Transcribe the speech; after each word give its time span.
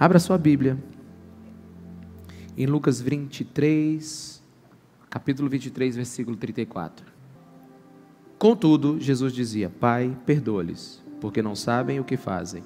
Abra 0.00 0.20
sua 0.20 0.38
Bíblia. 0.38 0.78
Em 2.56 2.66
Lucas 2.66 3.00
23, 3.00 4.40
capítulo 5.10 5.48
23, 5.48 5.96
versículo 5.96 6.36
34. 6.36 7.04
Contudo, 8.38 9.00
Jesus 9.00 9.32
dizia: 9.32 9.68
Pai, 9.68 10.16
perdoa-lhes, 10.24 11.02
porque 11.20 11.42
não 11.42 11.56
sabem 11.56 11.98
o 11.98 12.04
que 12.04 12.16
fazem. 12.16 12.62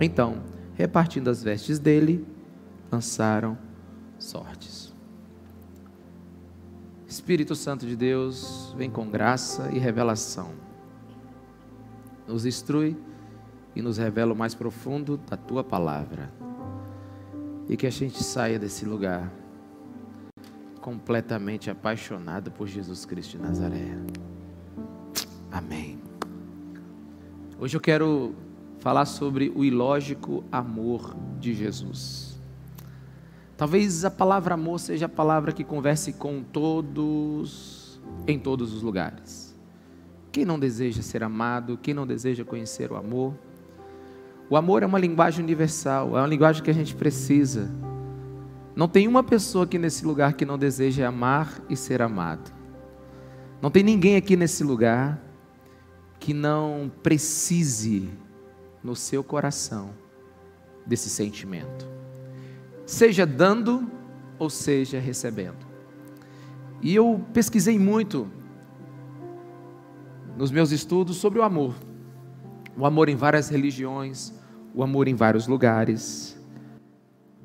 Então, 0.00 0.42
repartindo 0.72 1.28
as 1.28 1.42
vestes 1.42 1.78
dele, 1.78 2.26
lançaram 2.90 3.58
sortes. 4.18 4.94
Espírito 7.06 7.54
Santo 7.54 7.86
de 7.86 7.94
Deus, 7.94 8.74
vem 8.78 8.90
com 8.90 9.10
graça 9.10 9.68
e 9.74 9.78
revelação. 9.78 10.52
Nos 12.26 12.46
instrui 12.46 12.96
e 13.76 13.82
nos 13.82 13.98
revela 13.98 14.32
o 14.32 14.36
mais 14.36 14.54
profundo 14.54 15.18
da 15.18 15.36
tua 15.36 15.62
palavra. 15.62 16.32
E 17.68 17.76
que 17.76 17.86
a 17.86 17.90
gente 17.90 18.22
saia 18.22 18.58
desse 18.58 18.84
lugar 18.84 19.32
completamente 20.80 21.70
apaixonado 21.70 22.50
por 22.50 22.66
Jesus 22.66 23.04
Cristo 23.04 23.38
de 23.38 23.42
Nazaré. 23.42 23.96
Amém. 25.50 25.98
Hoje 27.58 27.76
eu 27.76 27.80
quero 27.80 28.34
falar 28.80 29.06
sobre 29.06 29.52
o 29.54 29.64
ilógico 29.64 30.42
amor 30.50 31.14
de 31.38 31.54
Jesus. 31.54 32.36
Talvez 33.56 34.04
a 34.04 34.10
palavra 34.10 34.54
amor 34.54 34.80
seja 34.80 35.06
a 35.06 35.08
palavra 35.08 35.52
que 35.52 35.62
converse 35.62 36.12
com 36.14 36.42
todos, 36.42 38.00
em 38.26 38.36
todos 38.36 38.74
os 38.74 38.82
lugares. 38.82 39.54
Quem 40.32 40.44
não 40.44 40.58
deseja 40.58 41.00
ser 41.00 41.22
amado, 41.22 41.78
quem 41.80 41.94
não 41.94 42.04
deseja 42.04 42.44
conhecer 42.44 42.90
o 42.90 42.96
amor? 42.96 43.34
O 44.48 44.56
amor 44.56 44.82
é 44.82 44.86
uma 44.86 44.98
linguagem 44.98 45.42
universal, 45.42 46.16
é 46.16 46.20
uma 46.20 46.26
linguagem 46.26 46.62
que 46.62 46.70
a 46.70 46.74
gente 46.74 46.94
precisa. 46.94 47.70
Não 48.74 48.88
tem 48.88 49.06
uma 49.06 49.22
pessoa 49.22 49.64
aqui 49.64 49.78
nesse 49.78 50.04
lugar 50.04 50.34
que 50.34 50.44
não 50.44 50.58
deseja 50.58 51.08
amar 51.08 51.60
e 51.68 51.76
ser 51.76 52.02
amado. 52.02 52.52
Não 53.60 53.70
tem 53.70 53.82
ninguém 53.82 54.16
aqui 54.16 54.36
nesse 54.36 54.64
lugar 54.64 55.22
que 56.18 56.32
não 56.32 56.90
precise 57.02 58.10
no 58.82 58.96
seu 58.96 59.22
coração 59.22 59.90
desse 60.86 61.08
sentimento, 61.08 61.88
seja 62.84 63.24
dando 63.24 63.88
ou 64.38 64.50
seja 64.50 64.98
recebendo. 64.98 65.66
E 66.80 66.94
eu 66.94 67.24
pesquisei 67.32 67.78
muito 67.78 68.28
nos 70.36 70.50
meus 70.50 70.72
estudos 70.72 71.16
sobre 71.16 71.38
o 71.38 71.42
amor. 71.42 71.74
O 72.76 72.86
amor 72.86 73.08
em 73.08 73.16
várias 73.16 73.48
religiões, 73.48 74.32
o 74.74 74.82
amor 74.82 75.08
em 75.08 75.14
vários 75.14 75.46
lugares. 75.46 76.38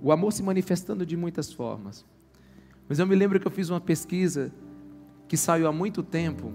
O 0.02 0.12
amor 0.12 0.32
se 0.32 0.44
manifestando 0.44 1.06
de 1.06 1.18
muitas 1.18 1.52
formas. 1.52 2.06
Mas 2.88 3.00
eu 3.00 3.08
me 3.08 3.16
lembro 3.16 3.40
que 3.40 3.48
eu 3.48 3.52
fiz 3.52 3.70
uma 3.70 3.82
pesquisa 3.82 4.54
que 5.28 5.36
saiu 5.36 5.68
há 5.68 5.72
muito 5.72 6.02
tempo 6.02 6.54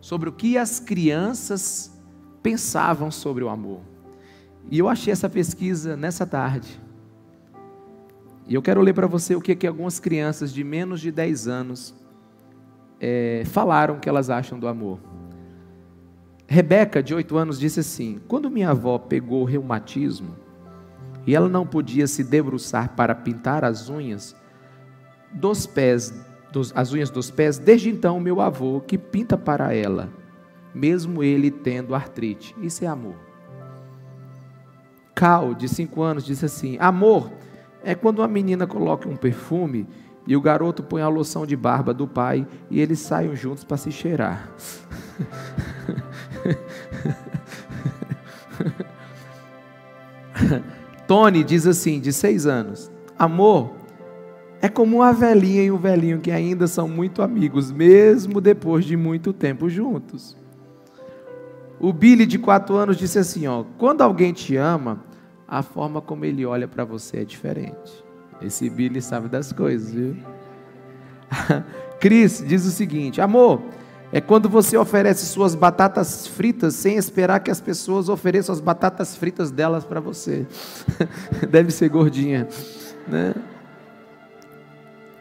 sobre 0.00 0.28
o 0.28 0.32
que 0.32 0.58
as 0.58 0.80
crianças 0.80 1.96
pensavam 2.42 3.10
sobre 3.10 3.44
o 3.44 3.48
amor. 3.48 3.80
E 4.70 4.78
eu 4.78 4.88
achei 4.88 5.12
essa 5.12 5.28
pesquisa 5.28 5.96
nessa 5.96 6.26
tarde. 6.26 6.80
E 8.46 8.54
eu 8.54 8.62
quero 8.62 8.80
ler 8.80 8.94
para 8.94 9.06
você 9.06 9.34
o 9.36 9.40
que, 9.40 9.54
que 9.54 9.66
algumas 9.66 10.00
crianças 10.00 10.52
de 10.52 10.64
menos 10.64 11.00
de 11.00 11.12
10 11.12 11.46
anos 11.46 11.94
é, 12.98 13.44
falaram 13.46 14.00
que 14.00 14.08
elas 14.08 14.28
acham 14.28 14.58
do 14.58 14.66
amor. 14.66 14.98
Rebeca, 16.52 17.00
de 17.00 17.14
8 17.14 17.36
anos, 17.36 17.60
disse 17.60 17.78
assim: 17.78 18.20
Quando 18.26 18.50
minha 18.50 18.70
avó 18.70 18.98
pegou 18.98 19.44
reumatismo 19.44 20.34
e 21.24 21.32
ela 21.32 21.48
não 21.48 21.64
podia 21.64 22.08
se 22.08 22.24
debruçar 22.24 22.96
para 22.96 23.14
pintar 23.14 23.64
as 23.64 23.88
unhas 23.88 24.34
dos 25.32 25.64
pés, 25.64 26.12
dos, 26.50 26.72
as 26.74 26.92
unhas 26.92 27.08
dos 27.08 27.30
pés, 27.30 27.56
desde 27.56 27.88
então 27.88 28.18
meu 28.18 28.40
avô 28.40 28.80
que 28.80 28.98
pinta 28.98 29.38
para 29.38 29.72
ela, 29.72 30.08
mesmo 30.74 31.22
ele 31.22 31.52
tendo 31.52 31.94
artrite. 31.94 32.52
Isso 32.60 32.84
é 32.84 32.88
amor. 32.88 33.14
Cal, 35.14 35.54
de 35.54 35.68
5 35.68 36.02
anos, 36.02 36.24
disse 36.24 36.46
assim: 36.46 36.76
Amor 36.80 37.30
é 37.84 37.94
quando 37.94 38.18
uma 38.18 38.28
menina 38.28 38.66
coloca 38.66 39.08
um 39.08 39.14
perfume 39.14 39.86
e 40.26 40.36
o 40.36 40.40
garoto 40.40 40.82
põe 40.82 41.00
a 41.00 41.06
loção 41.06 41.46
de 41.46 41.54
barba 41.54 41.94
do 41.94 42.08
pai 42.08 42.44
e 42.68 42.80
eles 42.80 42.98
saem 42.98 43.36
juntos 43.36 43.62
para 43.62 43.76
se 43.76 43.92
cheirar. 43.92 44.50
Tony 51.06 51.44
diz 51.44 51.66
assim, 51.66 52.00
de 52.00 52.12
seis 52.12 52.46
anos: 52.46 52.90
Amor 53.18 53.80
é 54.62 54.68
como 54.68 54.98
uma 54.98 55.12
velhinha 55.12 55.62
e 55.62 55.70
um 55.70 55.78
velhinho 55.78 56.20
que 56.20 56.30
ainda 56.30 56.66
são 56.66 56.86
muito 56.86 57.22
amigos, 57.22 57.72
mesmo 57.72 58.40
depois 58.40 58.84
de 58.84 58.96
muito 58.96 59.32
tempo 59.32 59.70
juntos. 59.70 60.36
O 61.78 61.94
Billy, 61.94 62.26
de 62.26 62.38
quatro 62.38 62.76
anos, 62.76 62.96
disse 62.96 63.18
assim: 63.18 63.46
ó, 63.46 63.64
Quando 63.78 64.02
alguém 64.02 64.32
te 64.32 64.56
ama, 64.56 65.02
a 65.48 65.62
forma 65.62 66.00
como 66.00 66.24
ele 66.24 66.44
olha 66.44 66.68
para 66.68 66.84
você 66.84 67.18
é 67.18 67.24
diferente. 67.24 68.04
Esse 68.42 68.68
Billy 68.68 69.00
sabe 69.00 69.28
das 69.28 69.52
coisas, 69.52 69.92
viu? 69.92 70.16
Cris 71.98 72.44
diz 72.46 72.66
o 72.66 72.70
seguinte: 72.70 73.20
amor, 73.20 73.62
é 74.12 74.20
quando 74.20 74.48
você 74.48 74.76
oferece 74.76 75.26
suas 75.26 75.54
batatas 75.54 76.26
fritas 76.26 76.74
sem 76.74 76.96
esperar 76.96 77.40
que 77.40 77.50
as 77.50 77.60
pessoas 77.60 78.08
ofereçam 78.08 78.52
as 78.52 78.60
batatas 78.60 79.14
fritas 79.14 79.50
delas 79.50 79.84
para 79.84 80.00
você. 80.00 80.46
Deve 81.48 81.70
ser 81.70 81.88
gordinha, 81.88 82.48
né? 83.06 83.34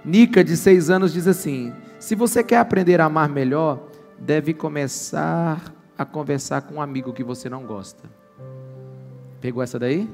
Nica, 0.04 0.44
de 0.44 0.58
seis 0.58 0.90
anos, 0.90 1.14
diz 1.14 1.28
assim: 1.28 1.72
se 2.00 2.16
você 2.16 2.44
quer 2.44 2.58
aprender 2.58 3.00
a 3.00 3.06
amar 3.06 3.30
melhor, 3.30 3.80
deve 4.18 4.54
começar 4.54 5.62
a 5.98 6.06
conversar 6.06 6.62
com 6.62 6.76
um 6.76 6.82
amigo 6.82 7.14
que 7.14 7.24
você 7.24 7.50
não 7.50 7.64
gosta. 7.64 8.10
Pegou 9.42 9.62
essa 9.62 9.78
daí? 9.78 10.10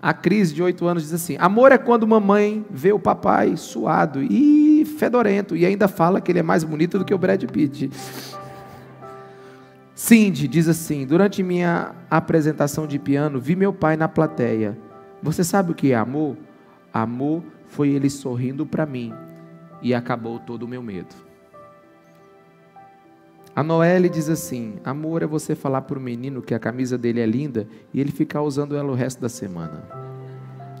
A 0.00 0.14
Cris, 0.14 0.54
de 0.54 0.62
8 0.62 0.86
anos, 0.86 1.02
diz 1.02 1.12
assim: 1.12 1.36
Amor 1.38 1.72
é 1.72 1.78
quando 1.78 2.06
mamãe 2.06 2.64
vê 2.70 2.92
o 2.92 2.98
papai 2.98 3.56
suado 3.56 4.22
e 4.22 4.69
fedorento 5.00 5.56
e 5.56 5.64
ainda 5.64 5.88
fala 5.88 6.20
que 6.20 6.30
ele 6.30 6.40
é 6.40 6.42
mais 6.42 6.62
bonito 6.62 6.98
do 6.98 7.04
que 7.06 7.14
o 7.14 7.18
Brad 7.18 7.42
Pitt. 7.46 7.90
Cindy 9.94 10.46
diz 10.46 10.68
assim: 10.68 11.06
Durante 11.06 11.42
minha 11.42 11.94
apresentação 12.10 12.86
de 12.86 12.98
piano, 12.98 13.40
vi 13.40 13.56
meu 13.56 13.72
pai 13.72 13.96
na 13.96 14.08
plateia. 14.08 14.78
Você 15.22 15.42
sabe 15.42 15.72
o 15.72 15.74
que 15.74 15.92
é 15.92 15.96
amor? 15.96 16.36
Amor 16.92 17.42
foi 17.66 17.88
ele 17.88 18.10
sorrindo 18.10 18.66
para 18.66 18.84
mim 18.84 19.12
e 19.80 19.94
acabou 19.94 20.38
todo 20.38 20.64
o 20.64 20.68
meu 20.68 20.82
medo. 20.82 21.14
A 23.56 23.62
Noelle 23.62 24.10
diz 24.10 24.28
assim: 24.28 24.74
amor 24.84 25.22
é 25.22 25.26
você 25.26 25.54
falar 25.54 25.80
para 25.82 25.98
o 25.98 26.02
menino 26.02 26.42
que 26.42 26.54
a 26.54 26.58
camisa 26.58 26.98
dele 26.98 27.20
é 27.20 27.26
linda 27.26 27.66
e 27.92 28.00
ele 28.00 28.12
ficar 28.12 28.42
usando 28.42 28.76
ela 28.76 28.92
o 28.92 28.94
resto 28.94 29.20
da 29.20 29.30
semana. 29.30 29.82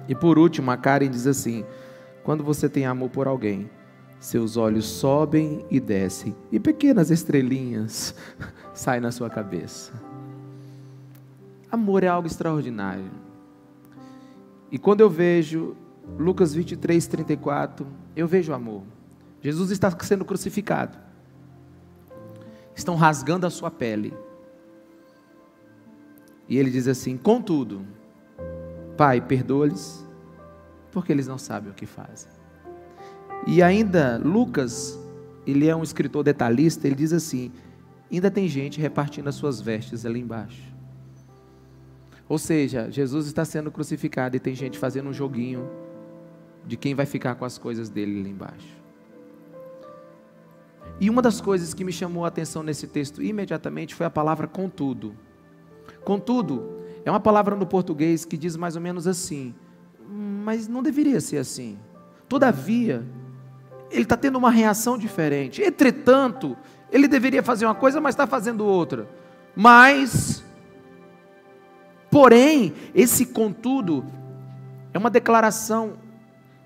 E 0.06 0.14
por 0.14 0.38
último, 0.38 0.70
a 0.70 0.76
Karen 0.76 1.08
diz 1.08 1.26
assim: 1.26 1.64
quando 2.22 2.44
você 2.44 2.68
tem 2.68 2.84
amor 2.84 3.08
por 3.10 3.26
alguém, 3.26 3.68
seus 4.20 4.56
olhos 4.56 4.84
sobem 4.84 5.64
e 5.70 5.80
descem 5.80 6.36
e 6.52 6.60
pequenas 6.60 7.10
estrelinhas 7.10 8.14
saem 8.72 9.00
na 9.00 9.10
sua 9.10 9.28
cabeça. 9.28 9.92
Amor 11.72 12.04
é 12.04 12.08
algo 12.08 12.28
extraordinário. 12.28 13.10
E 14.70 14.78
quando 14.78 15.00
eu 15.00 15.10
vejo 15.10 15.74
Lucas 16.18 16.54
23, 16.54 17.04
34, 17.06 17.84
eu 18.14 18.28
vejo 18.28 18.52
amor. 18.52 18.82
Jesus 19.40 19.72
está 19.72 19.90
sendo 20.00 20.24
crucificado 20.24 21.10
estão 22.80 22.96
rasgando 22.96 23.46
a 23.46 23.50
sua 23.50 23.70
pele. 23.70 24.12
E 26.48 26.58
ele 26.58 26.70
diz 26.70 26.88
assim: 26.88 27.16
Contudo, 27.16 27.86
Pai, 28.96 29.20
perdoa-lhes, 29.20 30.04
porque 30.90 31.12
eles 31.12 31.26
não 31.26 31.38
sabem 31.38 31.70
o 31.70 31.74
que 31.74 31.86
fazem. 31.86 32.30
E 33.46 33.62
ainda, 33.62 34.20
Lucas, 34.22 34.98
ele 35.46 35.66
é 35.66 35.74
um 35.74 35.82
escritor 35.82 36.22
detalhista, 36.22 36.86
ele 36.86 36.96
diz 36.96 37.12
assim: 37.12 37.50
ainda 38.10 38.30
tem 38.30 38.48
gente 38.48 38.80
repartindo 38.80 39.28
as 39.28 39.34
suas 39.34 39.60
vestes 39.60 40.04
ali 40.04 40.20
embaixo. 40.20 40.70
Ou 42.28 42.38
seja, 42.38 42.90
Jesus 42.90 43.26
está 43.26 43.44
sendo 43.44 43.70
crucificado 43.70 44.36
e 44.36 44.40
tem 44.40 44.54
gente 44.54 44.78
fazendo 44.78 45.10
um 45.10 45.12
joguinho 45.12 45.68
de 46.64 46.76
quem 46.76 46.94
vai 46.94 47.06
ficar 47.06 47.34
com 47.34 47.44
as 47.44 47.58
coisas 47.58 47.88
dele 47.88 48.20
ali 48.20 48.30
embaixo. 48.30 48.80
E 51.00 51.08
uma 51.08 51.22
das 51.22 51.40
coisas 51.40 51.74
que 51.74 51.82
me 51.82 51.92
chamou 51.92 52.24
a 52.24 52.28
atenção 52.28 52.62
nesse 52.62 52.86
texto 52.86 53.22
imediatamente 53.22 53.94
foi 53.94 54.06
a 54.06 54.10
palavra 54.10 54.46
contudo. 54.46 55.16
Contudo, 56.04 56.80
é 57.04 57.10
uma 57.10 57.18
palavra 57.20 57.56
no 57.56 57.66
português 57.66 58.24
que 58.24 58.36
diz 58.36 58.56
mais 58.56 58.76
ou 58.76 58.82
menos 58.82 59.06
assim, 59.06 59.54
mas 60.08 60.68
não 60.68 60.82
deveria 60.82 61.20
ser 61.20 61.38
assim. 61.38 61.78
Todavia, 62.28 63.04
ele 63.90 64.02
está 64.02 64.16
tendo 64.16 64.38
uma 64.38 64.50
reação 64.50 64.96
diferente. 64.96 65.62
Entretanto, 65.62 66.56
ele 66.90 67.08
deveria 67.08 67.42
fazer 67.42 67.66
uma 67.66 67.74
coisa, 67.74 68.00
mas 68.00 68.14
está 68.14 68.26
fazendo 68.26 68.64
outra. 68.64 69.08
Mas, 69.54 70.42
Porém, 72.10 72.74
esse 72.92 73.24
contudo 73.24 74.04
é 74.92 74.98
uma 74.98 75.10
declaração 75.10 75.92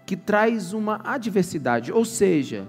que 0.07 0.17
traz 0.17 0.73
uma 0.73 1.01
adversidade, 1.05 1.93
ou 1.93 2.05
seja, 2.05 2.67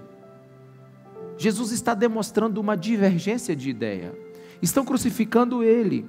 Jesus 1.38 1.72
está 1.72 1.94
demonstrando 1.94 2.60
uma 2.60 2.76
divergência 2.76 3.56
de 3.56 3.70
ideia. 3.70 4.14
Estão 4.60 4.84
crucificando 4.84 5.62
ele, 5.62 6.06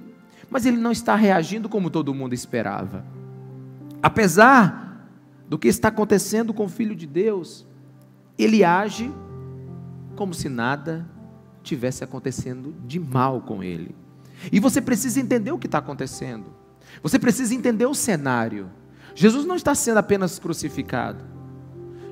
mas 0.50 0.66
ele 0.66 0.78
não 0.78 0.92
está 0.92 1.16
reagindo 1.16 1.70
como 1.70 1.90
todo 1.90 2.14
mundo 2.14 2.34
esperava. 2.34 3.06
Apesar 4.02 5.06
do 5.50 5.58
que 5.58 5.68
está 5.68 5.88
acontecendo 5.88 6.54
com 6.54 6.66
o 6.66 6.70
Filho 6.70 6.96
de 6.96 7.08
Deus, 7.08 7.66
ele 8.38 8.64
age 8.64 9.12
como 10.16 10.34
se 10.34 10.50
nada 10.50 11.08
tivesse 11.64 12.04
acontecendo 12.04 12.76
de 12.86 13.00
mal 13.00 13.42
com 13.42 13.64
ele. 13.64 13.96
E 14.52 14.60
você 14.60 14.82
precisa 14.82 15.20
entender 15.20 15.52
o 15.52 15.58
que 15.58 15.68
está 15.68 15.80
acontecendo. 15.80 16.46
Você 17.02 17.20
precisa 17.20 17.54
entender 17.54 17.86
o 17.86 17.94
cenário. 17.94 18.70
Jesus 19.16 19.46
não 19.46 19.56
está 19.56 19.74
sendo 19.76 19.98
apenas 19.98 20.40
crucificado. 20.40 21.24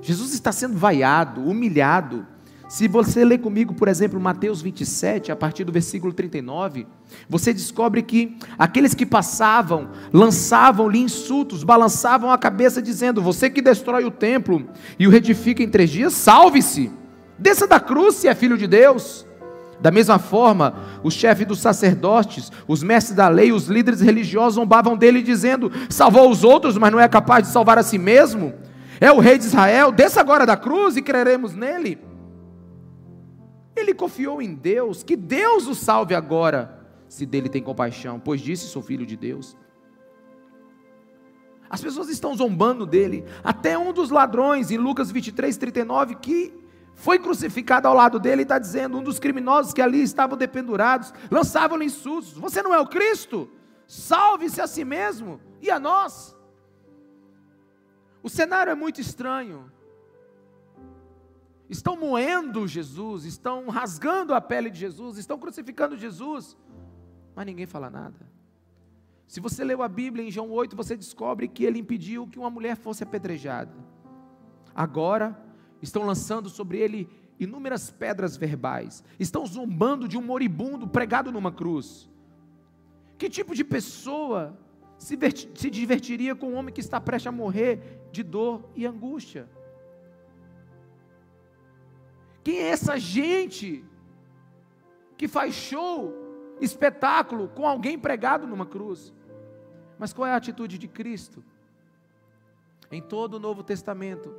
Jesus 0.01 0.33
está 0.33 0.51
sendo 0.51 0.77
vaiado, 0.77 1.41
humilhado, 1.41 2.25
se 2.67 2.87
você 2.87 3.23
ler 3.23 3.39
comigo, 3.39 3.73
por 3.75 3.87
exemplo, 3.87 4.19
Mateus 4.19 4.61
27, 4.61 5.31
a 5.31 5.35
partir 5.35 5.63
do 5.63 5.71
versículo 5.71 6.11
39, 6.11 6.87
você 7.29 7.53
descobre 7.53 8.01
que 8.01 8.37
aqueles 8.57 8.95
que 8.95 9.05
passavam 9.05 9.89
lançavam-lhe 10.11 10.99
insultos, 10.99 11.63
balançavam 11.63 12.31
a 12.31 12.37
cabeça, 12.37 12.81
dizendo: 12.81 13.21
Você 13.21 13.49
que 13.49 13.61
destrói 13.61 14.03
o 14.05 14.11
templo 14.11 14.67
e 14.97 15.07
o 15.07 15.11
retifica 15.11 15.61
em 15.61 15.69
três 15.69 15.91
dias, 15.91 16.13
salve-se, 16.13 16.91
desça 17.37 17.67
da 17.67 17.79
cruz 17.79 18.15
se 18.15 18.27
é 18.27 18.33
filho 18.33 18.57
de 18.57 18.65
Deus. 18.65 19.25
Da 19.79 19.91
mesma 19.91 20.17
forma, 20.17 20.73
os 21.03 21.13
chefes 21.13 21.45
dos 21.45 21.59
sacerdotes, 21.59 22.51
os 22.67 22.81
mestres 22.81 23.15
da 23.15 23.27
lei, 23.27 23.51
os 23.51 23.67
líderes 23.67 24.01
religiosos 24.01 24.55
zombavam 24.55 24.97
dele, 24.97 25.21
dizendo: 25.21 25.71
Salvou 25.89 26.31
os 26.31 26.43
outros, 26.43 26.77
mas 26.77 26.91
não 26.91 26.99
é 26.99 27.07
capaz 27.07 27.45
de 27.45 27.53
salvar 27.53 27.77
a 27.77 27.83
si 27.83 27.99
mesmo. 27.99 28.53
É 28.99 29.11
o 29.11 29.19
rei 29.19 29.37
de 29.37 29.45
Israel, 29.45 29.91
desça 29.91 30.21
agora 30.21 30.45
da 30.45 30.55
cruz 30.57 30.95
e 30.95 31.01
creremos 31.01 31.53
nele. 31.53 31.99
Ele 33.75 33.93
confiou 33.93 34.41
em 34.41 34.53
Deus, 34.53 35.03
que 35.03 35.15
Deus 35.15 35.67
o 35.67 35.75
salve 35.75 36.15
agora, 36.15 36.85
se 37.07 37.25
dele 37.25 37.49
tem 37.49 37.61
compaixão, 37.61 38.19
pois 38.19 38.41
disse: 38.41 38.67
sou 38.67 38.81
filho 38.81 39.05
de 39.05 39.17
Deus. 39.17 39.57
As 41.69 41.81
pessoas 41.81 42.09
estão 42.09 42.35
zombando 42.35 42.85
dele. 42.85 43.25
Até 43.43 43.77
um 43.77 43.91
dos 43.91 44.09
ladrões, 44.09 44.71
em 44.71 44.77
Lucas 44.77 45.11
23, 45.11 45.57
39, 45.57 46.15
que 46.15 46.53
foi 46.93 47.19
crucificado 47.19 47.87
ao 47.87 47.93
lado 47.93 48.19
dele, 48.19 48.43
está 48.43 48.57
dizendo: 48.57 48.97
um 48.97 49.03
dos 49.03 49.19
criminosos 49.19 49.73
que 49.73 49.81
ali 49.81 50.01
estavam 50.01 50.37
dependurados, 50.37 51.13
lançavam-lhe 51.29 51.85
insultos: 51.85 52.33
Você 52.33 52.61
não 52.61 52.73
é 52.73 52.79
o 52.79 52.87
Cristo? 52.87 53.49
Salve-se 53.87 54.61
a 54.61 54.67
si 54.67 54.83
mesmo 54.85 55.39
e 55.61 55.69
a 55.69 55.79
nós. 55.79 56.35
O 58.23 58.29
cenário 58.29 58.71
é 58.71 58.75
muito 58.75 58.99
estranho 58.99 59.71
estão 61.69 61.97
moendo 61.97 62.67
Jesus, 62.67 63.25
estão 63.25 63.69
rasgando 63.69 64.33
a 64.33 64.41
pele 64.41 64.69
de 64.69 64.79
Jesus, 64.79 65.17
estão 65.17 65.37
crucificando 65.37 65.97
Jesus, 65.97 66.57
mas 67.35 67.45
ninguém 67.45 67.65
fala 67.65 67.89
nada. 67.89 68.35
Se 69.27 69.39
você 69.39 69.63
leu 69.63 69.81
a 69.81 69.87
Bíblia 69.87 70.25
em 70.25 70.31
João 70.31 70.51
8, 70.51 70.75
você 70.75 70.95
descobre 70.95 71.47
que 71.47 71.63
ele 71.63 71.79
impediu 71.79 72.27
que 72.27 72.37
uma 72.37 72.49
mulher 72.49 72.77
fosse 72.77 73.03
apedrejada. 73.03 73.73
Agora, 74.73 75.37
estão 75.81 76.03
lançando 76.03 76.49
sobre 76.49 76.77
ele 76.77 77.09
inúmeras 77.39 77.89
pedras 77.89 78.37
verbais, 78.37 79.03
estão 79.19 79.45
zombando 79.45 80.07
de 80.07 80.17
um 80.17 80.21
moribundo 80.21 80.87
pregado 80.87 81.31
numa 81.31 81.51
cruz. 81.51 82.09
Que 83.17 83.29
tipo 83.29 83.55
de 83.55 83.63
pessoa 83.63 84.57
se, 84.97 85.17
divertiria 85.69 86.35
com 86.35 86.51
um 86.51 86.55
homem 86.55 86.73
que 86.73 86.81
está 86.81 86.99
prestes 87.01 87.27
a 87.27 87.31
morrer 87.31 88.07
de 88.11 88.23
dor 88.23 88.69
e 88.75 88.85
angústia? 88.85 89.49
Quem 92.45 92.59
é 92.59 92.67
essa 92.67 92.95
gente 92.99 93.83
que 95.17 95.27
faz 95.27 95.55
show, 95.55 96.13
espetáculo 96.61 97.47
com 97.47 97.67
alguém 97.67 97.97
pregado 97.97 98.45
numa 98.45 98.67
cruz? 98.67 99.11
Mas 99.97 100.13
qual 100.13 100.27
é 100.27 100.31
a 100.31 100.35
atitude 100.35 100.77
de 100.77 100.87
Cristo? 100.87 101.43
Em 102.91 103.01
todo 103.01 103.33
o 103.33 103.39
Novo 103.39 103.63
Testamento, 103.63 104.31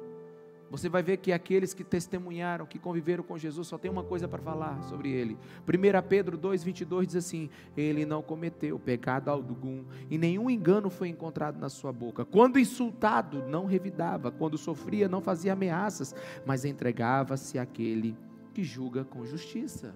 você 0.71 0.89
vai 0.89 1.03
ver 1.03 1.19
que 1.19 1.33
aqueles 1.33 1.73
que 1.73 1.85
testemunharam, 1.85 2.67
que 2.67 2.79
conviveram 2.79 3.23
com 3.23 3.39
Jesus, 3.39 3.69
só 3.69 3.79
tem 3.79 3.91
uma 3.91 4.03
coisa 4.03 4.27
para 4.27 4.43
falar 4.43 4.83
sobre 4.83 5.11
ele. 5.11 5.39
1 5.67 6.09
Pedro 6.09 6.37
2,22 6.37 7.07
diz 7.07 7.17
assim: 7.17 7.49
Ele 7.77 8.05
não 8.05 8.21
cometeu 8.21 8.79
pecado 8.79 9.31
algum, 9.31 9.85
e 10.11 10.19
nenhum 10.19 10.51
engano 10.51 10.91
foi 10.91 11.09
encontrado 11.09 11.59
na 11.59 11.69
sua 11.69 11.93
boca. 11.93 12.25
Quando 12.25 12.59
insultado, 12.59 13.47
não 13.47 13.65
revidava, 13.65 14.31
quando 14.33 14.59
sofria, 14.59 15.09
não 15.09 15.21
fazia 15.21 15.53
ameaças, 15.53 16.15
mas 16.45 16.65
entregava-se 16.65 17.59
àquele 17.59 18.17
que 18.53 18.65
julga 18.65 19.05
com 19.05 19.25
justiça. 19.25 19.95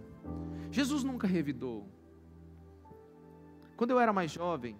Jesus 0.70 1.02
nunca 1.02 1.26
revidou. 1.26 1.86
Quando 3.76 3.90
eu 3.90 3.98
era 3.98 4.12
mais 4.12 4.30
jovem, 4.30 4.76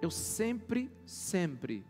eu 0.00 0.10
sempre, 0.10 0.90
sempre 1.06 1.84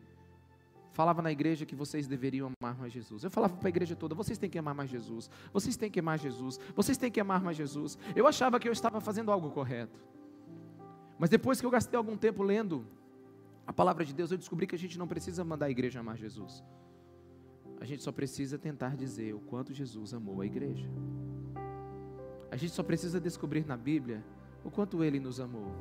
falava 0.92 1.20
na 1.20 1.32
igreja 1.32 1.66
que 1.66 1.74
vocês 1.74 2.06
deveriam 2.06 2.52
amar 2.60 2.76
mais 2.78 2.92
Jesus. 2.92 3.24
Eu 3.24 3.30
falava 3.30 3.56
para 3.56 3.68
a 3.68 3.70
igreja 3.70 3.96
toda: 3.96 4.14
vocês 4.14 4.38
têm 4.38 4.48
que 4.48 4.58
amar 4.58 4.74
mais 4.74 4.90
Jesus, 4.90 5.30
vocês 5.52 5.76
têm 5.76 5.90
que 5.90 6.00
amar 6.00 6.18
Jesus, 6.18 6.60
vocês 6.76 6.96
têm 6.96 7.10
que 7.10 7.20
amar 7.20 7.42
mais 7.42 7.56
Jesus. 7.56 7.98
Eu 8.14 8.26
achava 8.26 8.60
que 8.60 8.68
eu 8.68 8.72
estava 8.72 9.00
fazendo 9.00 9.32
algo 9.32 9.50
correto. 9.50 9.98
Mas 11.18 11.30
depois 11.30 11.60
que 11.60 11.66
eu 11.66 11.70
gastei 11.70 11.96
algum 11.96 12.16
tempo 12.16 12.42
lendo 12.42 12.86
a 13.66 13.72
palavra 13.72 14.04
de 14.04 14.12
Deus, 14.12 14.30
eu 14.30 14.38
descobri 14.38 14.66
que 14.66 14.74
a 14.74 14.78
gente 14.78 14.98
não 14.98 15.06
precisa 15.06 15.44
mandar 15.44 15.66
a 15.66 15.70
igreja 15.70 16.00
amar 16.00 16.16
Jesus. 16.16 16.62
A 17.80 17.84
gente 17.84 18.02
só 18.02 18.12
precisa 18.12 18.58
tentar 18.58 18.96
dizer 18.96 19.34
o 19.34 19.40
quanto 19.40 19.72
Jesus 19.72 20.14
amou 20.14 20.40
a 20.40 20.46
igreja. 20.46 20.88
A 22.50 22.56
gente 22.56 22.72
só 22.72 22.82
precisa 22.82 23.20
descobrir 23.20 23.66
na 23.66 23.76
Bíblia 23.76 24.22
o 24.64 24.70
quanto 24.70 25.02
ele 25.02 25.18
nos 25.18 25.40
amou. 25.40 25.72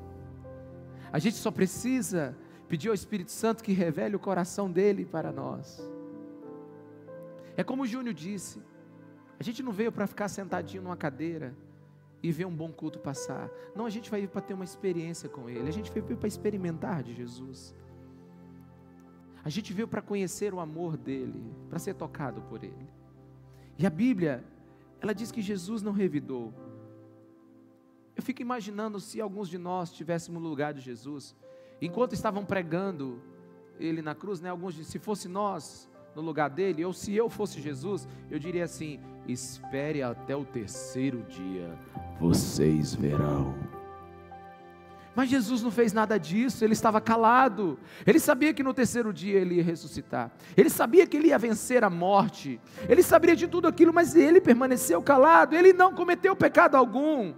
A 1.11 1.19
gente 1.19 1.35
só 1.35 1.51
precisa 1.51 2.35
pedir 2.71 2.88
ao 2.88 2.95
Espírito 2.95 3.31
Santo 3.33 3.62
que 3.62 3.73
revele 3.73 4.15
o 4.15 4.19
coração 4.19 4.71
dele 4.71 5.03
para 5.03 5.29
nós. 5.29 5.85
É 7.57 7.65
como 7.65 7.83
o 7.83 7.85
Júnior 7.85 8.15
disse: 8.15 8.62
a 9.38 9.44
gente 9.44 9.62
não 9.62 9.73
veio 9.73 9.91
para 9.91 10.07
ficar 10.07 10.29
sentadinho 10.29 10.81
numa 10.81 10.95
cadeira 10.95 11.53
e 12.23 12.31
ver 12.31 12.45
um 12.45 12.56
bom 12.56 12.71
culto 12.71 12.97
passar. 12.97 13.51
Não, 13.75 13.85
a 13.85 13.89
gente 13.89 14.09
veio 14.09 14.29
para 14.29 14.39
ter 14.39 14.53
uma 14.53 14.63
experiência 14.63 15.27
com 15.27 15.50
Ele. 15.50 15.68
A 15.68 15.73
gente 15.73 15.91
veio 15.91 16.15
para 16.15 16.29
experimentar 16.29 17.03
de 17.03 17.13
Jesus. 17.13 17.75
A 19.44 19.49
gente 19.49 19.73
veio 19.73 19.87
para 19.87 20.01
conhecer 20.01 20.54
o 20.54 20.61
amor 20.61 20.95
dele, 20.95 21.44
para 21.69 21.78
ser 21.78 21.95
tocado 21.95 22.42
por 22.44 22.63
Ele. 22.63 22.87
E 23.78 23.85
a 23.85 23.90
Bíblia, 23.90 24.45
ela 25.01 25.13
diz 25.13 25.30
que 25.30 25.42
Jesus 25.42 25.81
não 25.81 25.92
revidou. 25.92 26.54
Eu 28.16 28.23
fico 28.23 28.42
imaginando 28.42 28.97
se 28.97 29.19
alguns 29.19 29.49
de 29.49 29.57
nós 29.57 29.90
estivéssemos 29.90 30.42
no 30.42 30.47
lugar 30.47 30.73
de 30.73 30.80
Jesus 30.80 31.35
enquanto 31.81 32.14
estavam 32.14 32.45
pregando 32.45 33.21
ele 33.80 34.02
na 34.02 34.14
cruz, 34.14 34.40
né, 34.40 34.50
alguns 34.50 34.76
dizem, 34.76 34.92
se 34.92 35.00
fosse 35.00 35.28
nós 35.28 35.90
no 36.16 36.21
lugar 36.21 36.50
dele, 36.50 36.85
ou 36.85 36.94
se 36.94 37.16
eu 37.16 37.30
fosse 37.30 37.61
Jesus, 37.61 38.07
eu 38.30 38.38
diria 38.38 38.66
assim: 38.66 39.00
espere 39.28 40.04
até 40.04 40.35
o 40.35 40.45
terceiro 40.45 41.23
dia, 41.23 41.78
vocês 42.19 42.94
verão. 42.94 43.56
Mas 45.14 45.30
Jesus 45.30 45.61
não 45.61 45.71
fez 45.71 45.92
nada 45.92 46.18
disso, 46.18 46.64
ele 46.64 46.71
estava 46.71 47.02
calado. 47.02 47.78
Ele 48.07 48.18
sabia 48.18 48.54
que 48.54 48.64
no 48.64 48.73
terceiro 48.73 49.11
dia 49.11 49.40
ele 49.40 49.56
ia 49.56 49.64
ressuscitar. 49.64 50.31
Ele 50.56 50.69
sabia 50.69 51.06
que 51.06 51.18
ele 51.18 51.28
ia 51.28 51.38
vencer 51.38 51.83
a 51.83 51.90
morte. 51.90 52.61
Ele 52.88 53.04
sabia 53.04 53.35
de 53.35 53.45
tudo 53.45 53.68
aquilo, 53.68 53.94
mas 53.94 54.16
ele 54.16 54.40
permaneceu 54.40 55.02
calado. 55.02 55.54
Ele 55.54 55.73
não 55.73 55.94
cometeu 55.94 56.33
pecado 56.33 56.76
algum. 56.76 57.33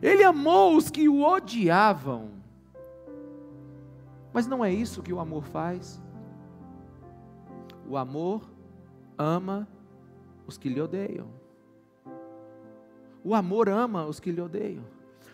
Ele 0.00 0.24
amou 0.24 0.74
os 0.74 0.90
que 0.90 1.10
o 1.10 1.22
odiavam. 1.22 2.41
Mas 4.32 4.46
não 4.46 4.64
é 4.64 4.72
isso 4.72 5.02
que 5.02 5.12
o 5.12 5.20
amor 5.20 5.44
faz. 5.44 6.00
O 7.86 7.96
amor 7.96 8.42
ama 9.18 9.68
os 10.46 10.56
que 10.56 10.68
lhe 10.68 10.80
odeiam. 10.80 11.28
O 13.24 13.34
amor 13.34 13.68
ama 13.68 14.06
os 14.06 14.18
que 14.18 14.32
lhe 14.32 14.40
odeiam. 14.40 14.84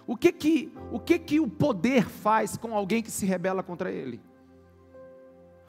O 0.07 0.17
que 0.17 0.33
que 0.33 0.73
o 0.91 0.99
que 0.99 1.19
que 1.19 1.41
o 1.41 1.49
poder 1.49 2.05
faz 2.05 2.57
com 2.57 2.75
alguém 2.75 3.03
que 3.03 3.11
se 3.11 3.25
rebela 3.25 3.63
contra 3.63 3.91
ele? 3.91 4.21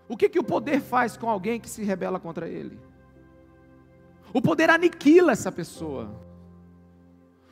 O 0.07 0.17
que 0.17 0.27
que 0.27 0.39
o 0.39 0.43
poder 0.43 0.81
faz 0.81 1.15
com 1.15 1.29
alguém 1.29 1.59
que 1.59 1.69
se 1.69 1.83
rebela 1.83 2.19
contra 2.19 2.47
ele? 2.47 2.79
O 4.33 4.41
poder 4.41 4.69
aniquila 4.69 5.31
essa 5.31 5.51
pessoa. 5.51 6.09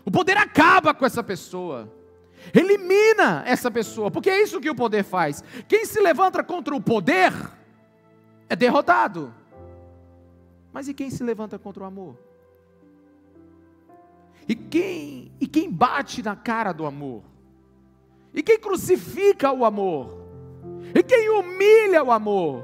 O 0.03 0.11
poder 0.11 0.37
acaba 0.37 0.93
com 0.93 1.05
essa 1.05 1.21
pessoa. 1.21 1.91
Elimina 2.53 3.43
essa 3.45 3.69
pessoa, 3.69 4.09
porque 4.11 4.29
é 4.29 4.41
isso 4.41 4.61
que 4.61 4.69
o 4.69 4.75
poder 4.75 5.03
faz. 5.03 5.43
Quem 5.67 5.85
se 5.85 5.99
levanta 5.99 6.43
contra 6.43 6.75
o 6.75 6.81
poder 6.81 7.33
é 8.49 8.55
derrotado. 8.55 9.33
Mas 10.71 10.87
e 10.87 10.93
quem 10.93 11.09
se 11.09 11.23
levanta 11.23 11.57
contra 11.57 11.83
o 11.83 11.85
amor? 11.85 12.17
E 14.47 14.55
quem, 14.55 15.31
e 15.41 15.47
quem 15.47 15.69
bate 15.69 16.23
na 16.23 16.35
cara 16.35 16.71
do 16.71 16.85
amor? 16.85 17.23
E 18.33 18.41
quem 18.41 18.59
crucifica 18.59 19.51
o 19.51 19.65
amor? 19.65 20.25
E 20.95 21.03
quem 21.03 21.29
humilha 21.29 22.03
o 22.03 22.11
amor? 22.11 22.63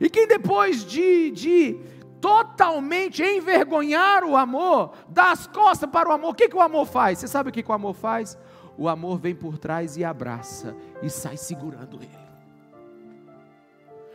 E 0.00 0.10
quem 0.10 0.26
depois 0.26 0.84
de, 0.84 1.30
de 1.30 1.80
totalmente 2.20 3.22
envergonhar 3.22 4.24
o 4.24 4.36
amor, 4.36 4.92
dá 5.08 5.32
as 5.32 5.46
costas 5.46 5.90
para 5.90 6.08
o 6.08 6.12
amor, 6.12 6.30
o 6.30 6.34
que, 6.34 6.48
que 6.48 6.56
o 6.56 6.60
amor 6.60 6.86
faz? 6.86 7.18
Você 7.18 7.28
sabe 7.28 7.50
o 7.50 7.52
que, 7.52 7.62
que 7.62 7.70
o 7.70 7.74
amor 7.74 7.94
faz? 7.94 8.38
O 8.76 8.88
amor 8.88 9.18
vem 9.18 9.34
por 9.34 9.58
trás 9.58 9.96
e 9.96 10.04
abraça 10.04 10.74
e 11.02 11.10
sai 11.10 11.36
segurando 11.36 11.96
ele. 12.02 12.22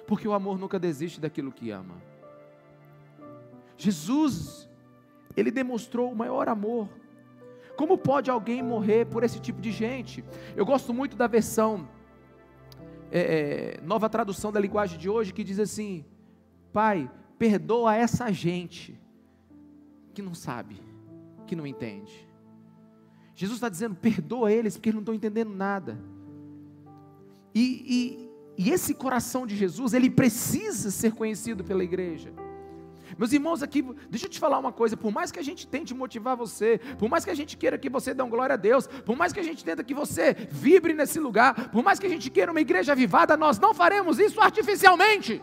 Porque 0.08 0.28
o 0.28 0.34
amor 0.34 0.58
nunca 0.58 0.80
desiste 0.80 1.20
daquilo 1.20 1.52
que 1.52 1.70
ama. 1.70 1.96
Jesus, 3.78 4.68
ele 5.36 5.52
demonstrou 5.52 6.12
o 6.12 6.16
maior 6.16 6.50
amor. 6.50 6.90
Como 7.76 7.98
pode 7.98 8.32
alguém 8.32 8.64
morrer 8.64 9.06
por 9.06 9.24
esse 9.24 9.40
tipo 9.40 9.62
de 9.62 9.72
gente? 9.72 10.24
Eu 10.56 10.66
gosto 10.66 10.92
muito 10.94 11.16
da 11.16 11.28
versão, 11.28 11.88
é, 13.12 13.78
é, 13.78 13.82
nova 13.82 14.10
tradução 14.10 14.52
da 14.52 14.60
linguagem 14.60 14.98
de 14.98 15.08
hoje, 15.08 15.32
que 15.32 15.44
diz 15.44 15.60
assim: 15.60 16.04
Pai, 16.74 17.10
perdoa 17.38 17.96
essa 17.96 18.32
gente 18.34 19.00
que 20.14 20.22
não 20.24 20.34
sabe, 20.34 20.82
que 21.46 21.56
não 21.56 21.68
entende. 21.68 22.27
Jesus 23.38 23.58
está 23.58 23.70
dizendo: 23.70 23.96
perdoa 23.96 24.52
eles, 24.52 24.76
porque 24.76 24.90
eles 24.90 24.96
não 24.96 25.04
estão 25.04 25.14
entendendo 25.14 25.54
nada. 25.54 25.98
E, 27.54 28.28
e, 28.58 28.66
e 28.66 28.72
esse 28.72 28.96
coração 28.96 29.46
de 29.46 29.56
Jesus, 29.56 29.94
ele 29.94 30.10
precisa 30.10 30.90
ser 30.90 31.14
conhecido 31.14 31.64
pela 31.64 31.84
igreja. 31.84 32.34
Meus 33.16 33.32
irmãos, 33.32 33.62
aqui, 33.62 33.84
deixa 34.10 34.26
eu 34.26 34.30
te 34.30 34.40
falar 34.40 34.58
uma 34.58 34.72
coisa: 34.72 34.98
por 34.98 35.12
mais 35.12 35.32
que 35.32 35.38
a 35.38 35.44
gente 35.44 35.68
tente 35.68 35.94
motivar 35.94 36.36
você, 36.36 36.80
por 36.98 37.08
mais 37.08 37.24
que 37.24 37.30
a 37.30 37.36
gente 37.36 37.56
queira 37.56 37.78
que 37.78 37.92
você 37.92 38.12
dê 38.12 38.24
um 38.24 38.30
glória 38.30 38.56
a 38.56 38.58
Deus, 38.58 38.88
por 38.88 39.16
mais 39.16 39.32
que 39.32 39.40
a 39.40 39.44
gente 39.44 39.64
tenta 39.64 39.84
que 39.84 39.94
você 39.94 40.34
vibre 40.50 40.94
nesse 40.94 41.20
lugar, 41.20 41.70
por 41.70 41.84
mais 41.84 42.00
que 42.00 42.08
a 42.08 42.10
gente 42.10 42.32
queira 42.32 42.52
uma 42.52 42.62
igreja 42.62 42.94
avivada, 42.94 43.38
nós 43.38 43.60
não 43.60 43.72
faremos 43.72 44.18
isso 44.18 44.42
artificialmente. 44.42 45.40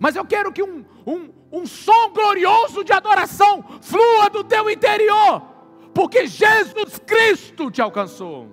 Mas 0.00 0.16
eu 0.16 0.24
quero 0.24 0.50
que 0.50 0.62
um, 0.62 0.82
um, 1.06 1.28
um 1.52 1.66
som 1.66 2.10
glorioso 2.14 2.82
de 2.82 2.92
adoração 2.92 3.62
flua 3.82 4.30
do 4.30 4.42
teu 4.42 4.70
interior, 4.70 5.51
porque 5.94 6.26
Jesus 6.26 6.98
Cristo 7.06 7.70
te 7.70 7.80
alcançou. 7.82 8.48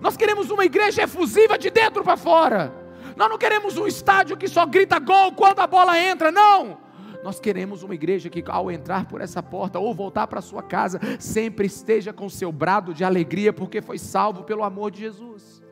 Nós 0.00 0.16
queremos 0.16 0.50
uma 0.50 0.64
igreja 0.64 1.02
efusiva 1.02 1.58
de 1.58 1.70
dentro 1.70 2.02
para 2.04 2.16
fora. 2.16 2.72
Nós 3.16 3.30
não 3.30 3.38
queremos 3.38 3.78
um 3.78 3.86
estádio 3.86 4.36
que 4.36 4.46
só 4.46 4.66
grita 4.66 4.98
gol 4.98 5.32
quando 5.32 5.60
a 5.60 5.66
bola 5.66 5.98
entra, 5.98 6.30
não. 6.30 6.78
Nós 7.24 7.40
queremos 7.40 7.82
uma 7.82 7.94
igreja 7.94 8.28
que, 8.28 8.44
ao 8.46 8.70
entrar 8.70 9.06
por 9.06 9.20
essa 9.20 9.42
porta 9.42 9.78
ou 9.78 9.94
voltar 9.94 10.26
para 10.26 10.40
sua 10.40 10.62
casa, 10.62 11.00
sempre 11.18 11.66
esteja 11.66 12.12
com 12.12 12.28
seu 12.28 12.52
brado 12.52 12.94
de 12.94 13.02
alegria, 13.02 13.52
porque 13.52 13.80
foi 13.80 13.98
salvo 13.98 14.44
pelo 14.44 14.62
amor 14.62 14.90
de 14.90 15.00
Jesus. 15.00 15.62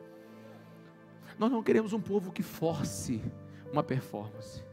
Nós 1.37 1.51
não 1.51 1.63
queremos 1.63 1.93
um 1.93 1.99
povo 2.01 2.31
que 2.31 2.43
force 2.43 3.21
uma 3.71 3.83
performance. 3.83 4.63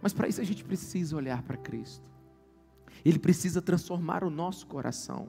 Mas 0.00 0.12
para 0.12 0.28
isso 0.28 0.40
a 0.40 0.44
gente 0.44 0.62
precisa 0.62 1.16
olhar 1.16 1.42
para 1.42 1.56
Cristo. 1.56 2.08
Ele 3.04 3.18
precisa 3.18 3.62
transformar 3.62 4.24
o 4.24 4.30
nosso 4.30 4.66
coração. 4.66 5.28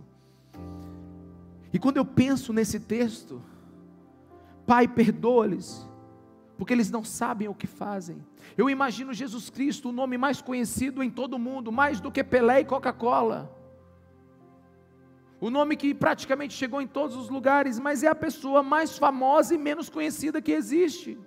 E 1.71 1.79
quando 1.79 1.97
eu 1.97 2.05
penso 2.05 2.51
nesse 2.51 2.79
texto, 2.79 3.41
Pai, 4.69 4.87
perdoa-lhes, 4.87 5.83
porque 6.55 6.71
eles 6.71 6.91
não 6.91 7.03
sabem 7.03 7.47
o 7.47 7.55
que 7.55 7.65
fazem. 7.65 8.23
Eu 8.55 8.69
imagino 8.69 9.11
Jesus 9.15 9.49
Cristo, 9.49 9.89
o 9.89 9.91
nome 9.91 10.15
mais 10.15 10.43
conhecido 10.43 11.01
em 11.01 11.09
todo 11.09 11.33
o 11.33 11.39
mundo, 11.39 11.71
mais 11.71 11.99
do 11.99 12.11
que 12.11 12.23
Pelé 12.23 12.59
e 12.59 12.65
Coca-Cola. 12.65 13.51
O 15.41 15.49
nome 15.49 15.75
que 15.75 15.91
praticamente 15.95 16.53
chegou 16.53 16.79
em 16.79 16.85
todos 16.85 17.15
os 17.15 17.29
lugares, 17.29 17.79
mas 17.79 18.03
é 18.03 18.07
a 18.09 18.13
pessoa 18.13 18.61
mais 18.61 18.95
famosa 18.95 19.55
e 19.55 19.57
menos 19.57 19.89
conhecida 19.89 20.39
que 20.39 20.51
existe. 20.51 21.17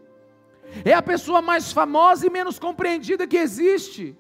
É 0.84 0.94
a 0.94 1.02
pessoa 1.02 1.42
mais 1.42 1.72
famosa 1.72 2.24
e 2.24 2.30
menos 2.30 2.60
compreendida 2.60 3.26
que 3.26 3.36
existe. 3.36 4.16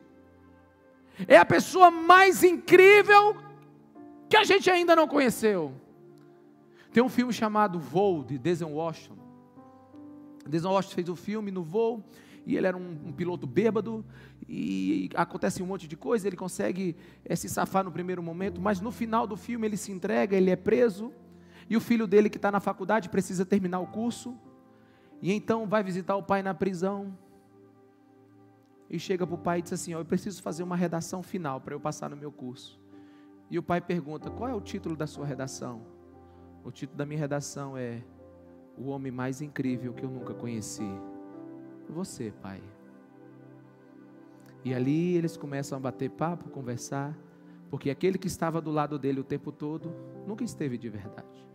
É 1.26 1.36
a 1.36 1.44
pessoa 1.44 1.90
mais 1.90 2.42
incrível 2.42 3.36
que 4.28 4.36
a 4.36 4.44
gente 4.44 4.70
ainda 4.70 4.96
não 4.96 5.06
conheceu. 5.06 5.72
Tem 6.92 7.02
um 7.02 7.08
filme 7.08 7.32
chamado 7.32 7.78
Voo, 7.78 8.24
de 8.24 8.38
Denzel 8.38 8.70
Washington. 8.70 9.16
Denzel 10.46 10.70
Washington 10.70 10.94
fez 10.94 11.08
o 11.08 11.12
um 11.12 11.16
filme 11.16 11.50
no 11.50 11.62
voo, 11.62 12.02
e 12.44 12.56
ele 12.56 12.66
era 12.66 12.76
um, 12.76 12.98
um, 13.06 13.12
piloto 13.12 13.46
bêbado, 13.46 14.04
e 14.48 15.08
acontece 15.14 15.62
um 15.62 15.66
monte 15.66 15.86
de 15.86 15.96
coisa, 15.96 16.26
ele 16.26 16.36
consegue 16.36 16.96
é, 17.24 17.36
se 17.36 17.48
safar 17.48 17.84
no 17.84 17.92
primeiro 17.92 18.22
momento, 18.22 18.60
mas 18.60 18.80
no 18.80 18.90
final 18.90 19.26
do 19.26 19.36
filme 19.36 19.66
ele 19.66 19.76
se 19.76 19.92
entrega, 19.92 20.36
ele 20.36 20.50
é 20.50 20.56
preso, 20.56 21.12
e 21.70 21.76
o 21.76 21.80
filho 21.80 22.06
dele 22.06 22.28
que 22.28 22.36
está 22.36 22.50
na 22.50 22.60
faculdade 22.60 23.08
precisa 23.08 23.46
terminar 23.46 23.80
o 23.80 23.86
curso, 23.86 24.36
e 25.20 25.32
então 25.32 25.66
vai 25.66 25.82
visitar 25.82 26.16
o 26.16 26.22
pai 26.22 26.42
na 26.42 26.52
prisão, 26.52 27.16
e 28.92 28.98
chega 28.98 29.26
para 29.26 29.34
o 29.34 29.38
pai 29.38 29.60
e 29.60 29.62
diz 29.62 29.72
assim: 29.72 29.94
oh, 29.94 30.00
Eu 30.00 30.04
preciso 30.04 30.42
fazer 30.42 30.62
uma 30.62 30.76
redação 30.76 31.22
final 31.22 31.58
para 31.58 31.74
eu 31.74 31.80
passar 31.80 32.10
no 32.10 32.16
meu 32.16 32.30
curso. 32.30 32.78
E 33.50 33.58
o 33.58 33.62
pai 33.62 33.80
pergunta: 33.80 34.30
Qual 34.30 34.48
é 34.48 34.54
o 34.54 34.60
título 34.60 34.94
da 34.94 35.06
sua 35.06 35.24
redação? 35.24 35.80
O 36.62 36.70
título 36.70 36.98
da 36.98 37.06
minha 37.06 37.18
redação 37.18 37.76
é 37.76 38.02
O 38.76 38.88
homem 38.90 39.10
mais 39.10 39.40
incrível 39.40 39.94
que 39.94 40.04
eu 40.04 40.10
nunca 40.10 40.34
conheci. 40.34 40.86
Você, 41.88 42.32
Pai. 42.42 42.62
E 44.64 44.72
ali 44.72 45.16
eles 45.16 45.36
começam 45.36 45.76
a 45.76 45.80
bater 45.80 46.10
papo, 46.10 46.48
conversar, 46.50 47.18
porque 47.68 47.90
aquele 47.90 48.16
que 48.16 48.28
estava 48.28 48.60
do 48.60 48.70
lado 48.70 48.98
dele 48.98 49.20
o 49.20 49.24
tempo 49.24 49.50
todo 49.50 49.92
nunca 50.26 50.44
esteve 50.44 50.78
de 50.78 50.88
verdade. 50.88 51.51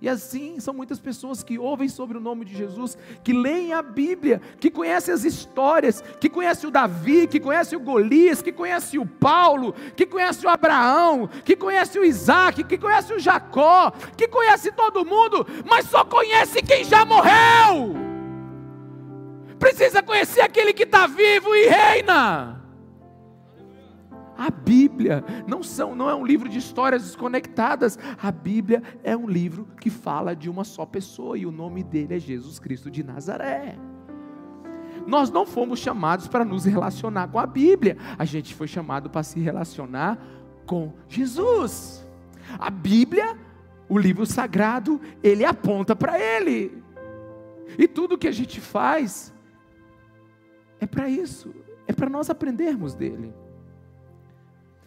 E 0.00 0.08
assim 0.08 0.58
são 0.60 0.72
muitas 0.72 0.98
pessoas 0.98 1.42
que 1.42 1.58
ouvem 1.58 1.86
sobre 1.86 2.16
o 2.16 2.20
nome 2.20 2.46
de 2.46 2.56
Jesus, 2.56 2.96
que 3.22 3.34
leem 3.34 3.74
a 3.74 3.82
Bíblia, 3.82 4.40
que 4.58 4.70
conhecem 4.70 5.12
as 5.12 5.24
histórias, 5.24 6.02
que 6.18 6.30
conhecem 6.30 6.68
o 6.68 6.72
Davi, 6.72 7.26
que 7.26 7.38
conhecem 7.38 7.76
o 7.76 7.82
Golias, 7.82 8.40
que 8.40 8.50
conhecem 8.50 8.98
o 8.98 9.04
Paulo, 9.04 9.74
que 9.94 10.06
conhecem 10.06 10.48
o 10.48 10.52
Abraão, 10.52 11.28
que 11.44 11.54
conhecem 11.54 12.00
o 12.00 12.04
Isaac, 12.04 12.64
que 12.64 12.78
conhecem 12.78 13.16
o 13.16 13.20
Jacó, 13.20 13.92
que 14.16 14.26
conhecem 14.26 14.72
todo 14.72 15.04
mundo, 15.04 15.46
mas 15.68 15.84
só 15.86 16.02
conhece 16.02 16.62
quem 16.62 16.82
já 16.82 17.04
morreu. 17.04 17.94
Precisa 19.58 20.02
conhecer 20.02 20.40
aquele 20.40 20.72
que 20.72 20.84
está 20.84 21.06
vivo 21.06 21.54
e 21.54 21.68
reina. 21.68 22.59
A 24.40 24.48
Bíblia 24.48 25.22
não, 25.46 25.62
são, 25.62 25.94
não 25.94 26.08
é 26.08 26.14
um 26.14 26.24
livro 26.24 26.48
de 26.48 26.56
histórias 26.56 27.02
desconectadas. 27.02 27.98
A 28.16 28.32
Bíblia 28.32 28.82
é 29.04 29.14
um 29.14 29.28
livro 29.28 29.68
que 29.78 29.90
fala 29.90 30.34
de 30.34 30.48
uma 30.48 30.64
só 30.64 30.86
pessoa 30.86 31.36
e 31.36 31.44
o 31.44 31.52
nome 31.52 31.84
dele 31.84 32.14
é 32.14 32.18
Jesus 32.18 32.58
Cristo 32.58 32.90
de 32.90 33.04
Nazaré. 33.04 33.76
Nós 35.06 35.30
não 35.30 35.44
fomos 35.44 35.78
chamados 35.78 36.26
para 36.26 36.42
nos 36.42 36.64
relacionar 36.64 37.28
com 37.28 37.38
a 37.38 37.46
Bíblia, 37.46 37.98
a 38.18 38.24
gente 38.24 38.54
foi 38.54 38.66
chamado 38.66 39.10
para 39.10 39.22
se 39.22 39.38
relacionar 39.38 40.18
com 40.64 40.94
Jesus. 41.06 42.02
A 42.58 42.70
Bíblia, 42.70 43.36
o 43.90 43.98
livro 43.98 44.24
sagrado, 44.24 44.98
ele 45.22 45.44
aponta 45.44 45.94
para 45.94 46.18
ele. 46.18 46.82
E 47.78 47.86
tudo 47.86 48.16
que 48.16 48.26
a 48.26 48.32
gente 48.32 48.58
faz 48.58 49.34
é 50.80 50.86
para 50.86 51.10
isso, 51.10 51.54
é 51.86 51.92
para 51.92 52.08
nós 52.08 52.30
aprendermos 52.30 52.94
dele. 52.94 53.34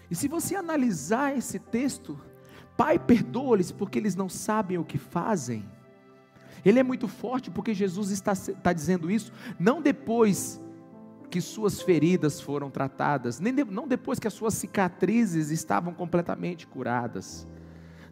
E 0.09 0.15
se 0.15 0.27
você 0.27 0.55
analisar 0.55 1.37
esse 1.37 1.59
texto, 1.59 2.19
Pai, 2.75 2.97
perdoa-lhes 2.97 3.71
porque 3.71 3.99
eles 3.99 4.15
não 4.15 4.27
sabem 4.27 4.77
o 4.77 4.83
que 4.83 4.97
fazem. 4.97 5.63
Ele 6.65 6.79
é 6.79 6.83
muito 6.83 7.07
forte 7.07 7.51
porque 7.51 7.73
Jesus 7.73 8.09
está, 8.09 8.33
está 8.33 8.73
dizendo 8.73 9.11
isso, 9.11 9.31
não 9.59 9.81
depois 9.81 10.61
que 11.29 11.41
suas 11.41 11.81
feridas 11.81 12.39
foram 12.39 12.69
tratadas, 12.69 13.39
nem 13.39 13.53
de, 13.53 13.63
não 13.63 13.87
depois 13.87 14.19
que 14.19 14.27
as 14.27 14.33
suas 14.33 14.53
cicatrizes 14.53 15.49
estavam 15.49 15.93
completamente 15.93 16.65
curadas, 16.67 17.47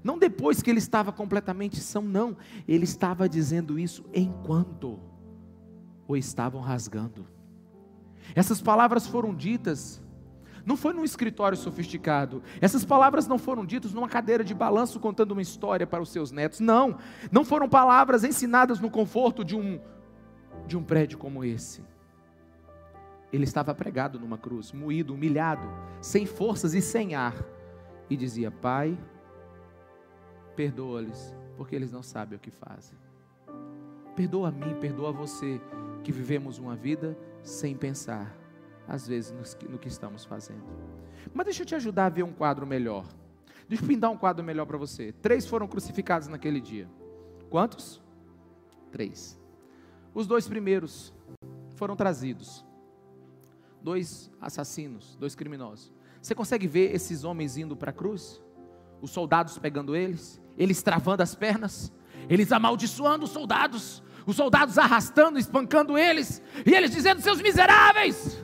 não 0.03 0.17
depois 0.17 0.62
que 0.62 0.69
ele 0.69 0.79
estava 0.79 1.12
completamente 1.12 1.79
são, 1.79 2.01
não, 2.01 2.36
ele 2.67 2.83
estava 2.83 3.29
dizendo 3.29 3.77
isso 3.77 4.03
enquanto 4.13 5.00
o 6.07 6.17
estavam 6.17 6.62
rasgando. 6.62 7.27
Essas 8.36 8.62
palavras 8.62 9.05
foram 9.05 9.33
ditas 9.33 10.00
não 10.65 10.77
foi 10.77 10.93
num 10.93 11.03
escritório 11.03 11.57
sofisticado. 11.57 12.43
Essas 12.59 12.85
palavras 12.85 13.27
não 13.27 13.37
foram 13.37 13.65
ditas 13.65 13.93
numa 13.93 14.07
cadeira 14.07 14.43
de 14.43 14.53
balanço 14.53 14.99
contando 14.99 15.31
uma 15.31 15.41
história 15.41 15.87
para 15.87 16.01
os 16.01 16.09
seus 16.09 16.31
netos. 16.31 16.59
Não. 16.59 16.97
Não 17.31 17.43
foram 17.43 17.67
palavras 17.67 18.23
ensinadas 18.23 18.79
no 18.79 18.89
conforto 18.89 19.43
de 19.43 19.55
um 19.55 19.79
de 20.67 20.77
um 20.77 20.83
prédio 20.83 21.17
como 21.17 21.43
esse. 21.43 21.83
Ele 23.31 23.43
estava 23.43 23.73
pregado 23.73 24.19
numa 24.19 24.37
cruz, 24.37 24.71
moído, 24.71 25.13
humilhado, 25.13 25.67
sem 26.01 26.25
forças 26.25 26.73
e 26.73 26.81
sem 26.81 27.15
ar, 27.15 27.35
e 28.09 28.17
dizia: 28.17 28.51
Pai, 28.51 28.97
perdoa-lhes, 30.55 31.35
porque 31.55 31.75
eles 31.75 31.91
não 31.91 32.03
sabem 32.03 32.37
o 32.37 32.39
que 32.39 32.51
fazem. 32.51 32.97
Perdoa 34.15 34.49
a 34.49 34.51
mim, 34.51 34.75
perdoa 34.79 35.09
a 35.09 35.13
você, 35.13 35.61
que 36.03 36.11
vivemos 36.11 36.59
uma 36.59 36.75
vida 36.75 37.17
sem 37.41 37.75
pensar 37.75 38.40
às 38.88 39.07
vezes, 39.07 39.33
no 39.69 39.77
que 39.77 39.88
estamos 39.88 40.25
fazendo. 40.25 40.63
Mas 41.33 41.45
deixa 41.45 41.63
eu 41.63 41.65
te 41.65 41.75
ajudar 41.75 42.07
a 42.07 42.09
ver 42.09 42.23
um 42.23 42.33
quadro 42.33 42.65
melhor. 42.65 43.05
Deixa 43.67 43.83
eu 43.83 43.88
pintar 43.88 44.11
um 44.11 44.17
quadro 44.17 44.43
melhor 44.43 44.65
para 44.65 44.77
você. 44.77 45.13
Três 45.21 45.47
foram 45.47 45.67
crucificados 45.67 46.27
naquele 46.27 46.59
dia. 46.59 46.89
Quantos? 47.50 48.01
Três. 48.91 49.39
Os 50.13 50.27
dois 50.27 50.47
primeiros 50.47 51.13
foram 51.75 51.95
trazidos. 51.95 52.65
Dois 53.81 54.29
assassinos, 54.39 55.15
dois 55.15 55.35
criminosos. 55.35 55.91
Você 56.21 56.35
consegue 56.35 56.67
ver 56.67 56.93
esses 56.93 57.23
homens 57.23 57.57
indo 57.57 57.75
para 57.75 57.91
a 57.91 57.93
cruz? 57.93 58.41
Os 59.01 59.09
soldados 59.09 59.57
pegando 59.57 59.95
eles, 59.95 60.39
eles 60.57 60.83
travando 60.83 61.23
as 61.23 61.33
pernas, 61.33 61.91
eles 62.29 62.51
amaldiçoando 62.51 63.25
os 63.25 63.31
soldados, 63.31 64.03
os 64.25 64.35
soldados 64.35 64.77
arrastando, 64.77 65.39
espancando 65.39 65.97
eles, 65.97 66.41
e 66.65 66.73
eles 66.75 66.91
dizendo: 66.91 67.21
seus 67.21 67.41
miseráveis, 67.41 68.40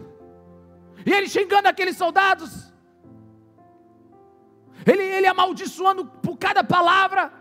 e 1.08 1.14
ele 1.14 1.30
xingando 1.30 1.70
aqueles 1.70 1.96
soldados, 1.96 2.74
ele, 4.86 5.02
ele 5.02 5.26
amaldiçoando 5.26 6.04
por 6.06 6.38
cada 6.38 6.66
palavra, 6.66 7.32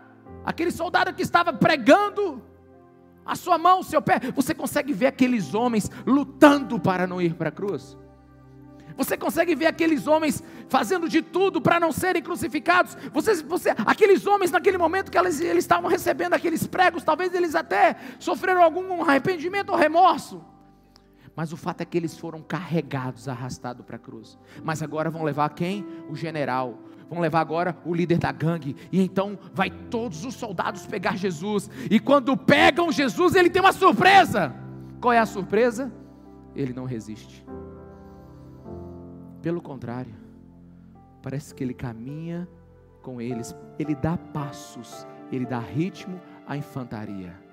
aquele 0.45 0.71
soldado 0.71 1.13
que 1.13 1.21
estava 1.21 1.51
pregando, 1.51 2.41
a 3.25 3.35
sua 3.35 3.57
mão, 3.57 3.81
o 3.81 3.83
seu 3.83 4.01
pé, 4.01 4.21
você 4.33 4.55
consegue 4.55 4.93
ver 4.93 5.07
aqueles 5.07 5.53
homens 5.53 5.91
lutando 6.05 6.79
para 6.79 7.05
não 7.05 7.21
ir 7.21 7.33
para 7.33 7.49
a 7.49 7.51
cruz? 7.51 7.97
Você 8.95 9.17
consegue 9.17 9.53
ver 9.53 9.65
aqueles 9.65 10.07
homens 10.07 10.41
fazendo 10.69 11.09
de 11.09 11.21
tudo 11.21 11.59
para 11.59 11.77
não 11.77 11.91
serem 11.91 12.21
crucificados. 12.21 12.97
Você, 13.11 13.43
você, 13.43 13.71
aqueles 13.85 14.25
homens, 14.25 14.49
naquele 14.49 14.77
momento 14.77 15.11
que 15.11 15.17
eles, 15.17 15.41
eles 15.41 15.65
estavam 15.65 15.89
recebendo 15.89 16.33
aqueles 16.35 16.65
pregos, 16.65 17.03
talvez 17.03 17.33
eles 17.33 17.53
até 17.53 17.97
sofreram 18.17 18.63
algum 18.63 19.03
arrependimento 19.03 19.71
ou 19.71 19.75
remorso. 19.75 20.41
Mas 21.37 21.53
o 21.53 21.57
fato 21.57 21.81
é 21.81 21.85
que 21.85 21.95
eles 21.95 22.17
foram 22.17 22.41
carregados, 22.41 23.27
arrastados 23.27 23.85
para 23.85 23.95
a 23.95 23.99
cruz. 23.99 24.39
Mas 24.63 24.81
agora 24.81 25.11
vão 25.11 25.21
levar 25.21 25.47
quem? 25.49 25.85
O 26.09 26.15
general. 26.15 26.79
Vão 27.07 27.19
levar 27.19 27.41
agora 27.41 27.77
o 27.85 27.93
líder 27.93 28.17
da 28.17 28.31
gangue. 28.31 28.75
E 28.91 28.99
então 28.99 29.37
vai 29.53 29.69
todos 29.69 30.25
os 30.25 30.33
soldados 30.33 30.87
pegar 30.87 31.15
Jesus. 31.15 31.69
E 31.91 31.99
quando 31.99 32.35
pegam 32.35 32.91
Jesus, 32.91 33.35
ele 33.35 33.51
tem 33.51 33.61
uma 33.61 33.71
surpresa. 33.71 34.51
Qual 34.99 35.13
é 35.13 35.19
a 35.19 35.27
surpresa? 35.27 35.93
Ele 36.55 36.73
não 36.73 36.85
resiste. 36.85 37.45
Pelo 39.39 39.61
contrário, 39.61 40.15
parece 41.21 41.53
que 41.53 41.63
ele 41.63 41.75
caminha 41.75 42.49
com 43.03 43.21
eles, 43.21 43.55
ele 43.77 43.93
dá 43.93 44.17
passos, 44.17 45.05
ele 45.31 45.45
dá 45.45 45.59
ritmo 45.59 46.19
à 46.47 46.57
infantaria. 46.57 47.46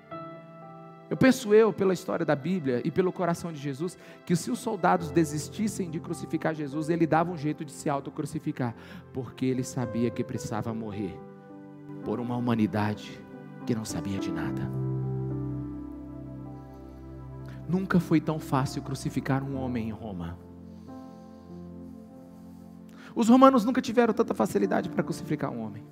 Eu 1.09 1.15
penso 1.15 1.53
eu, 1.53 1.71
pela 1.71 1.93
história 1.93 2.25
da 2.25 2.35
Bíblia 2.35 2.81
e 2.83 2.89
pelo 2.89 3.11
coração 3.11 3.51
de 3.51 3.59
Jesus, 3.59 3.97
que 4.25 4.35
se 4.35 4.49
os 4.49 4.57
soldados 4.57 5.11
desistissem 5.11 5.89
de 5.89 5.99
crucificar 5.99 6.55
Jesus, 6.55 6.89
ele 6.89 7.05
dava 7.05 7.31
um 7.31 7.37
jeito 7.37 7.63
de 7.63 7.71
se 7.71 7.89
autocrucificar, 7.89 8.75
porque 9.13 9.45
ele 9.45 9.63
sabia 9.63 10.09
que 10.09 10.23
precisava 10.23 10.73
morrer 10.73 11.15
por 12.03 12.19
uma 12.19 12.35
humanidade 12.35 13.19
que 13.67 13.75
não 13.75 13.85
sabia 13.85 14.17
de 14.17 14.31
nada. 14.31 14.61
Nunca 17.67 17.99
foi 17.99 18.19
tão 18.19 18.39
fácil 18.39 18.81
crucificar 18.81 19.43
um 19.43 19.55
homem 19.57 19.89
em 19.89 19.91
Roma. 19.91 20.37
Os 23.15 23.29
romanos 23.29 23.63
nunca 23.63 23.81
tiveram 23.81 24.13
tanta 24.13 24.33
facilidade 24.33 24.89
para 24.89 25.03
crucificar 25.03 25.51
um 25.51 25.61
homem. 25.61 25.83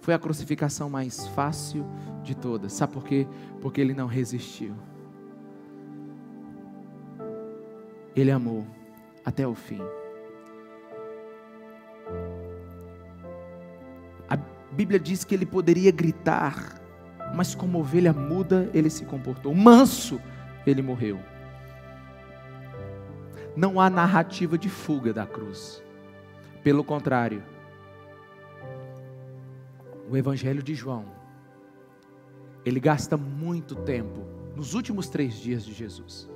Foi 0.00 0.14
a 0.14 0.18
crucificação 0.18 0.88
mais 0.88 1.26
fácil 1.28 1.86
de 2.22 2.34
todas. 2.34 2.72
Sabe 2.72 2.92
por 2.92 3.04
quê? 3.04 3.26
Porque 3.60 3.80
ele 3.80 3.94
não 3.94 4.06
resistiu. 4.06 4.74
Ele 8.14 8.30
amou 8.30 8.66
até 9.24 9.46
o 9.46 9.54
fim. 9.54 9.80
A 14.28 14.36
Bíblia 14.72 14.98
diz 14.98 15.22
que 15.24 15.34
ele 15.34 15.46
poderia 15.46 15.92
gritar, 15.92 16.80
mas 17.34 17.54
como 17.54 17.78
ovelha 17.78 18.12
muda, 18.12 18.70
ele 18.74 18.90
se 18.90 19.04
comportou. 19.04 19.54
Manso, 19.54 20.20
ele 20.66 20.82
morreu 20.82 21.18
não 23.56 23.80
há 23.80 23.90
narrativa 23.90 24.56
de 24.56 24.68
fuga 24.68 25.12
da 25.12 25.26
cruz. 25.26 25.82
Pelo 26.62 26.84
contrário, 26.84 27.42
o 30.10 30.16
Evangelho 30.16 30.62
de 30.62 30.74
João, 30.74 31.04
ele 32.64 32.80
gasta 32.80 33.16
muito 33.16 33.76
tempo 33.76 34.26
nos 34.56 34.74
últimos 34.74 35.08
três 35.08 35.34
dias 35.34 35.64
de 35.64 35.72
Jesus. 35.72 36.28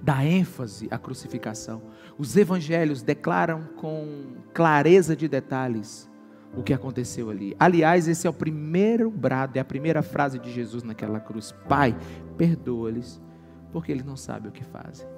Dá 0.00 0.24
ênfase 0.24 0.86
à 0.90 0.98
crucificação. 0.98 1.82
Os 2.16 2.36
evangelhos 2.36 3.02
declaram 3.02 3.64
com 3.76 4.36
clareza 4.54 5.16
de 5.16 5.26
detalhes 5.26 6.08
o 6.56 6.62
que 6.62 6.72
aconteceu 6.72 7.28
ali. 7.30 7.56
Aliás, 7.58 8.06
esse 8.06 8.26
é 8.26 8.30
o 8.30 8.32
primeiro 8.32 9.10
brado, 9.10 9.56
é 9.56 9.60
a 9.60 9.64
primeira 9.64 10.02
frase 10.02 10.38
de 10.38 10.52
Jesus 10.52 10.84
naquela 10.84 11.18
cruz: 11.18 11.52
Pai, 11.68 11.96
perdoa-lhes, 12.36 13.20
porque 13.72 13.90
eles 13.90 14.04
não 14.04 14.16
sabem 14.16 14.48
o 14.48 14.52
que 14.52 14.64
fazem. 14.64 15.08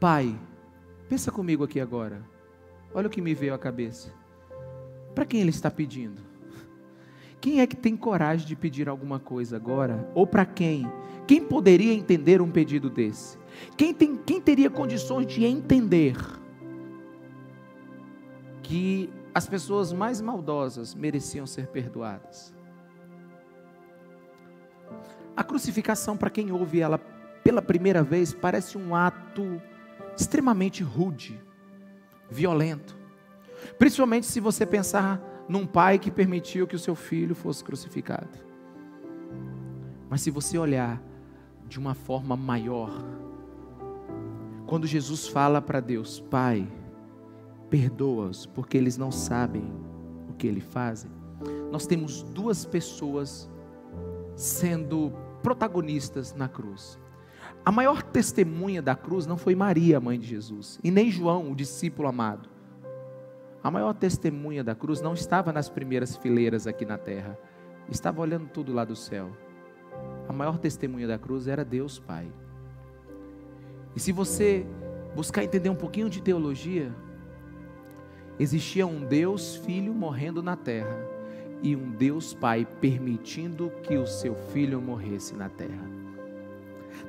Pai, 0.00 0.38
pensa 1.08 1.30
comigo 1.30 1.62
aqui 1.64 1.78
agora. 1.78 2.22
Olha 2.94 3.08
o 3.08 3.10
que 3.10 3.20
me 3.20 3.34
veio 3.34 3.52
à 3.52 3.58
cabeça. 3.58 4.25
Para 5.16 5.24
quem 5.24 5.40
ele 5.40 5.48
está 5.48 5.70
pedindo? 5.70 6.20
Quem 7.40 7.62
é 7.62 7.66
que 7.66 7.74
tem 7.74 7.96
coragem 7.96 8.46
de 8.46 8.54
pedir 8.54 8.86
alguma 8.86 9.18
coisa 9.18 9.56
agora? 9.56 10.06
Ou 10.14 10.26
para 10.26 10.44
quem? 10.44 10.84
Quem 11.26 11.42
poderia 11.42 11.94
entender 11.94 12.42
um 12.42 12.50
pedido 12.50 12.90
desse? 12.90 13.38
Quem, 13.78 13.94
tem, 13.94 14.14
quem 14.14 14.42
teria 14.42 14.68
condições 14.68 15.26
de 15.26 15.42
entender 15.46 16.18
que 18.62 19.08
as 19.34 19.48
pessoas 19.48 19.90
mais 19.90 20.20
maldosas 20.20 20.94
mereciam 20.94 21.46
ser 21.46 21.68
perdoadas? 21.68 22.52
A 25.34 25.42
crucificação, 25.42 26.14
para 26.14 26.28
quem 26.28 26.52
ouve 26.52 26.80
ela 26.80 26.98
pela 27.42 27.62
primeira 27.62 28.02
vez, 28.02 28.34
parece 28.34 28.76
um 28.76 28.94
ato 28.94 29.62
extremamente 30.14 30.82
rude, 30.82 31.40
violento. 32.30 33.05
Principalmente 33.78 34.26
se 34.26 34.40
você 34.40 34.64
pensar 34.64 35.20
num 35.48 35.66
pai 35.66 35.98
que 35.98 36.10
permitiu 36.10 36.66
que 36.66 36.76
o 36.76 36.78
seu 36.78 36.94
filho 36.94 37.34
fosse 37.34 37.62
crucificado. 37.62 38.46
Mas 40.08 40.20
se 40.20 40.30
você 40.30 40.56
olhar 40.58 41.02
de 41.68 41.78
uma 41.78 41.94
forma 41.94 42.36
maior, 42.36 42.90
quando 44.66 44.86
Jesus 44.86 45.28
fala 45.28 45.60
para 45.60 45.80
Deus, 45.80 46.20
Pai, 46.20 46.66
perdoa-os, 47.70 48.46
porque 48.46 48.76
eles 48.76 48.96
não 48.96 49.10
sabem 49.10 49.64
o 50.28 50.32
que 50.34 50.46
eles 50.46 50.64
fazem. 50.64 51.10
Nós 51.70 51.86
temos 51.86 52.22
duas 52.22 52.64
pessoas 52.64 53.50
sendo 54.34 55.12
protagonistas 55.42 56.34
na 56.34 56.48
cruz. 56.48 56.98
A 57.64 57.72
maior 57.72 58.02
testemunha 58.02 58.80
da 58.80 58.94
cruz 58.94 59.26
não 59.26 59.36
foi 59.36 59.54
Maria, 59.54 60.00
mãe 60.00 60.18
de 60.18 60.26
Jesus, 60.26 60.78
e 60.82 60.90
nem 60.90 61.10
João, 61.10 61.50
o 61.50 61.56
discípulo 61.56 62.08
amado. 62.08 62.55
A 63.66 63.70
maior 63.72 63.94
testemunha 63.94 64.62
da 64.62 64.76
cruz 64.76 65.00
não 65.00 65.12
estava 65.12 65.52
nas 65.52 65.68
primeiras 65.68 66.16
fileiras 66.16 66.68
aqui 66.68 66.86
na 66.86 66.96
terra, 66.96 67.36
estava 67.90 68.20
olhando 68.20 68.46
tudo 68.46 68.72
lá 68.72 68.84
do 68.84 68.94
céu. 68.94 69.28
A 70.28 70.32
maior 70.32 70.56
testemunha 70.56 71.08
da 71.08 71.18
cruz 71.18 71.48
era 71.48 71.64
Deus 71.64 71.98
Pai. 71.98 72.30
E 73.96 73.98
se 73.98 74.12
você 74.12 74.64
buscar 75.16 75.42
entender 75.42 75.68
um 75.68 75.74
pouquinho 75.74 76.08
de 76.08 76.22
teologia, 76.22 76.94
existia 78.38 78.86
um 78.86 79.04
Deus 79.04 79.56
Filho 79.56 79.92
morrendo 79.92 80.44
na 80.44 80.54
terra 80.54 81.04
e 81.60 81.74
um 81.74 81.90
Deus 81.90 82.32
Pai 82.34 82.64
permitindo 82.80 83.72
que 83.82 83.96
o 83.96 84.06
seu 84.06 84.36
filho 84.36 84.80
morresse 84.80 85.34
na 85.34 85.48
terra. 85.48 85.90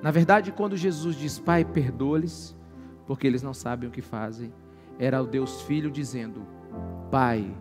Na 0.02 0.10
verdade, 0.10 0.52
quando 0.52 0.76
Jesus 0.76 1.18
diz, 1.18 1.38
Pai, 1.38 1.64
perdoa-lhes, 1.64 2.58
porque 3.06 3.28
eles 3.28 3.44
não 3.44 3.54
sabem 3.54 3.88
o 3.88 3.92
que 3.92 4.02
fazem, 4.02 4.52
era 5.00 5.22
o 5.22 5.28
Deus 5.28 5.62
Filho 5.62 5.92
dizendo, 5.92 6.46
Pai, 7.12 7.56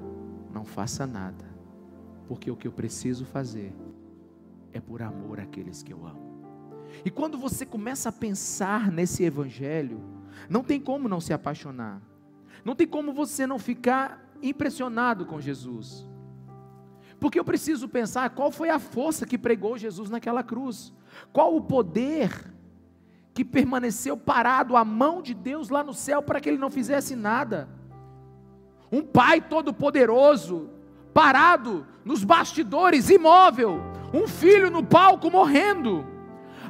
não 0.52 0.64
faça 0.64 1.06
nada, 1.06 1.44
porque 2.26 2.50
o 2.50 2.56
que 2.56 2.66
eu 2.66 2.72
preciso 2.72 3.24
fazer 3.24 3.74
é 4.72 4.80
por 4.80 5.02
amor 5.02 5.40
àqueles 5.40 5.82
que 5.82 5.92
eu 5.92 6.06
amo. 6.06 6.26
E 7.04 7.10
quando 7.10 7.36
você 7.36 7.66
começa 7.66 8.08
a 8.08 8.12
pensar 8.12 8.90
nesse 8.90 9.22
Evangelho, 9.22 10.00
não 10.48 10.62
tem 10.62 10.80
como 10.80 11.08
não 11.08 11.20
se 11.20 11.32
apaixonar, 11.32 12.00
não 12.64 12.74
tem 12.74 12.86
como 12.86 13.12
você 13.12 13.46
não 13.46 13.58
ficar 13.58 14.26
impressionado 14.42 15.26
com 15.26 15.40
Jesus. 15.40 16.06
Porque 17.18 17.38
eu 17.38 17.44
preciso 17.44 17.88
pensar 17.88 18.30
qual 18.30 18.50
foi 18.50 18.68
a 18.68 18.78
força 18.78 19.26
que 19.26 19.38
pregou 19.38 19.78
Jesus 19.78 20.10
naquela 20.10 20.42
cruz. 20.42 20.92
Qual 21.32 21.56
o 21.56 21.62
poder 21.62 22.30
que 23.36 23.44
permaneceu 23.44 24.16
parado 24.16 24.78
à 24.78 24.82
mão 24.82 25.20
de 25.20 25.34
Deus 25.34 25.68
lá 25.68 25.84
no 25.84 25.92
céu 25.92 26.22
para 26.22 26.40
que 26.40 26.48
ele 26.48 26.56
não 26.56 26.70
fizesse 26.70 27.14
nada? 27.14 27.68
Um 28.90 29.02
Pai 29.02 29.42
todo-poderoso, 29.42 30.70
parado 31.12 31.86
nos 32.02 32.24
bastidores, 32.24 33.10
imóvel, 33.10 33.82
um 34.14 34.26
filho 34.26 34.70
no 34.70 34.82
palco 34.82 35.30
morrendo. 35.30 36.02